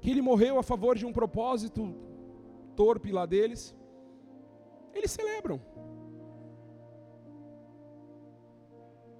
que 0.00 0.10
ele 0.10 0.20
morreu 0.20 0.58
a 0.58 0.62
favor 0.62 0.96
de 0.96 1.06
um 1.06 1.12
propósito 1.12 1.94
torpe 2.76 3.10
lá 3.12 3.24
deles, 3.24 3.74
eles 4.92 5.10
celebram. 5.10 5.60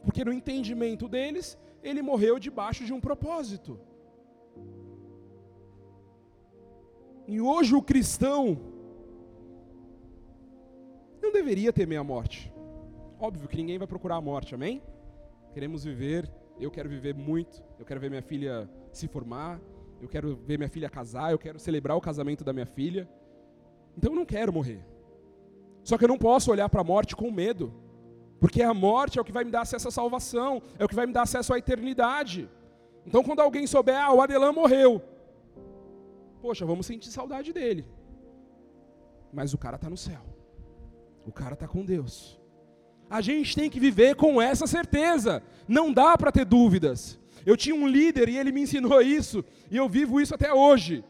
Porque 0.02 0.24
no 0.24 0.32
entendimento 0.32 1.08
deles, 1.08 1.56
ele 1.82 2.02
morreu 2.02 2.38
debaixo 2.38 2.84
de 2.84 2.92
um 2.92 3.00
propósito. 3.00 3.80
E 7.32 7.40
hoje 7.40 7.74
o 7.74 7.80
cristão 7.80 8.58
não 11.22 11.32
deveria 11.32 11.72
temer 11.72 11.98
a 11.98 12.04
morte. 12.04 12.52
Óbvio 13.18 13.48
que 13.48 13.56
ninguém 13.56 13.78
vai 13.78 13.86
procurar 13.86 14.16
a 14.16 14.20
morte, 14.20 14.54
amém? 14.54 14.82
Queremos 15.54 15.82
viver, 15.82 16.30
eu 16.60 16.70
quero 16.70 16.90
viver 16.90 17.14
muito, 17.14 17.62
eu 17.78 17.86
quero 17.86 17.98
ver 17.98 18.10
minha 18.10 18.20
filha 18.20 18.68
se 18.92 19.08
formar, 19.08 19.58
eu 19.98 20.10
quero 20.10 20.36
ver 20.44 20.58
minha 20.58 20.68
filha 20.68 20.90
casar, 20.90 21.32
eu 21.32 21.38
quero 21.38 21.58
celebrar 21.58 21.96
o 21.96 22.02
casamento 22.02 22.44
da 22.44 22.52
minha 22.52 22.66
filha. 22.66 23.08
Então 23.96 24.12
eu 24.12 24.16
não 24.16 24.26
quero 24.26 24.52
morrer. 24.52 24.84
Só 25.82 25.96
que 25.96 26.04
eu 26.04 26.08
não 26.08 26.18
posso 26.18 26.50
olhar 26.50 26.68
para 26.68 26.82
a 26.82 26.84
morte 26.84 27.16
com 27.16 27.30
medo, 27.30 27.72
porque 28.38 28.60
a 28.60 28.74
morte 28.74 29.18
é 29.18 29.22
o 29.22 29.24
que 29.24 29.32
vai 29.32 29.42
me 29.42 29.50
dar 29.50 29.62
acesso 29.62 29.88
à 29.88 29.90
salvação, 29.90 30.60
é 30.78 30.84
o 30.84 30.88
que 30.88 30.94
vai 30.94 31.06
me 31.06 31.14
dar 31.14 31.22
acesso 31.22 31.54
à 31.54 31.56
eternidade. 31.56 32.46
Então, 33.06 33.24
quando 33.24 33.40
alguém 33.40 33.66
souber, 33.66 33.96
ah, 33.96 34.12
o 34.12 34.20
Adelan 34.20 34.52
morreu, 34.52 35.00
poxa, 36.42 36.66
vamos 36.66 36.86
sentir 36.86 37.10
saudade 37.10 37.52
dele. 37.52 37.86
Mas 39.32 39.54
o 39.54 39.58
cara 39.58 39.76
está 39.76 39.88
no 39.88 39.96
céu, 39.96 40.22
o 41.24 41.32
cara 41.32 41.54
está 41.54 41.68
com 41.68 41.84
Deus. 41.84 42.40
A 43.08 43.20
gente 43.20 43.54
tem 43.54 43.70
que 43.70 43.78
viver 43.78 44.16
com 44.16 44.42
essa 44.42 44.66
certeza, 44.66 45.42
não 45.68 45.92
dá 45.92 46.18
para 46.18 46.32
ter 46.32 46.44
dúvidas. 46.44 47.18
Eu 47.46 47.56
tinha 47.56 47.74
um 47.74 47.86
líder 47.86 48.28
e 48.28 48.36
ele 48.38 48.52
me 48.52 48.62
ensinou 48.62 49.00
isso, 49.20 49.44
e 49.70 49.76
eu 49.76 49.88
vivo 49.88 50.20
isso 50.20 50.34
até 50.34 50.52
hoje. 50.52 51.04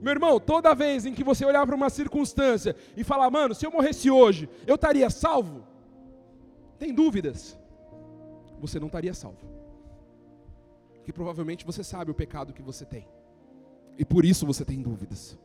Meu 0.00 0.12
irmão, 0.12 0.38
toda 0.38 0.74
vez 0.74 1.04
em 1.04 1.12
que 1.12 1.24
você 1.24 1.44
olhar 1.44 1.66
para 1.66 1.74
uma 1.74 1.90
circunstância 1.90 2.76
e 2.96 3.02
falar, 3.02 3.28
mano, 3.30 3.54
se 3.54 3.66
eu 3.66 3.72
morresse 3.72 4.08
hoje, 4.08 4.48
eu 4.64 4.76
estaria 4.76 5.10
salvo? 5.10 5.66
Tem 6.78 6.94
dúvidas? 6.94 7.58
Você 8.60 8.78
não 8.78 8.86
estaria 8.86 9.12
salvo. 9.12 9.44
Porque 10.94 11.12
provavelmente 11.12 11.66
você 11.66 11.82
sabe 11.82 12.12
o 12.12 12.14
pecado 12.14 12.52
que 12.52 12.62
você 12.62 12.84
tem. 12.84 13.08
E 13.98 14.04
por 14.04 14.24
isso 14.24 14.46
você 14.46 14.64
tem 14.64 14.80
dúvidas. 14.80 15.36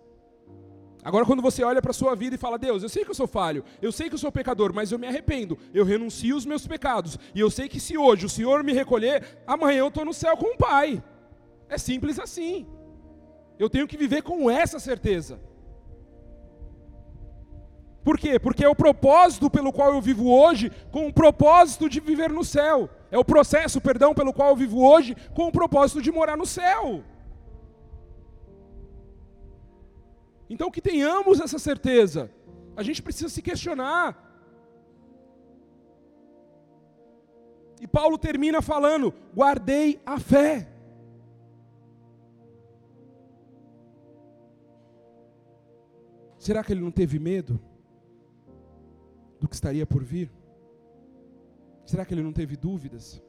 Agora, 1.04 1.26
quando 1.26 1.42
você 1.42 1.64
olha 1.64 1.82
para 1.82 1.92
a 1.92 1.94
sua 1.94 2.16
vida 2.16 2.36
e 2.36 2.38
fala, 2.38 2.58
Deus, 2.58 2.82
eu 2.82 2.88
sei 2.88 3.04
que 3.04 3.12
eu 3.12 3.16
sou 3.16 3.28
falho, 3.28 3.66
eu 3.82 3.92
sei 3.92 4.08
que 4.08 4.16
eu 4.16 4.20
sou 4.20 4.32
pecador, 4.32 4.72
mas 4.74 4.90
eu 4.90 4.98
me 4.98 5.06
arrependo, 5.06 5.58
eu 5.74 5.84
renuncio 5.84 6.38
os 6.38 6.46
meus 6.46 6.66
pecados, 6.66 7.20
e 7.36 7.42
eu 7.42 7.52
sei 7.52 7.68
que 7.68 7.80
se 7.80 7.98
hoje 7.98 8.26
o 8.26 8.30
Senhor 8.30 8.64
me 8.64 8.72
recolher, 8.72 9.44
amanhã 9.46 9.80
eu 9.80 9.90
estou 9.90 10.06
no 10.06 10.14
céu 10.14 10.38
com 10.38 10.54
o 10.54 10.58
Pai. 10.58 11.04
É 11.68 11.78
simples 11.78 12.20
assim. 12.20 12.66
Eu 13.60 13.70
tenho 13.70 13.88
que 13.88 13.98
viver 13.98 14.22
com 14.22 14.50
essa 14.50 14.80
certeza. 14.80 15.40
Por 18.04 18.18
quê? 18.18 18.40
Porque 18.40 18.64
é 18.64 18.70
o 18.70 18.76
propósito 18.76 19.50
pelo 19.50 19.74
qual 19.74 19.94
eu 19.94 20.02
vivo 20.02 20.30
hoje 20.30 20.72
com 20.92 21.08
o 21.08 21.14
propósito 21.14 21.90
de 21.90 22.00
viver 22.00 22.30
no 22.30 22.44
céu. 22.46 22.90
É 23.12 23.18
o 23.18 23.26
processo, 23.26 23.82
perdão, 23.82 24.14
pelo 24.14 24.34
qual 24.34 24.50
eu 24.50 24.56
vivo 24.56 24.86
hoje 24.86 25.16
com 25.34 25.48
o 25.48 25.52
propósito 25.52 26.02
de 26.02 26.12
morar 26.12 26.38
no 26.38 26.46
céu. 26.46 27.04
Então 30.54 30.70
que 30.70 30.82
tenhamos 30.82 31.40
essa 31.40 31.58
certeza. 31.58 32.30
A 32.78 32.84
gente 32.84 33.02
precisa 33.02 33.30
se 33.30 33.42
questionar. 33.42 34.08
E 37.82 37.88
Paulo 37.88 38.18
termina 38.20 38.62
falando: 38.62 39.12
guardei 39.36 40.00
a 40.06 40.20
fé. 40.20 40.70
Será 46.38 46.64
que 46.64 46.72
ele 46.74 46.82
não 46.82 46.92
teve 46.92 47.18
medo 47.18 47.60
do 49.40 49.48
que 49.48 49.56
estaria 49.56 49.88
por 49.88 50.04
vir? 50.04 50.32
Será 51.86 52.06
que 52.06 52.14
ele 52.14 52.22
não 52.22 52.34
teve 52.34 52.56
dúvidas? 52.56 53.24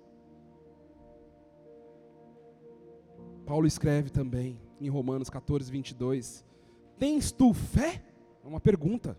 Paulo 3.46 3.66
escreve 3.66 4.10
também 4.10 4.60
em 4.80 4.88
Romanos 4.88 5.30
14, 5.30 5.70
22: 5.70 6.44
Tens 6.98 7.32
tu 7.32 7.52
fé? 7.52 8.02
É 8.44 8.46
uma 8.46 8.60
pergunta. 8.60 9.18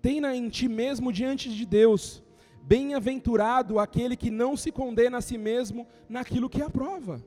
Tem-na 0.00 0.34
em 0.36 0.48
ti 0.48 0.68
mesmo 0.68 1.12
diante 1.12 1.48
de 1.54 1.66
Deus. 1.66 2.22
Bem-aventurado 2.62 3.78
aquele 3.78 4.16
que 4.16 4.30
não 4.30 4.56
se 4.56 4.70
condena 4.70 5.18
a 5.18 5.20
si 5.20 5.36
mesmo 5.36 5.86
naquilo 6.08 6.48
que 6.48 6.62
aprova. 6.62 7.22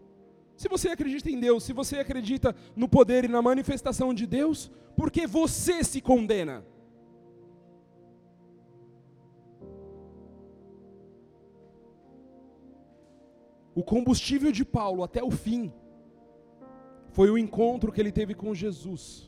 Se 0.56 0.68
você 0.68 0.90
acredita 0.90 1.30
em 1.30 1.40
Deus, 1.40 1.64
se 1.64 1.74
você 1.74 1.98
acredita 1.98 2.56
no 2.76 2.90
poder 2.90 3.26
e 3.26 3.28
na 3.28 3.42
manifestação 3.42 4.14
de 4.14 4.26
Deus, 4.26 4.72
por 4.96 5.12
que 5.12 5.28
você 5.28 5.84
se 5.84 6.02
condena? 6.02 6.66
O 13.76 13.84
combustível 13.84 14.52
de 14.52 14.66
Paulo 14.66 15.04
até 15.04 15.24
o 15.24 15.30
fim 15.30 15.72
foi 17.12 17.30
o 17.30 17.38
encontro 17.38 17.92
que 17.92 18.02
ele 18.02 18.12
teve 18.12 18.34
com 18.34 18.56
Jesus 18.56 19.27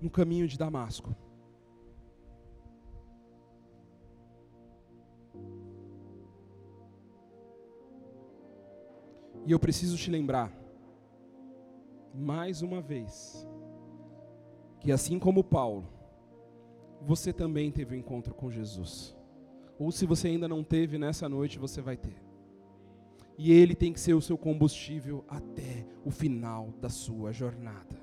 no 0.00 0.10
caminho 0.10 0.46
de 0.48 0.58
Damasco. 0.58 1.14
E 9.46 9.52
eu 9.52 9.58
preciso 9.58 9.96
te 9.96 10.10
lembrar, 10.10 10.52
mais 12.14 12.62
uma 12.62 12.80
vez, 12.80 13.46
que 14.80 14.92
assim 14.92 15.18
como 15.18 15.42
Paulo, 15.42 15.88
você 17.00 17.32
também 17.32 17.70
teve 17.70 17.96
um 17.96 17.98
encontro 17.98 18.34
com 18.34 18.50
Jesus. 18.50 19.16
Ou 19.78 19.90
se 19.90 20.04
você 20.04 20.28
ainda 20.28 20.46
não 20.46 20.62
teve 20.62 20.98
nessa 20.98 21.28
noite, 21.28 21.58
você 21.58 21.80
vai 21.80 21.96
ter. 21.96 22.22
E 23.38 23.50
ele 23.52 23.74
tem 23.74 23.92
que 23.92 23.98
ser 24.00 24.12
o 24.12 24.20
seu 24.20 24.36
combustível 24.36 25.24
até 25.26 25.86
o 26.04 26.10
final 26.10 26.70
da 26.80 26.90
sua 26.90 27.32
jornada. 27.32 27.99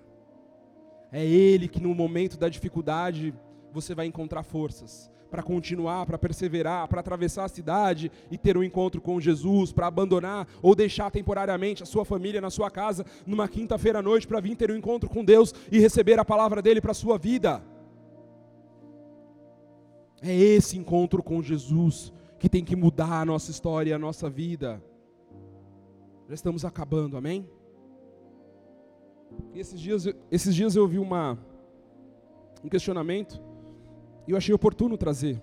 É 1.12 1.26
ele 1.26 1.68
que 1.68 1.82
no 1.82 1.94
momento 1.94 2.38
da 2.38 2.50
dificuldade 2.50 3.34
você 3.72 3.96
vai 3.96 4.06
encontrar 4.06 4.44
forças 4.44 5.10
para 5.30 5.44
continuar, 5.44 6.06
para 6.06 6.18
perseverar, 6.18 6.88
para 6.88 7.00
atravessar 7.00 7.46
a 7.46 7.50
cidade 7.50 8.12
e 8.32 8.38
ter 8.38 8.58
um 8.58 8.64
encontro 8.64 9.02
com 9.02 9.20
Jesus, 9.20 9.72
para 9.72 9.88
abandonar 9.88 10.48
ou 10.62 10.74
deixar 10.74 11.12
temporariamente 11.12 11.84
a 11.84 11.86
sua 11.86 12.06
família 12.06 12.42
na 12.42 12.50
sua 12.50 12.72
casa 12.72 13.06
numa 13.26 13.48
quinta-feira 13.48 14.00
à 14.00 14.02
noite 14.02 14.28
para 14.28 14.40
vir 14.40 14.56
ter 14.56 14.72
um 14.72 14.76
encontro 14.76 15.10
com 15.10 15.24
Deus 15.24 15.54
e 15.72 15.80
receber 15.80 16.20
a 16.20 16.26
palavra 16.26 16.62
dele 16.62 16.82
para 16.82 16.92
a 16.92 16.96
sua 16.96 17.18
vida. 17.18 17.62
É 20.22 20.34
esse 20.34 20.78
encontro 20.78 21.22
com 21.22 21.44
Jesus 21.44 22.12
que 22.40 22.50
tem 22.50 22.64
que 22.64 22.76
mudar 22.76 23.22
a 23.22 23.26
nossa 23.26 23.52
história 23.52 23.92
e 23.92 23.94
a 23.94 24.00
nossa 24.00 24.30
vida. 24.30 24.82
Já 26.28 26.34
estamos 26.34 26.66
acabando, 26.66 27.18
amém? 27.18 27.48
E 29.54 29.60
esses 29.60 29.80
dias, 29.80 30.06
esses 30.32 30.54
dias 30.56 30.76
eu 30.76 30.84
ouvi 30.84 31.00
uma, 31.00 31.38
um 32.64 32.70
questionamento 32.70 33.42
e 34.28 34.32
eu 34.32 34.38
achei 34.38 34.54
oportuno 34.54 34.98
trazer 34.98 35.42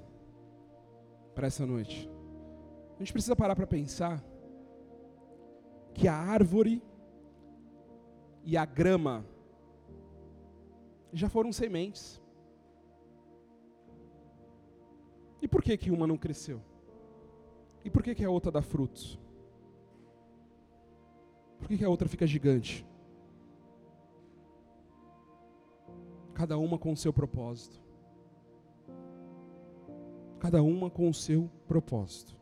para 1.35 1.47
essa 1.47 1.67
noite. 1.67 2.11
A 2.97 2.99
gente 2.99 3.13
precisa 3.13 3.35
parar 3.35 3.57
para 3.57 3.67
pensar 3.67 4.23
que 5.93 6.07
a 6.07 6.15
árvore 6.15 6.83
e 8.45 8.57
a 8.57 8.65
grama 8.65 9.25
já 11.13 11.29
foram 11.29 11.53
sementes. 11.53 12.21
E 15.41 15.49
por 15.49 15.63
que 15.63 15.77
que 15.77 15.91
uma 15.91 16.07
não 16.07 16.17
cresceu? 16.17 16.61
E 17.85 17.91
por 17.91 18.03
que 18.03 18.15
que 18.15 18.25
a 18.25 18.31
outra 18.31 18.51
dá 18.51 18.63
frutos? 18.63 19.19
Por 21.59 21.69
que 21.69 21.79
que 21.79 21.85
a 21.85 21.89
outra 21.89 22.09
fica 22.09 22.27
gigante? 22.27 22.87
Cada 26.35 26.59
uma 26.59 26.79
com 26.79 26.93
o 26.93 26.97
seu 26.97 27.13
propósito. 27.13 27.81
Cada 30.39 30.63
uma 30.63 30.91
com 30.91 31.09
o 31.09 31.15
seu 31.15 31.49
propósito. 31.67 32.37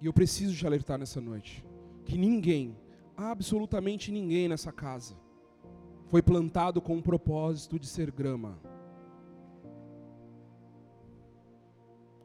E 0.00 0.06
eu 0.06 0.12
preciso 0.12 0.56
te 0.56 0.66
alertar 0.66 0.98
nessa 0.98 1.20
noite 1.20 1.64
que 2.04 2.18
ninguém, 2.18 2.76
absolutamente 3.16 4.10
ninguém 4.10 4.48
nessa 4.48 4.72
casa, 4.72 5.14
foi 6.08 6.20
plantado 6.20 6.80
com 6.80 6.98
o 6.98 7.02
propósito 7.02 7.78
de 7.78 7.86
ser 7.86 8.10
grama. 8.10 8.58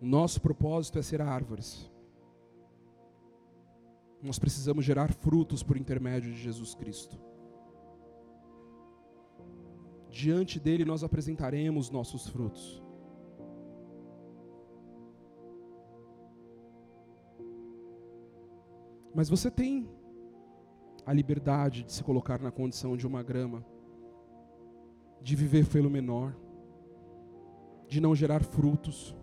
O 0.02 0.06
nosso 0.06 0.42
propósito 0.42 0.98
é 0.98 1.02
ser 1.02 1.22
árvores. 1.22 1.90
Nós 4.22 4.40
precisamos 4.40 4.84
gerar 4.84 5.14
frutos 5.14 5.62
por 5.62 5.78
intermédio 5.78 6.32
de 6.32 6.42
Jesus 6.42 6.74
Cristo. 6.74 7.20
Diante 10.16 10.62
dele 10.62 10.86
nós 10.86 11.04
apresentaremos 11.04 11.90
nossos 11.90 12.26
frutos. 12.30 12.82
Mas 19.14 19.28
você 19.28 19.52
tem 19.52 19.90
a 21.06 21.12
liberdade 21.12 21.84
de 21.84 21.92
se 21.92 22.02
colocar 22.02 22.42
na 22.42 22.50
condição 22.50 22.96
de 22.96 23.06
uma 23.06 23.22
grama, 23.22 23.66
de 25.22 25.36
viver 25.36 25.68
pelo 25.68 25.90
menor, 25.90 26.34
de 27.86 28.00
não 28.00 28.16
gerar 28.16 28.42
frutos, 28.42 29.14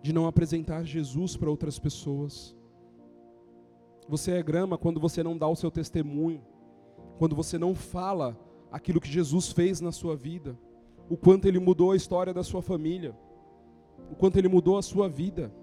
de 0.00 0.12
não 0.12 0.28
apresentar 0.28 0.84
Jesus 0.84 1.36
para 1.36 1.50
outras 1.50 1.80
pessoas. 1.80 2.56
Você 4.08 4.30
é 4.38 4.42
grama 4.42 4.78
quando 4.78 5.00
você 5.00 5.20
não 5.20 5.36
dá 5.36 5.48
o 5.48 5.56
seu 5.56 5.68
testemunho, 5.72 6.46
quando 7.18 7.34
você 7.34 7.58
não 7.58 7.74
fala 7.74 8.43
aquilo 8.74 9.00
que 9.00 9.08
Jesus 9.08 9.52
fez 9.52 9.80
na 9.80 9.92
sua 9.92 10.16
vida, 10.16 10.58
o 11.08 11.16
quanto 11.16 11.46
ele 11.46 11.60
mudou 11.60 11.92
a 11.92 11.96
história 11.96 12.34
da 12.34 12.42
sua 12.42 12.60
família, 12.60 13.16
o 14.10 14.16
quanto 14.16 14.36
ele 14.36 14.48
mudou 14.48 14.76
a 14.76 14.82
sua 14.82 15.08
vida. 15.08 15.54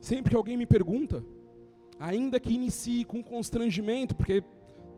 Sempre 0.00 0.30
que 0.30 0.36
alguém 0.36 0.56
me 0.56 0.64
pergunta, 0.64 1.24
ainda 1.98 2.38
que 2.38 2.54
inicie 2.54 3.04
com 3.04 3.20
constrangimento, 3.20 4.14
porque 4.14 4.44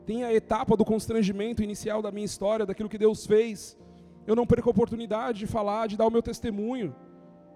tem 0.04 0.24
a 0.24 0.34
etapa 0.34 0.76
do 0.76 0.84
constrangimento 0.84 1.62
inicial 1.62 2.02
da 2.02 2.12
minha 2.12 2.26
história, 2.26 2.66
daquilo 2.66 2.90
que 2.90 2.98
Deus 2.98 3.24
fez, 3.24 3.78
eu 4.26 4.36
não 4.36 4.46
perco 4.46 4.68
a 4.68 4.72
oportunidade 4.72 5.38
de 5.38 5.46
falar, 5.46 5.86
de 5.86 5.96
dar 5.96 6.06
o 6.06 6.10
meu 6.10 6.20
testemunho, 6.20 6.94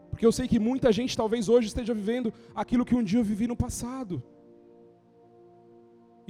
porque 0.09 0.25
eu 0.25 0.33
sei 0.33 0.49
que 0.49 0.59
muita 0.59 0.91
gente 0.91 1.15
talvez 1.15 1.51
hoje 1.51 1.69
esteja 1.69 1.93
vivendo 1.93 2.33
aquilo 2.55 2.87
que 2.87 2.95
um 2.95 3.05
dia 3.05 3.19
eu 3.21 3.25
vivi 3.25 3.47
no 3.47 3.55
passado. 3.55 4.23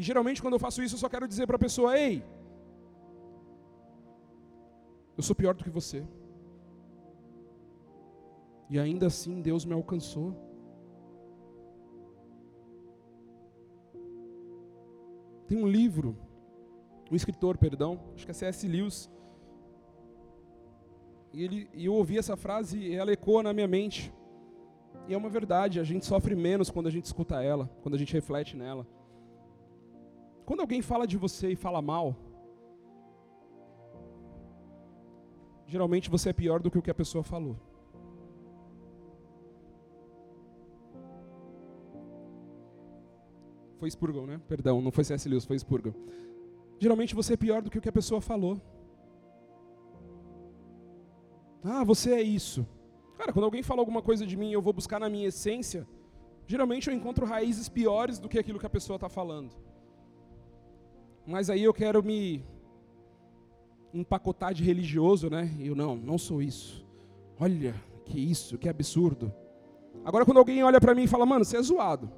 E 0.01 0.03
geralmente 0.03 0.41
quando 0.41 0.55
eu 0.55 0.59
faço 0.59 0.83
isso, 0.83 0.95
eu 0.95 0.99
só 0.99 1.11
quero 1.11 1.29
dizer 1.29 1.47
para 1.47 1.57
a 1.57 1.65
pessoa: 1.67 1.91
ei, 2.05 2.25
eu 5.15 5.23
sou 5.23 5.37
pior 5.37 5.55
do 5.55 5.63
que 5.63 5.69
você. 5.69 6.03
E 8.71 8.79
ainda 8.79 9.09
assim 9.09 9.43
Deus 9.43 9.67
me 9.67 9.75
alcançou. 9.75 10.29
Tem 15.47 15.59
um 15.59 15.67
livro, 15.67 16.17
um 17.11 17.15
escritor, 17.15 17.59
perdão, 17.59 18.01
acho 18.15 18.25
que 18.25 18.31
é 18.31 18.35
C.S. 18.35 18.67
Lewis. 18.67 19.11
E, 21.35 21.45
ele, 21.45 21.69
e 21.75 21.85
eu 21.85 21.93
ouvi 21.93 22.17
essa 22.17 22.39
frase 22.39 22.79
e 22.79 22.95
ela 22.95 23.13
ecoa 23.13 23.43
na 23.43 23.53
minha 23.53 23.69
mente. 23.69 24.11
E 25.07 25.13
é 25.13 25.17
uma 25.19 25.29
verdade, 25.29 25.79
a 25.79 25.85
gente 25.85 26.07
sofre 26.07 26.35
menos 26.35 26.71
quando 26.71 26.87
a 26.87 26.91
gente 26.91 27.05
escuta 27.05 27.43
ela, 27.43 27.69
quando 27.83 27.97
a 27.97 27.99
gente 27.99 28.15
reflete 28.15 28.57
nela. 28.57 28.87
Quando 30.51 30.63
alguém 30.63 30.83
fala 30.83 31.07
de 31.07 31.17
você 31.17 31.53
e 31.53 31.55
fala 31.55 31.81
mal, 31.81 32.17
geralmente 35.65 36.11
você 36.11 36.31
é 36.31 36.33
pior 36.33 36.61
do 36.61 36.69
que 36.69 36.77
o 36.77 36.83
que 36.83 36.91
a 36.91 36.95
pessoa 37.03 37.23
falou. 37.23 37.57
Foi 43.79 43.89
Spurgeon, 43.93 44.27
né? 44.27 44.41
Perdão, 44.49 44.83
não 44.83 44.91
foi 44.91 45.05
C.S. 45.05 45.29
Lewis, 45.29 45.45
foi 45.45 45.57
Spurgeon. 45.57 45.93
Geralmente 46.81 47.15
você 47.15 47.35
é 47.35 47.37
pior 47.37 47.63
do 47.63 47.71
que 47.71 47.79
o 47.79 47.81
que 47.81 47.89
a 47.89 47.93
pessoa 47.93 48.21
falou. 48.21 48.61
Ah, 51.63 51.85
você 51.85 52.13
é 52.13 52.23
isso. 52.23 52.67
Cara, 53.17 53.33
quando 53.33 53.45
alguém 53.45 53.63
fala 53.63 53.83
alguma 53.83 54.03
coisa 54.03 54.27
de 54.27 54.37
mim 54.37 54.51
e 54.51 54.55
eu 54.55 54.61
vou 54.61 54.73
buscar 54.73 54.99
na 54.99 55.09
minha 55.09 55.29
essência, 55.29 55.87
geralmente 56.45 56.89
eu 56.89 56.93
encontro 56.93 57.25
raízes 57.25 57.69
piores 57.69 58.19
do 58.19 58.29
que 58.29 58.37
aquilo 58.37 58.59
que 58.59 58.67
a 58.67 58.77
pessoa 58.79 58.97
está 58.97 59.09
falando. 59.09 59.70
Mas 61.27 61.51
aí 61.51 61.63
eu 61.63 61.73
quero 61.73 62.03
me 62.03 62.45
empacotar 63.93 64.55
de 64.55 64.63
religioso, 64.63 65.29
né? 65.29 65.51
Eu 65.59 65.75
não, 65.75 65.97
não 65.97 66.19
sou 66.19 66.43
isso. 66.43 66.87
Olha, 67.39 67.75
que 68.05 68.19
isso, 68.19 68.59
que 68.59 68.69
absurdo. 68.69 69.33
Agora 70.05 70.25
quando 70.25 70.39
alguém 70.39 70.63
olha 70.63 70.81
para 70.81 70.95
mim 70.95 71.05
e 71.05 71.09
fala, 71.09 71.27
mano, 71.27 71.45
você 71.45 71.57
é 71.57 71.63
zoado. 71.63 72.11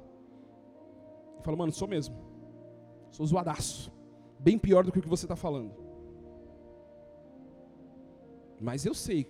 Eu 1.37 1.43
falo, 1.43 1.57
mano, 1.57 1.71
sou 1.71 1.87
mesmo. 1.87 2.15
Sou 3.11 3.25
zoadaço. 3.25 3.91
Bem 4.39 4.57
pior 4.57 4.83
do 4.83 4.91
que 4.91 4.99
o 4.99 5.01
que 5.01 5.09
você 5.09 5.25
está 5.25 5.35
falando. 5.35 5.73
Mas 8.59 8.85
eu 8.85 8.93
sei 8.93 9.27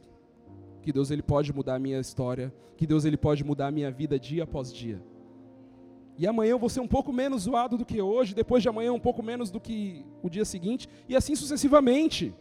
que 0.81 0.91
Deus 0.91 1.09
ele 1.09 1.23
pode 1.23 1.51
mudar 1.53 1.75
a 1.75 1.79
minha 1.79 1.99
história, 1.99 2.53
que 2.77 2.85
Deus 2.85 3.05
ele 3.05 3.17
pode 3.17 3.43
mudar 3.43 3.67
a 3.67 3.71
minha 3.71 3.89
vida 3.91 4.19
dia 4.19 4.43
após 4.43 4.71
dia. 4.71 5.01
E 6.17 6.27
amanhã 6.27 6.51
eu 6.51 6.59
vou 6.59 6.69
ser 6.69 6.79
um 6.79 6.87
pouco 6.87 7.11
menos 7.11 7.43
zoado 7.43 7.77
do 7.77 7.85
que 7.85 8.01
hoje, 8.01 8.35
depois 8.35 8.61
de 8.61 8.69
amanhã 8.69 8.93
um 8.93 8.99
pouco 8.99 9.23
menos 9.23 9.49
do 9.49 9.59
que 9.59 10.05
o 10.21 10.29
dia 10.29 10.45
seguinte, 10.45 10.87
e 11.09 11.15
assim 11.15 11.35
sucessivamente. 11.35 12.33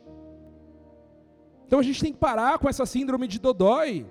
Então 1.67 1.79
a 1.79 1.83
gente 1.83 2.01
tem 2.01 2.13
que 2.13 2.19
parar 2.19 2.59
com 2.59 2.69
essa 2.69 2.85
síndrome 2.85 3.27
de 3.27 3.39
Dodói. 3.39 4.07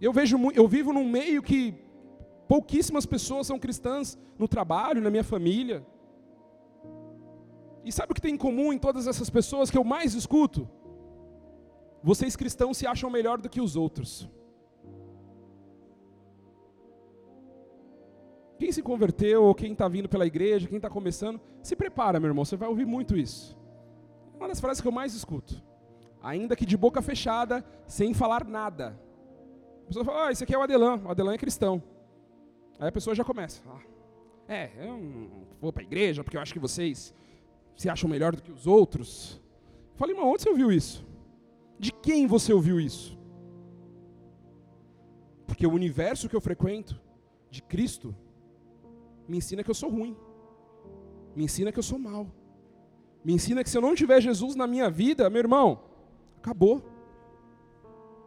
Eu 0.00 0.12
vejo, 0.12 0.36
eu 0.52 0.66
vivo 0.66 0.92
num 0.92 1.08
meio 1.08 1.42
que 1.42 1.74
Pouquíssimas 2.50 3.06
pessoas 3.06 3.46
são 3.46 3.60
cristãs 3.60 4.18
no 4.36 4.48
trabalho, 4.48 5.00
na 5.00 5.08
minha 5.08 5.22
família. 5.22 5.86
E 7.84 7.92
sabe 7.92 8.10
o 8.10 8.14
que 8.16 8.20
tem 8.20 8.34
em 8.34 8.36
comum 8.36 8.72
em 8.72 8.78
todas 8.86 9.06
essas 9.06 9.30
pessoas 9.30 9.70
que 9.70 9.78
eu 9.78 9.84
mais 9.84 10.14
escuto? 10.14 10.68
Vocês 12.02 12.34
cristãos 12.34 12.76
se 12.76 12.88
acham 12.88 13.08
melhor 13.08 13.40
do 13.40 13.48
que 13.48 13.60
os 13.60 13.76
outros. 13.76 14.28
Quem 18.60 18.70
se 18.70 18.82
converteu, 18.82 19.54
quem 19.54 19.72
está 19.72 19.88
vindo 19.88 20.06
pela 20.06 20.26
igreja, 20.26 20.68
quem 20.68 20.76
está 20.76 20.90
começando, 20.90 21.40
se 21.62 21.74
prepara, 21.74 22.20
meu 22.20 22.28
irmão, 22.28 22.44
você 22.44 22.58
vai 22.58 22.68
ouvir 22.68 22.84
muito 22.84 23.16
isso. 23.16 23.56
Uma 24.36 24.48
das 24.48 24.60
frases 24.60 24.82
que 24.82 24.86
eu 24.86 24.92
mais 24.92 25.14
escuto. 25.14 25.64
Ainda 26.22 26.54
que 26.54 26.66
de 26.66 26.76
boca 26.76 27.00
fechada, 27.00 27.64
sem 27.86 28.12
falar 28.12 28.44
nada. 28.44 29.00
A 29.84 29.86
pessoa 29.86 30.04
fala, 30.04 30.26
ah, 30.26 30.30
esse 30.30 30.44
aqui 30.44 30.54
é 30.54 30.58
o 30.58 30.60
Adelan, 30.60 31.00
o 31.06 31.10
Adelan 31.10 31.32
é 31.32 31.38
cristão. 31.38 31.82
Aí 32.78 32.88
a 32.88 32.92
pessoa 32.92 33.14
já 33.14 33.24
começa. 33.24 33.62
Ah, 33.66 33.80
é, 34.46 34.70
eu 34.78 35.46
vou 35.58 35.72
para 35.72 35.82
a 35.82 35.86
igreja 35.86 36.22
porque 36.22 36.36
eu 36.36 36.42
acho 36.42 36.52
que 36.52 36.58
vocês 36.58 37.14
se 37.74 37.88
acham 37.88 38.10
melhor 38.10 38.36
do 38.36 38.42
que 38.42 38.52
os 38.52 38.66
outros. 38.66 39.40
Eu 39.92 39.96
falei, 39.96 40.14
mas 40.14 40.26
onde 40.26 40.42
você 40.42 40.50
ouviu 40.50 40.70
isso? 40.70 41.02
De 41.78 41.90
quem 41.90 42.26
você 42.26 42.52
ouviu 42.52 42.78
isso? 42.78 43.18
Porque 45.46 45.66
o 45.66 45.72
universo 45.72 46.28
que 46.28 46.36
eu 46.36 46.42
frequento, 46.42 47.00
de 47.50 47.62
Cristo, 47.62 48.14
me 49.30 49.38
ensina 49.40 49.62
que 49.64 49.72
eu 49.74 49.78
sou 49.82 49.90
ruim. 49.96 50.14
Me 51.36 51.44
ensina 51.46 51.72
que 51.72 51.80
eu 51.82 51.88
sou 51.90 51.98
mal. 52.10 52.22
Me 53.24 53.32
ensina 53.36 53.62
que 53.64 53.70
se 53.70 53.78
eu 53.78 53.84
não 53.86 53.94
tiver 54.00 54.20
Jesus 54.28 54.54
na 54.60 54.66
minha 54.72 54.88
vida, 54.90 55.30
meu 55.34 55.42
irmão, 55.46 55.68
acabou. 56.38 56.76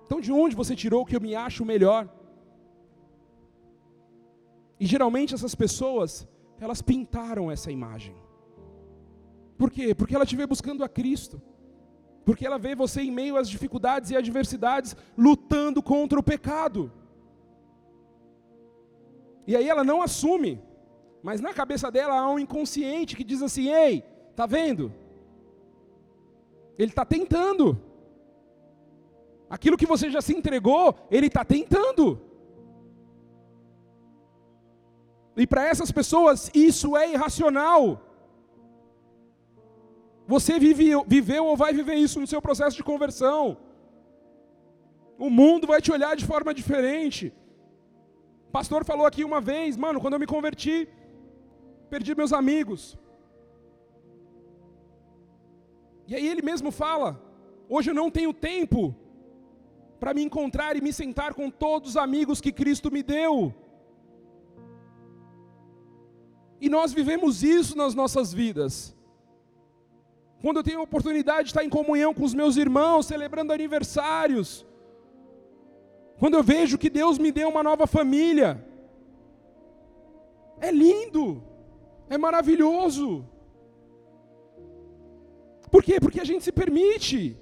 Então 0.06 0.20
de 0.26 0.32
onde 0.32 0.56
você 0.62 0.74
tirou 0.84 1.06
que 1.06 1.16
eu 1.18 1.26
me 1.28 1.34
acho 1.36 1.70
melhor? 1.74 2.02
E 4.80 4.86
geralmente 4.86 5.36
essas 5.38 5.56
pessoas, 5.64 6.28
elas 6.60 6.82
pintaram 6.82 7.52
essa 7.56 7.70
imagem. 7.78 8.16
Por 9.58 9.70
quê? 9.76 9.94
Porque 9.94 10.16
ela 10.16 10.26
te 10.26 10.36
vê 10.36 10.46
buscando 10.54 10.84
a 10.84 10.90
Cristo. 10.90 11.42
Porque 12.26 12.46
ela 12.48 12.58
vê 12.66 12.74
você 12.84 13.02
em 13.02 13.12
meio 13.12 13.36
às 13.36 13.50
dificuldades 13.50 14.10
e 14.10 14.16
adversidades, 14.16 14.96
lutando 15.18 15.84
contra 15.84 16.18
o 16.20 16.28
pecado. 16.34 16.92
E 19.46 19.56
aí 19.58 19.68
ela 19.68 19.84
não 19.84 20.02
assume, 20.02 20.62
mas 21.24 21.40
na 21.40 21.54
cabeça 21.54 21.90
dela 21.90 22.20
há 22.20 22.30
um 22.30 22.38
inconsciente 22.38 23.16
que 23.16 23.24
diz 23.24 23.42
assim: 23.42 23.70
ei, 23.70 24.04
tá 24.36 24.46
vendo? 24.46 24.94
Ele 26.78 26.92
está 26.92 27.06
tentando. 27.06 27.66
Aquilo 29.50 29.78
que 29.78 29.86
você 29.94 30.10
já 30.10 30.22
se 30.22 30.34
entregou, 30.36 30.96
ele 31.10 31.28
está 31.28 31.46
tentando. 31.46 32.06
E 35.38 35.48
para 35.48 35.68
essas 35.72 35.92
pessoas, 35.92 36.52
isso 36.54 36.98
é 36.98 37.12
irracional. 37.14 38.02
Você 40.28 40.60
vive, 40.60 40.90
viveu 41.08 41.46
ou 41.46 41.56
vai 41.56 41.72
viver 41.74 41.96
isso 41.96 42.20
no 42.20 42.28
seu 42.28 42.42
processo 42.42 42.76
de 42.76 42.84
conversão. 42.84 43.58
O 45.18 45.30
mundo 45.30 45.68
vai 45.68 45.82
te 45.82 45.92
olhar 45.92 46.16
de 46.16 46.26
forma 46.26 46.54
diferente. 46.54 47.34
O 48.50 48.52
pastor 48.52 48.84
falou 48.84 49.06
aqui 49.06 49.24
uma 49.24 49.42
vez, 49.42 49.78
mano, 49.78 50.02
quando 50.02 50.14
eu 50.16 50.20
me 50.20 50.28
converti, 50.36 50.88
perdi 51.94 52.16
meus 52.16 52.34
amigos. 52.42 52.82
E 56.10 56.16
aí 56.16 56.28
ele 56.28 56.42
mesmo 56.52 56.72
fala: 56.84 57.10
hoje 57.74 57.92
eu 57.92 57.98
não 58.02 58.10
tenho 58.18 58.34
tempo 58.52 58.80
para 60.00 60.14
me 60.16 60.24
encontrar 60.28 60.76
e 60.76 60.82
me 60.82 60.92
sentar 61.02 61.32
com 61.40 61.48
todos 61.66 61.92
os 61.92 61.98
amigos 62.06 62.42
que 62.42 62.52
Cristo 62.62 62.90
me 62.96 63.04
deu. 63.04 63.36
E 66.60 66.68
nós 66.78 66.92
vivemos 66.98 67.44
isso 67.44 67.78
nas 67.78 67.94
nossas 68.02 68.34
vidas. 68.42 68.74
Quando 70.42 70.58
eu 70.58 70.64
tenho 70.64 70.80
a 70.80 70.88
oportunidade 70.90 71.44
de 71.46 71.52
estar 71.52 71.64
em 71.64 71.76
comunhão 71.78 72.12
com 72.14 72.26
os 72.30 72.34
meus 72.34 72.58
irmãos, 72.66 73.06
celebrando 73.06 73.54
aniversários. 73.54 74.66
Quando 76.20 76.36
eu 76.38 76.44
vejo 76.44 76.82
que 76.84 76.90
Deus 76.90 77.18
me 77.18 77.32
deu 77.32 77.48
uma 77.50 77.64
nova 77.70 77.86
família. 77.86 78.50
É 80.60 80.72
lindo. 80.72 81.53
É 82.10 82.18
maravilhoso. 82.18 83.26
Por 85.72 85.84
quê? 85.84 86.00
Porque 86.00 86.20
a 86.20 86.24
gente 86.24 86.44
se 86.44 86.52
permite. 86.52 87.38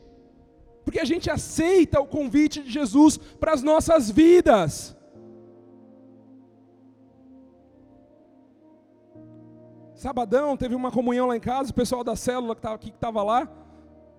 Porque 0.86 1.00
a 1.00 1.06
gente 1.06 1.30
aceita 1.30 2.00
o 2.00 2.08
convite 2.08 2.64
de 2.64 2.72
Jesus 2.72 3.18
para 3.18 3.54
as 3.54 3.62
nossas 3.62 4.10
vidas. 4.10 4.96
Sabadão 9.94 10.58
teve 10.58 10.74
uma 10.74 10.92
comunhão 10.92 11.28
lá 11.28 11.38
em 11.38 11.40
casa, 11.40 11.70
o 11.70 11.76
pessoal 11.76 12.04
da 12.04 12.16
célula 12.16 12.56
que 12.56 12.90
estava 12.90 13.22
lá. 13.22 13.48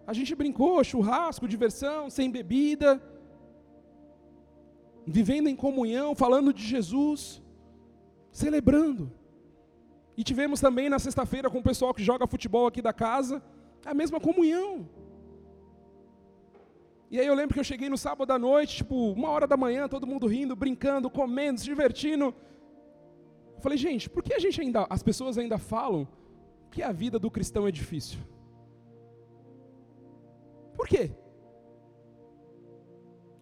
A 0.07 0.13
gente 0.13 0.35
brincou, 0.35 0.83
churrasco, 0.85 1.49
diversão, 1.49 2.09
sem 2.09 2.31
bebida. 2.31 3.03
Vivendo 5.05 5.49
em 5.49 5.57
comunhão, 5.57 6.15
falando 6.15 6.53
de 6.53 6.63
Jesus, 6.63 7.43
celebrando. 8.31 9.13
E 10.17 10.23
tivemos 10.23 10.61
também 10.61 10.89
na 10.89 10.99
sexta-feira 10.99 11.51
com 11.51 11.59
o 11.59 11.63
pessoal 11.63 11.95
que 11.95 12.03
joga 12.03 12.27
futebol 12.27 12.67
aqui 12.67 12.83
da 12.83 12.93
casa, 12.93 13.43
a 13.85 13.95
mesma 13.95 14.21
comunhão. 14.21 14.89
E 17.11 17.21
aí 17.21 17.27
eu 17.27 17.35
lembro 17.35 17.55
que 17.55 17.61
eu 17.61 17.65
cheguei 17.65 17.89
no 17.91 17.99
sábado 17.99 18.33
à 18.33 18.39
noite, 18.39 18.77
tipo, 18.79 19.13
uma 19.13 19.29
hora 19.31 19.47
da 19.47 19.57
manhã, 19.57 19.89
todo 19.89 20.07
mundo 20.07 20.27
rindo, 20.27 20.57
brincando, 20.57 21.11
comendo, 21.11 21.61
se 21.61 21.65
divertindo. 21.67 22.35
Eu 23.55 23.61
falei, 23.61 23.77
gente, 23.77 24.09
por 24.09 24.23
que 24.23 24.35
a 24.35 24.39
gente 24.39 24.61
ainda, 24.61 24.87
as 24.89 25.03
pessoas 25.03 25.37
ainda 25.37 25.59
falam 25.59 26.09
que 26.71 26.83
a 26.83 26.91
vida 26.91 27.19
do 27.19 27.31
cristão 27.31 27.69
é 27.69 27.71
difícil? 27.71 28.19
Por 30.75 30.89
quê? 30.89 31.11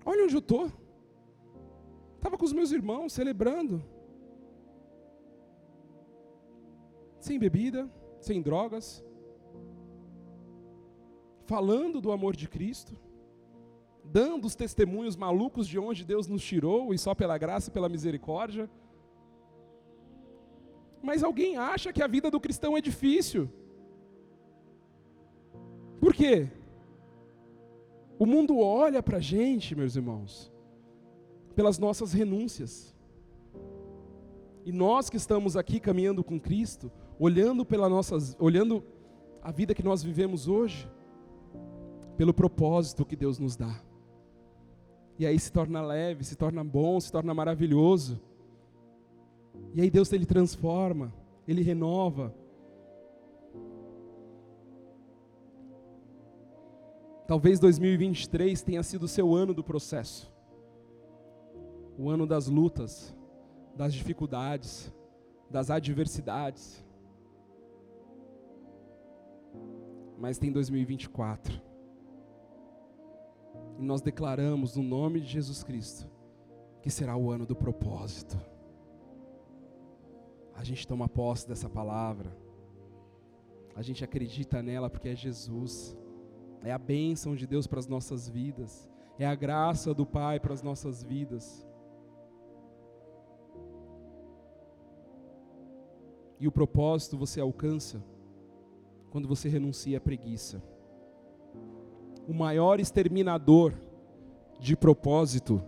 Olha 0.04 0.24
onde 0.24 0.34
eu 0.34 0.40
estou. 0.40 0.70
Estava 2.16 2.36
com 2.36 2.44
os 2.44 2.52
meus 2.52 2.72
irmãos 2.72 3.12
celebrando. 3.12 3.82
Sem 7.20 7.38
bebida, 7.38 7.88
sem 8.20 8.40
drogas. 8.40 9.04
Falando 11.44 12.00
do 12.00 12.10
amor 12.10 12.34
de 12.34 12.48
Cristo. 12.48 12.96
Dando 14.02 14.46
os 14.46 14.54
testemunhos 14.54 15.16
malucos 15.16 15.68
de 15.68 15.78
onde 15.78 16.04
Deus 16.04 16.26
nos 16.26 16.42
tirou 16.42 16.92
e 16.92 16.98
só 16.98 17.14
pela 17.14 17.38
graça 17.38 17.70
e 17.70 17.72
pela 17.72 17.88
misericórdia. 17.88 18.68
Mas 21.02 21.22
alguém 21.22 21.56
acha 21.56 21.92
que 21.92 22.02
a 22.02 22.06
vida 22.06 22.30
do 22.30 22.40
cristão 22.40 22.76
é 22.76 22.80
difícil. 22.80 23.48
Por 26.00 26.14
quê? 26.14 26.48
O 28.18 28.26
mundo 28.26 28.58
olha 28.58 29.02
para 29.02 29.18
a 29.18 29.20
gente, 29.20 29.74
meus 29.74 29.96
irmãos, 29.96 30.52
pelas 31.54 31.78
nossas 31.78 32.12
renúncias. 32.12 32.94
E 34.64 34.72
nós 34.72 35.08
que 35.08 35.16
estamos 35.16 35.56
aqui 35.56 35.80
caminhando 35.80 36.22
com 36.22 36.38
Cristo, 36.38 36.90
olhando 37.20 37.66
pela 37.66 37.86
nossas, 37.86 38.34
olhando 38.40 38.82
a 39.42 39.52
vida 39.52 39.74
que 39.74 39.82
nós 39.82 40.02
vivemos 40.02 40.48
hoje, 40.48 40.90
pelo 42.16 42.32
propósito 42.32 43.04
que 43.04 43.14
Deus 43.14 43.38
nos 43.38 43.56
dá. 43.56 43.78
E 45.18 45.26
aí 45.26 45.38
se 45.38 45.52
torna 45.52 45.82
leve, 45.82 46.24
se 46.24 46.34
torna 46.34 46.64
bom, 46.64 46.98
se 46.98 47.12
torna 47.12 47.34
maravilhoso. 47.34 48.18
E 49.74 49.82
aí 49.82 49.90
Deus 49.90 50.10
ele 50.14 50.24
transforma, 50.24 51.12
ele 51.46 51.60
renova. 51.60 52.34
Talvez 57.26 57.60
2023 57.60 58.62
tenha 58.62 58.82
sido 58.82 59.02
o 59.02 59.08
seu 59.08 59.34
ano 59.34 59.52
do 59.52 59.62
processo. 59.62 60.32
O 61.98 62.08
ano 62.08 62.26
das 62.26 62.46
lutas, 62.46 63.14
das 63.76 63.92
dificuldades, 63.92 64.90
das 65.50 65.70
adversidades. 65.70 66.82
Mas 70.20 70.38
tem 70.38 70.52
2024. 70.52 71.60
E 73.78 73.82
nós 73.82 74.00
declaramos 74.00 74.76
no 74.76 74.82
nome 74.84 75.20
de 75.20 75.26
Jesus 75.26 75.64
Cristo 75.64 76.08
que 76.80 76.90
será 76.90 77.16
o 77.16 77.30
ano 77.30 77.44
do 77.44 77.56
propósito 77.56 78.38
a 80.60 80.62
gente 80.62 80.86
toma 80.86 81.08
posse 81.08 81.48
dessa 81.48 81.70
palavra, 81.70 82.36
a 83.74 83.80
gente 83.80 84.04
acredita 84.04 84.62
nela 84.62 84.90
porque 84.90 85.08
é 85.08 85.16
Jesus, 85.16 85.96
é 86.62 86.70
a 86.70 86.76
bênção 86.76 87.34
de 87.34 87.46
Deus 87.46 87.66
para 87.66 87.78
as 87.78 87.86
nossas 87.86 88.28
vidas, 88.28 88.86
é 89.18 89.26
a 89.26 89.34
graça 89.34 89.94
do 89.94 90.04
Pai 90.04 90.38
para 90.38 90.52
as 90.52 90.62
nossas 90.62 91.02
vidas. 91.02 91.66
E 96.38 96.46
o 96.46 96.52
propósito 96.52 97.16
você 97.16 97.40
alcança 97.40 98.04
quando 99.11 99.28
você 99.28 99.48
renuncia 99.48 99.98
à 99.98 100.00
preguiça. 100.00 100.62
O 102.26 102.32
maior 102.32 102.80
exterminador 102.80 103.74
de 104.58 104.76
propósito 104.76 105.62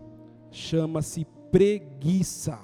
chama-se 0.50 1.26
preguiça. 1.50 2.58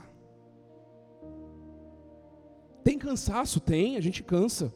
Tem 2.85 2.99
cansaço? 2.99 3.61
Tem, 3.61 3.97
a 3.97 4.01
gente 4.01 4.22
cansa. 4.22 4.72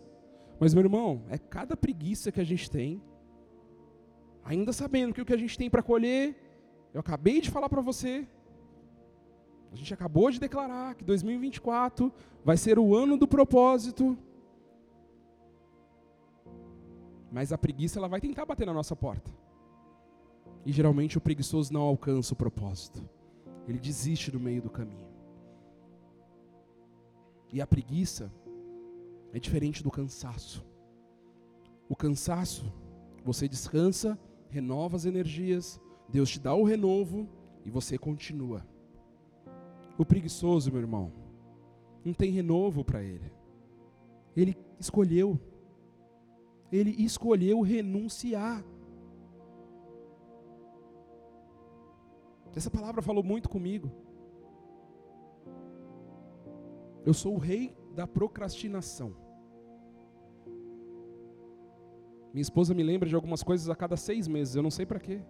Mas, 0.59 0.75
meu 0.75 0.83
irmão, 0.83 1.23
é 1.29 1.39
cada 1.39 1.77
preguiça 1.77 2.31
que 2.31 2.41
a 2.41 2.45
gente 2.45 2.71
tem, 2.71 3.03
ainda 4.45 4.73
sabendo 4.73 5.15
que 5.15 5.21
o 5.23 5.25
que 5.25 5.33
a 5.33 5.37
gente 5.37 5.57
tem 5.57 5.71
para 5.71 5.83
colher, 5.83 6.37
eu 6.93 7.01
acabei 7.01 7.41
de 7.41 7.51
falar 7.51 7.69
para 7.69 7.81
você, 7.81 8.27
a 9.73 9.77
gente 9.77 9.95
acabou 9.95 10.31
de 10.31 10.39
declarar 10.39 10.95
que 10.95 11.05
2024 11.05 12.13
vai 12.45 12.57
ser 12.59 12.79
o 12.79 12.95
ano 12.95 13.17
do 13.17 13.27
propósito. 13.27 14.17
Mas 17.33 17.53
a 17.53 17.59
preguiça 17.59 17.99
ela 17.99 18.09
vai 18.09 18.21
tentar 18.21 18.45
bater 18.45 18.67
na 18.67 18.75
nossa 18.75 18.95
porta. 18.95 19.31
E 20.67 20.71
geralmente 20.71 21.17
o 21.17 21.21
preguiçoso 21.21 21.73
não 21.73 21.81
alcança 21.81 22.35
o 22.35 22.37
propósito. 22.37 23.03
Ele 23.67 23.79
desiste 23.79 24.31
no 24.31 24.39
meio 24.39 24.61
do 24.61 24.71
caminho. 24.71 25.09
E 27.51 27.61
a 27.61 27.67
preguiça 27.67 28.31
é 29.33 29.39
diferente 29.39 29.83
do 29.83 29.91
cansaço. 29.91 30.65
O 31.89 31.97
cansaço, 31.97 32.73
você 33.25 33.49
descansa, 33.49 34.19
renova 34.51 34.97
as 34.97 35.07
energias, 35.07 35.81
Deus 36.09 36.31
te 36.31 36.39
dá 36.39 36.55
o 36.55 36.65
renovo 36.65 37.29
e 37.65 37.71
você 37.71 37.97
continua. 37.97 38.67
O 39.97 40.05
preguiçoso, 40.05 40.71
meu 40.71 40.81
irmão, 40.81 41.13
não 42.05 42.13
tem 42.13 42.31
renovo 42.31 42.85
para 42.85 43.03
ele. 43.03 43.33
Ele 44.37 44.57
escolheu. 44.79 45.41
Ele 46.73 46.93
escolheu 47.05 47.61
renunciar. 47.61 48.65
Essa 52.55 52.71
palavra 52.71 53.03
falou 53.03 53.23
muito 53.23 53.49
comigo. 53.49 53.91
Eu 57.05 57.15
sou 57.15 57.35
o 57.35 57.39
rei 57.39 57.75
da 57.95 58.07
procrastinação. 58.07 59.15
Minha 62.33 62.43
esposa 62.43 62.73
me 62.73 62.83
lembra 62.83 63.09
de 63.09 63.15
algumas 63.15 63.43
coisas 63.43 63.69
a 63.69 63.77
cada 63.77 63.97
seis 63.97 64.27
meses, 64.27 64.55
eu 64.55 64.63
não 64.63 64.71
sei 64.71 64.87
para 64.87 64.99
quê. 64.99 65.21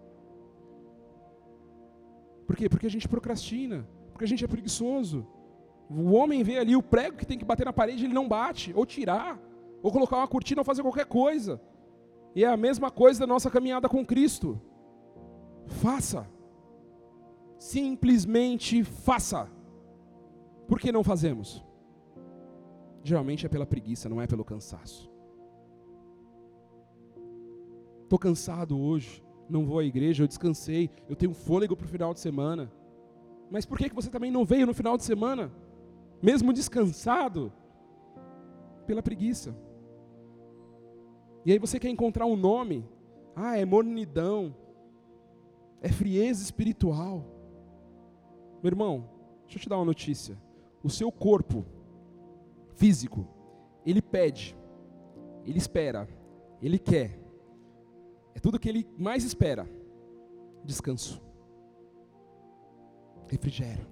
Por 2.46 2.54
quê? 2.56 2.68
Porque 2.68 2.86
a 2.86 2.90
gente 2.90 3.08
procrastina, 3.08 3.88
porque 4.12 4.24
a 4.24 4.28
gente 4.28 4.44
é 4.44 4.48
preguiçoso. 4.48 5.26
O 5.90 6.12
homem 6.12 6.44
vê 6.44 6.58
ali 6.58 6.76
o 6.76 6.82
prego 6.82 7.16
que 7.16 7.26
tem 7.26 7.38
que 7.38 7.44
bater 7.44 7.64
na 7.64 7.72
parede, 7.72 8.04
ele 8.04 8.14
não 8.14 8.28
bate, 8.28 8.72
ou 8.74 8.86
tirar, 8.86 9.40
ou 9.82 9.90
colocar 9.90 10.16
uma 10.16 10.28
cortina, 10.28 10.60
ou 10.60 10.64
fazer 10.64 10.82
qualquer 10.82 11.06
coisa. 11.06 11.60
E 12.34 12.44
é 12.44 12.48
a 12.48 12.56
mesma 12.56 12.90
coisa 12.90 13.20
da 13.20 13.26
nossa 13.26 13.50
caminhada 13.50 13.88
com 13.88 14.04
Cristo. 14.04 14.60
faça. 15.66 16.26
Simplesmente 17.58 18.82
faça. 18.82 19.48
Por 20.66 20.78
que 20.80 20.90
não 20.90 21.04
fazemos? 21.04 21.64
Geralmente 23.04 23.46
é 23.46 23.48
pela 23.48 23.66
preguiça, 23.66 24.08
não 24.08 24.20
é 24.20 24.26
pelo 24.26 24.44
cansaço. 24.44 25.10
Estou 28.02 28.18
cansado 28.18 28.78
hoje, 28.78 29.24
não 29.48 29.64
vou 29.64 29.78
à 29.78 29.84
igreja, 29.84 30.22
eu 30.22 30.28
descansei, 30.28 30.90
eu 31.08 31.16
tenho 31.16 31.32
fôlego 31.32 31.76
para 31.76 31.86
o 31.86 31.88
final 31.88 32.12
de 32.12 32.20
semana. 32.20 32.70
Mas 33.50 33.64
por 33.64 33.78
que, 33.78 33.88
que 33.88 33.94
você 33.94 34.10
também 34.10 34.30
não 34.30 34.44
veio 34.44 34.66
no 34.66 34.74
final 34.74 34.96
de 34.96 35.04
semana? 35.04 35.50
Mesmo 36.22 36.52
descansado? 36.52 37.52
Pela 38.86 39.02
preguiça. 39.02 39.54
E 41.44 41.52
aí 41.52 41.58
você 41.58 41.78
quer 41.78 41.88
encontrar 41.88 42.26
um 42.26 42.36
nome? 42.36 42.88
Ah, 43.34 43.56
é 43.56 43.64
mornidão, 43.64 44.54
é 45.80 45.88
frieza 45.88 46.42
espiritual. 46.42 47.24
Meu 48.62 48.70
irmão, 48.70 49.08
deixa 49.42 49.58
eu 49.58 49.62
te 49.62 49.68
dar 49.68 49.76
uma 49.76 49.84
notícia. 49.84 50.38
O 50.82 50.90
seu 50.90 51.10
corpo 51.10 51.64
físico, 52.74 53.26
ele 53.84 54.00
pede, 54.00 54.56
ele 55.44 55.58
espera, 55.58 56.08
ele 56.60 56.78
quer. 56.78 57.18
É 58.34 58.40
tudo 58.40 58.58
que 58.58 58.68
ele 58.68 58.88
mais 58.96 59.24
espera: 59.24 59.68
descanso, 60.64 61.20
refrigério, 63.28 63.86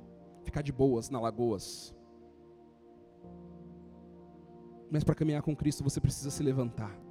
ficar 0.45 0.63
de 0.63 0.73
boas 0.73 1.11
na 1.11 1.21
lagoas. 1.21 1.95
Mas 4.91 5.05
para 5.05 5.15
caminhar 5.15 5.43
com 5.43 5.55
Cristo 5.55 5.85
você 5.85 6.01
precisa 6.01 6.31
se 6.31 6.43
levantar. 6.43 7.10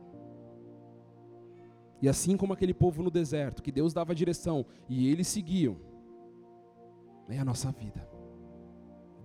E 2.01 2.07
assim 2.07 2.37
como 2.37 2.53
aquele 2.53 2.73
povo 2.73 3.03
no 3.03 3.11
deserto, 3.11 3.61
que 3.61 3.71
Deus 3.71 3.93
dava 3.93 4.13
a 4.13 4.15
direção 4.15 4.65
e 4.87 5.09
eles 5.09 5.27
seguiam, 5.27 5.77
é 7.27 7.37
a 7.37 7.45
nossa 7.45 7.71
vida. 7.71 8.07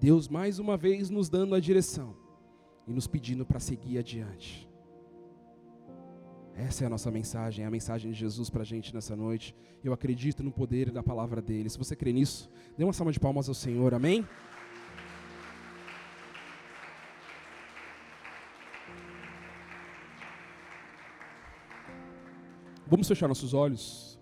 Deus 0.01 0.29
mais 0.29 0.59
uma 0.59 0.77
vez 0.77 1.09
nos 1.09 1.29
dando 1.29 1.55
a 1.55 1.61
direção 1.61 2.17
e 2.87 2.93
nos 2.93 3.07
pedindo 3.07 3.47
para 3.47 3.61
seguir 3.61 3.99
adiante. 3.99 4.69
Essa 6.57 6.85
é 6.85 6.87
a 6.87 6.91
nossa 6.91 7.11
mensagem, 7.11 7.65
é 7.65 7.69
a 7.69 7.71
mensagem 7.71 8.13
de 8.13 8.19
Jesus 8.19 8.49
para 8.49 8.63
a 8.63 8.65
gente 8.65 8.95
nessa 8.95 9.17
noite. 9.17 9.55
Eu 9.83 9.93
acredito 9.93 10.43
no 10.43 10.53
poder 10.53 10.91
da 10.91 11.03
palavra 11.03 11.43
dele. 11.43 11.69
Se 11.69 11.79
você 11.79 11.97
crê 11.97 12.13
nisso, 12.13 12.49
dê 12.79 12.85
uma 12.85 12.93
salva 12.93 13.13
de 13.13 13.19
palmas 13.19 13.49
ao 13.49 13.55
Senhor, 13.55 13.93
amém? 13.93 14.25
Vamos 22.95 23.09
fechar 23.09 23.27
nossos 23.27 23.53
olhos. 23.53 24.21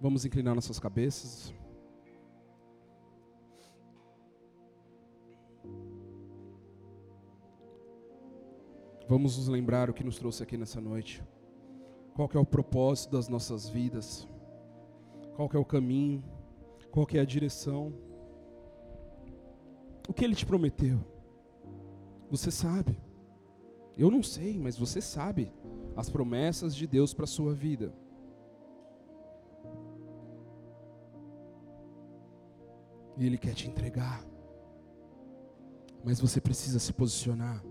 Vamos 0.00 0.24
inclinar 0.24 0.56
nossas 0.56 0.80
cabeças. 0.80 1.54
Vamos 9.08 9.38
nos 9.38 9.46
lembrar 9.46 9.88
o 9.88 9.94
que 9.94 10.02
nos 10.02 10.18
trouxe 10.18 10.42
aqui 10.42 10.56
nessa 10.56 10.80
noite. 10.80 11.22
Qual 12.12 12.28
é 12.34 12.38
o 12.40 12.44
propósito 12.44 13.12
das 13.12 13.28
nossas 13.28 13.68
vidas? 13.68 14.26
Qual 15.36 15.48
é 15.54 15.56
o 15.56 15.64
caminho? 15.64 16.24
Qual 16.90 17.06
é 17.14 17.20
a 17.20 17.24
direção? 17.24 17.94
O 20.08 20.12
que 20.12 20.24
ele 20.24 20.34
te 20.34 20.44
prometeu? 20.44 20.98
Você 22.32 22.50
sabe. 22.50 22.98
Eu 23.96 24.10
não 24.10 24.24
sei, 24.24 24.58
mas 24.58 24.76
você 24.76 25.00
sabe 25.00 25.52
as 26.00 26.10
promessas 26.10 26.74
de 26.74 26.86
Deus 26.86 27.14
para 27.14 27.24
a 27.24 27.28
sua 27.28 27.54
vida. 27.54 27.92
E 33.16 33.26
Ele 33.26 33.36
quer 33.36 33.54
te 33.54 33.68
entregar. 33.68 34.24
Mas 36.02 36.20
você 36.20 36.40
precisa 36.40 36.78
se 36.78 36.92
posicionar. 36.92 37.62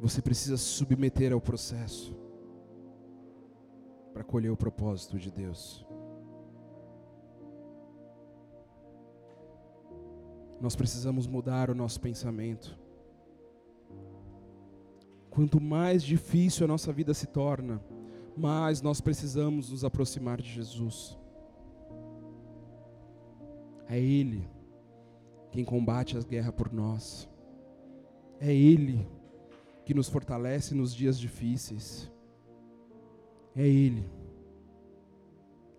Você 0.00 0.20
precisa 0.20 0.56
se 0.56 0.64
submeter 0.64 1.32
ao 1.32 1.40
processo 1.40 2.14
para 4.12 4.24
colher 4.24 4.50
o 4.50 4.56
propósito 4.56 5.18
de 5.18 5.30
Deus. 5.30 5.86
Nós 10.60 10.74
precisamos 10.74 11.26
mudar 11.26 11.70
o 11.70 11.74
nosso 11.74 12.00
pensamento. 12.00 12.85
Quanto 15.36 15.60
mais 15.60 16.02
difícil 16.02 16.64
a 16.64 16.66
nossa 16.66 16.90
vida 16.90 17.12
se 17.12 17.26
torna, 17.26 17.78
mais 18.34 18.80
nós 18.80 19.02
precisamos 19.02 19.70
nos 19.70 19.84
aproximar 19.84 20.40
de 20.40 20.48
Jesus. 20.48 21.14
É 23.86 24.00
Ele 24.00 24.48
quem 25.50 25.62
combate 25.62 26.16
as 26.16 26.24
guerras 26.24 26.54
por 26.54 26.72
nós. 26.72 27.28
É 28.40 28.50
Ele 28.50 29.06
que 29.84 29.92
nos 29.92 30.08
fortalece 30.08 30.74
nos 30.74 30.94
dias 30.94 31.20
difíceis. 31.20 32.10
É 33.54 33.68
Ele. 33.68 34.08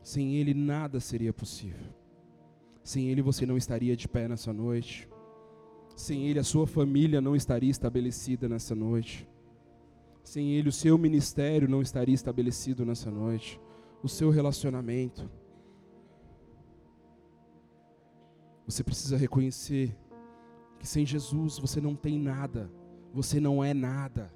Sem 0.04 0.36
Ele 0.36 0.54
nada 0.54 1.00
seria 1.00 1.34
possível. 1.34 1.92
Sem 2.84 3.10
Ele 3.10 3.24
você 3.24 3.44
não 3.44 3.58
estaria 3.58 3.98
de 3.98 4.08
pé 4.08 4.28
nessa 4.28 4.54
noite. 4.54 5.10
Sem 5.96 6.28
Ele 6.28 6.38
a 6.38 6.44
sua 6.44 6.68
família 6.68 7.20
não 7.20 7.36
estaria 7.36 7.72
estabelecida 7.72 8.48
nessa 8.48 8.76
noite. 8.76 9.28
Sem 10.28 10.52
Ele, 10.52 10.68
o 10.68 10.74
seu 10.74 10.98
ministério 10.98 11.70
não 11.70 11.82
estaria 11.82 12.14
estabelecido 12.14 12.86
nessa 12.86 13.10
noite, 13.10 13.62
o 14.04 14.10
seu 14.10 14.30
relacionamento. 14.30 15.32
Você 18.66 18.84
precisa 18.84 19.16
reconhecer 19.16 19.98
que 20.80 20.86
sem 20.86 21.06
Jesus 21.06 21.58
você 21.58 21.80
não 21.80 21.96
tem 21.96 22.20
nada, 22.20 22.70
você 23.14 23.40
não 23.40 23.64
é 23.64 23.74
nada. 23.74 24.30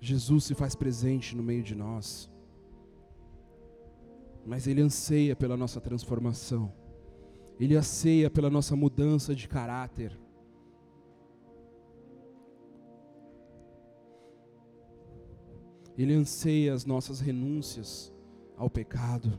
Jesus 0.00 0.42
se 0.42 0.56
faz 0.56 0.74
presente 0.74 1.36
no 1.36 1.42
meio 1.44 1.62
de 1.62 1.76
nós, 1.76 2.28
mas 4.44 4.66
Ele 4.66 4.82
anseia 4.82 5.36
pela 5.36 5.56
nossa 5.56 5.80
transformação, 5.80 6.72
Ele 7.60 7.76
anseia 7.76 8.28
pela 8.28 8.50
nossa 8.50 8.74
mudança 8.74 9.36
de 9.36 9.46
caráter. 9.46 10.18
Ele 16.02 16.14
anseia 16.14 16.72
as 16.72 16.86
nossas 16.86 17.20
renúncias 17.20 18.10
ao 18.56 18.70
pecado. 18.70 19.38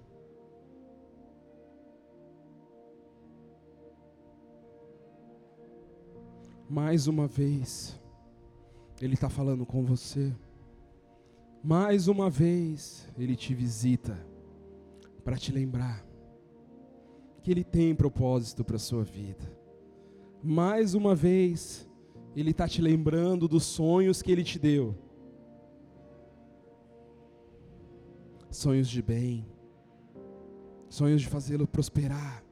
Mais 6.69 7.07
uma 7.07 7.25
vez, 7.25 7.99
Ele 9.01 9.15
está 9.15 9.27
falando 9.27 9.65
com 9.65 9.83
você. 9.83 10.31
Mais 11.63 12.07
uma 12.07 12.29
vez, 12.29 13.11
Ele 13.17 13.35
te 13.35 13.55
visita 13.55 14.15
para 15.23 15.37
te 15.37 15.51
lembrar 15.51 16.05
que 17.41 17.49
Ele 17.49 17.63
tem 17.63 17.95
propósito 17.95 18.63
para 18.63 18.75
a 18.75 18.79
sua 18.79 19.03
vida. 19.03 19.51
Mais 20.43 20.93
uma 20.93 21.15
vez, 21.15 21.89
Ele 22.35 22.51
está 22.51 22.67
te 22.67 22.83
lembrando 22.83 23.47
dos 23.47 23.63
sonhos 23.63 24.21
que 24.21 24.31
Ele 24.31 24.43
te 24.43 24.59
deu 24.59 25.09
sonhos 28.51 28.89
de 28.89 29.01
bem, 29.01 29.47
sonhos 30.89 31.21
de 31.21 31.27
fazê-lo 31.27 31.65
prosperar. 31.65 32.43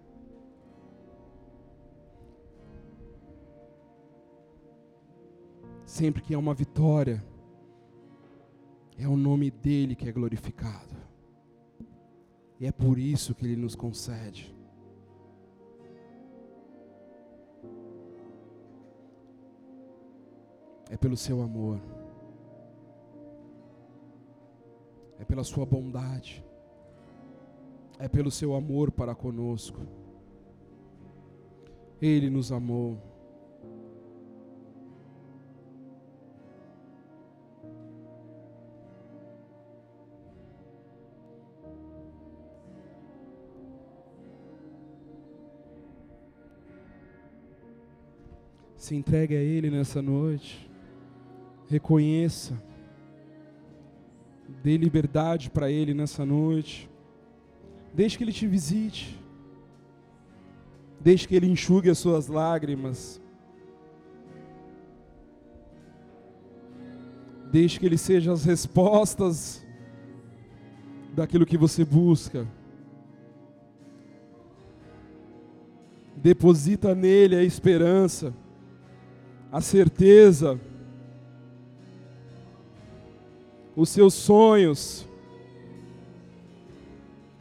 Sempre 5.86 6.22
que 6.22 6.34
há 6.34 6.40
uma 6.40 6.54
vitória, 6.54 7.24
é 8.98 9.08
o 9.08 9.18
nome 9.18 9.52
dele 9.52 9.96
que 9.96 10.08
é 10.08 10.12
glorificado. 10.12 10.96
E 12.60 12.66
é 12.66 12.72
por 12.72 12.98
isso 12.98 13.36
que 13.36 13.46
ele 13.46 13.56
nos 13.56 13.76
concede. 13.76 14.56
É 20.90 20.98
pelo 20.98 21.16
seu 21.16 21.42
amor. 21.42 21.99
É 25.20 25.26
pela 25.26 25.44
Sua 25.44 25.66
bondade, 25.66 26.44
é 28.00 28.08
pelo 28.08 28.32
Seu 28.32 28.56
amor 28.56 28.92
para 28.92 29.14
conosco. 29.14 29.82
Ele 32.02 32.30
nos 32.30 32.52
amou. 32.52 32.98
Se 48.78 48.96
entregue 48.96 49.36
a 49.36 49.42
Ele 49.42 49.70
nessa 49.70 50.02
noite. 50.02 50.72
Reconheça 51.68 52.69
Dê 54.64 54.76
liberdade 54.78 55.50
para 55.50 55.72
Ele 55.72 55.94
nessa 55.94 56.26
noite. 56.26 56.90
Deixe 57.94 58.18
que 58.18 58.24
Ele 58.24 58.34
te 58.34 58.46
visite. 58.46 59.20
Deixe 61.00 61.28
que 61.28 61.36
Ele 61.36 61.48
enxugue 61.48 61.90
as 61.90 61.98
suas 61.98 62.28
lágrimas. 62.28 63.22
Deixe 67.52 67.80
que 67.80 67.86
Ele 67.86 67.98
seja 67.98 68.32
as 68.32 68.44
respostas 68.44 69.66
daquilo 71.14 71.46
que 71.46 71.58
você 71.58 71.84
busca. 71.84 72.48
Deposita 76.16 76.94
nele 76.94 77.36
a 77.36 77.44
esperança, 77.44 78.34
a 79.50 79.62
certeza, 79.62 80.60
os 83.80 83.88
seus 83.88 84.14
sonhos. 84.14 85.08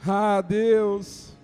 Ah, 0.06 0.40
Deus. 0.40 1.36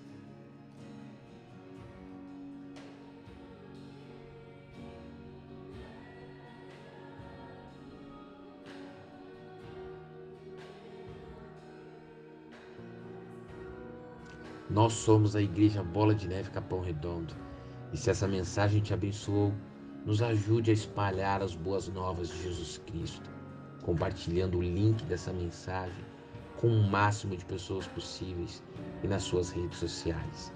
Nós 14.70 14.92
somos 14.92 15.34
a 15.34 15.42
Igreja 15.42 15.82
Bola 15.82 16.14
de 16.14 16.28
Neve 16.28 16.50
Capão 16.50 16.80
Redondo. 16.80 17.34
E 17.92 17.96
se 17.96 18.10
essa 18.10 18.28
mensagem 18.28 18.80
te 18.80 18.94
abençoou, 18.94 19.52
nos 20.06 20.22
ajude 20.22 20.70
a 20.70 20.74
espalhar 20.74 21.42
as 21.42 21.56
boas 21.56 21.88
novas 21.88 22.28
de 22.28 22.42
Jesus 22.44 22.78
Cristo, 22.86 23.33
compartilhando 23.84 24.58
o 24.58 24.62
link 24.62 25.04
dessa 25.04 25.32
mensagem 25.32 26.04
com 26.56 26.68
o 26.68 26.82
máximo 26.82 27.36
de 27.36 27.44
pessoas 27.44 27.86
possíveis 27.86 28.62
e 29.02 29.06
nas 29.06 29.22
suas 29.22 29.50
redes 29.50 29.78
sociais. 29.78 30.52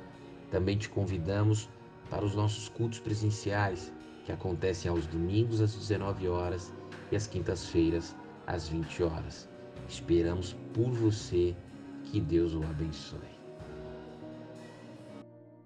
Também 0.50 0.76
te 0.76 0.88
convidamos 0.88 1.68
para 2.08 2.24
os 2.24 2.34
nossos 2.34 2.68
cultos 2.68 2.98
presenciais, 2.98 3.92
que 4.24 4.32
acontecem 4.32 4.90
aos 4.90 5.06
domingos 5.06 5.60
às 5.60 5.74
19 5.74 6.28
horas 6.28 6.72
e 7.12 7.16
às 7.16 7.26
quintas-feiras 7.26 8.16
às 8.46 8.68
20 8.68 9.02
horas. 9.02 9.48
Esperamos 9.88 10.56
por 10.72 10.90
você. 10.90 11.54
Que 12.04 12.20
Deus 12.20 12.54
o 12.54 12.62
abençoe. 12.62 13.37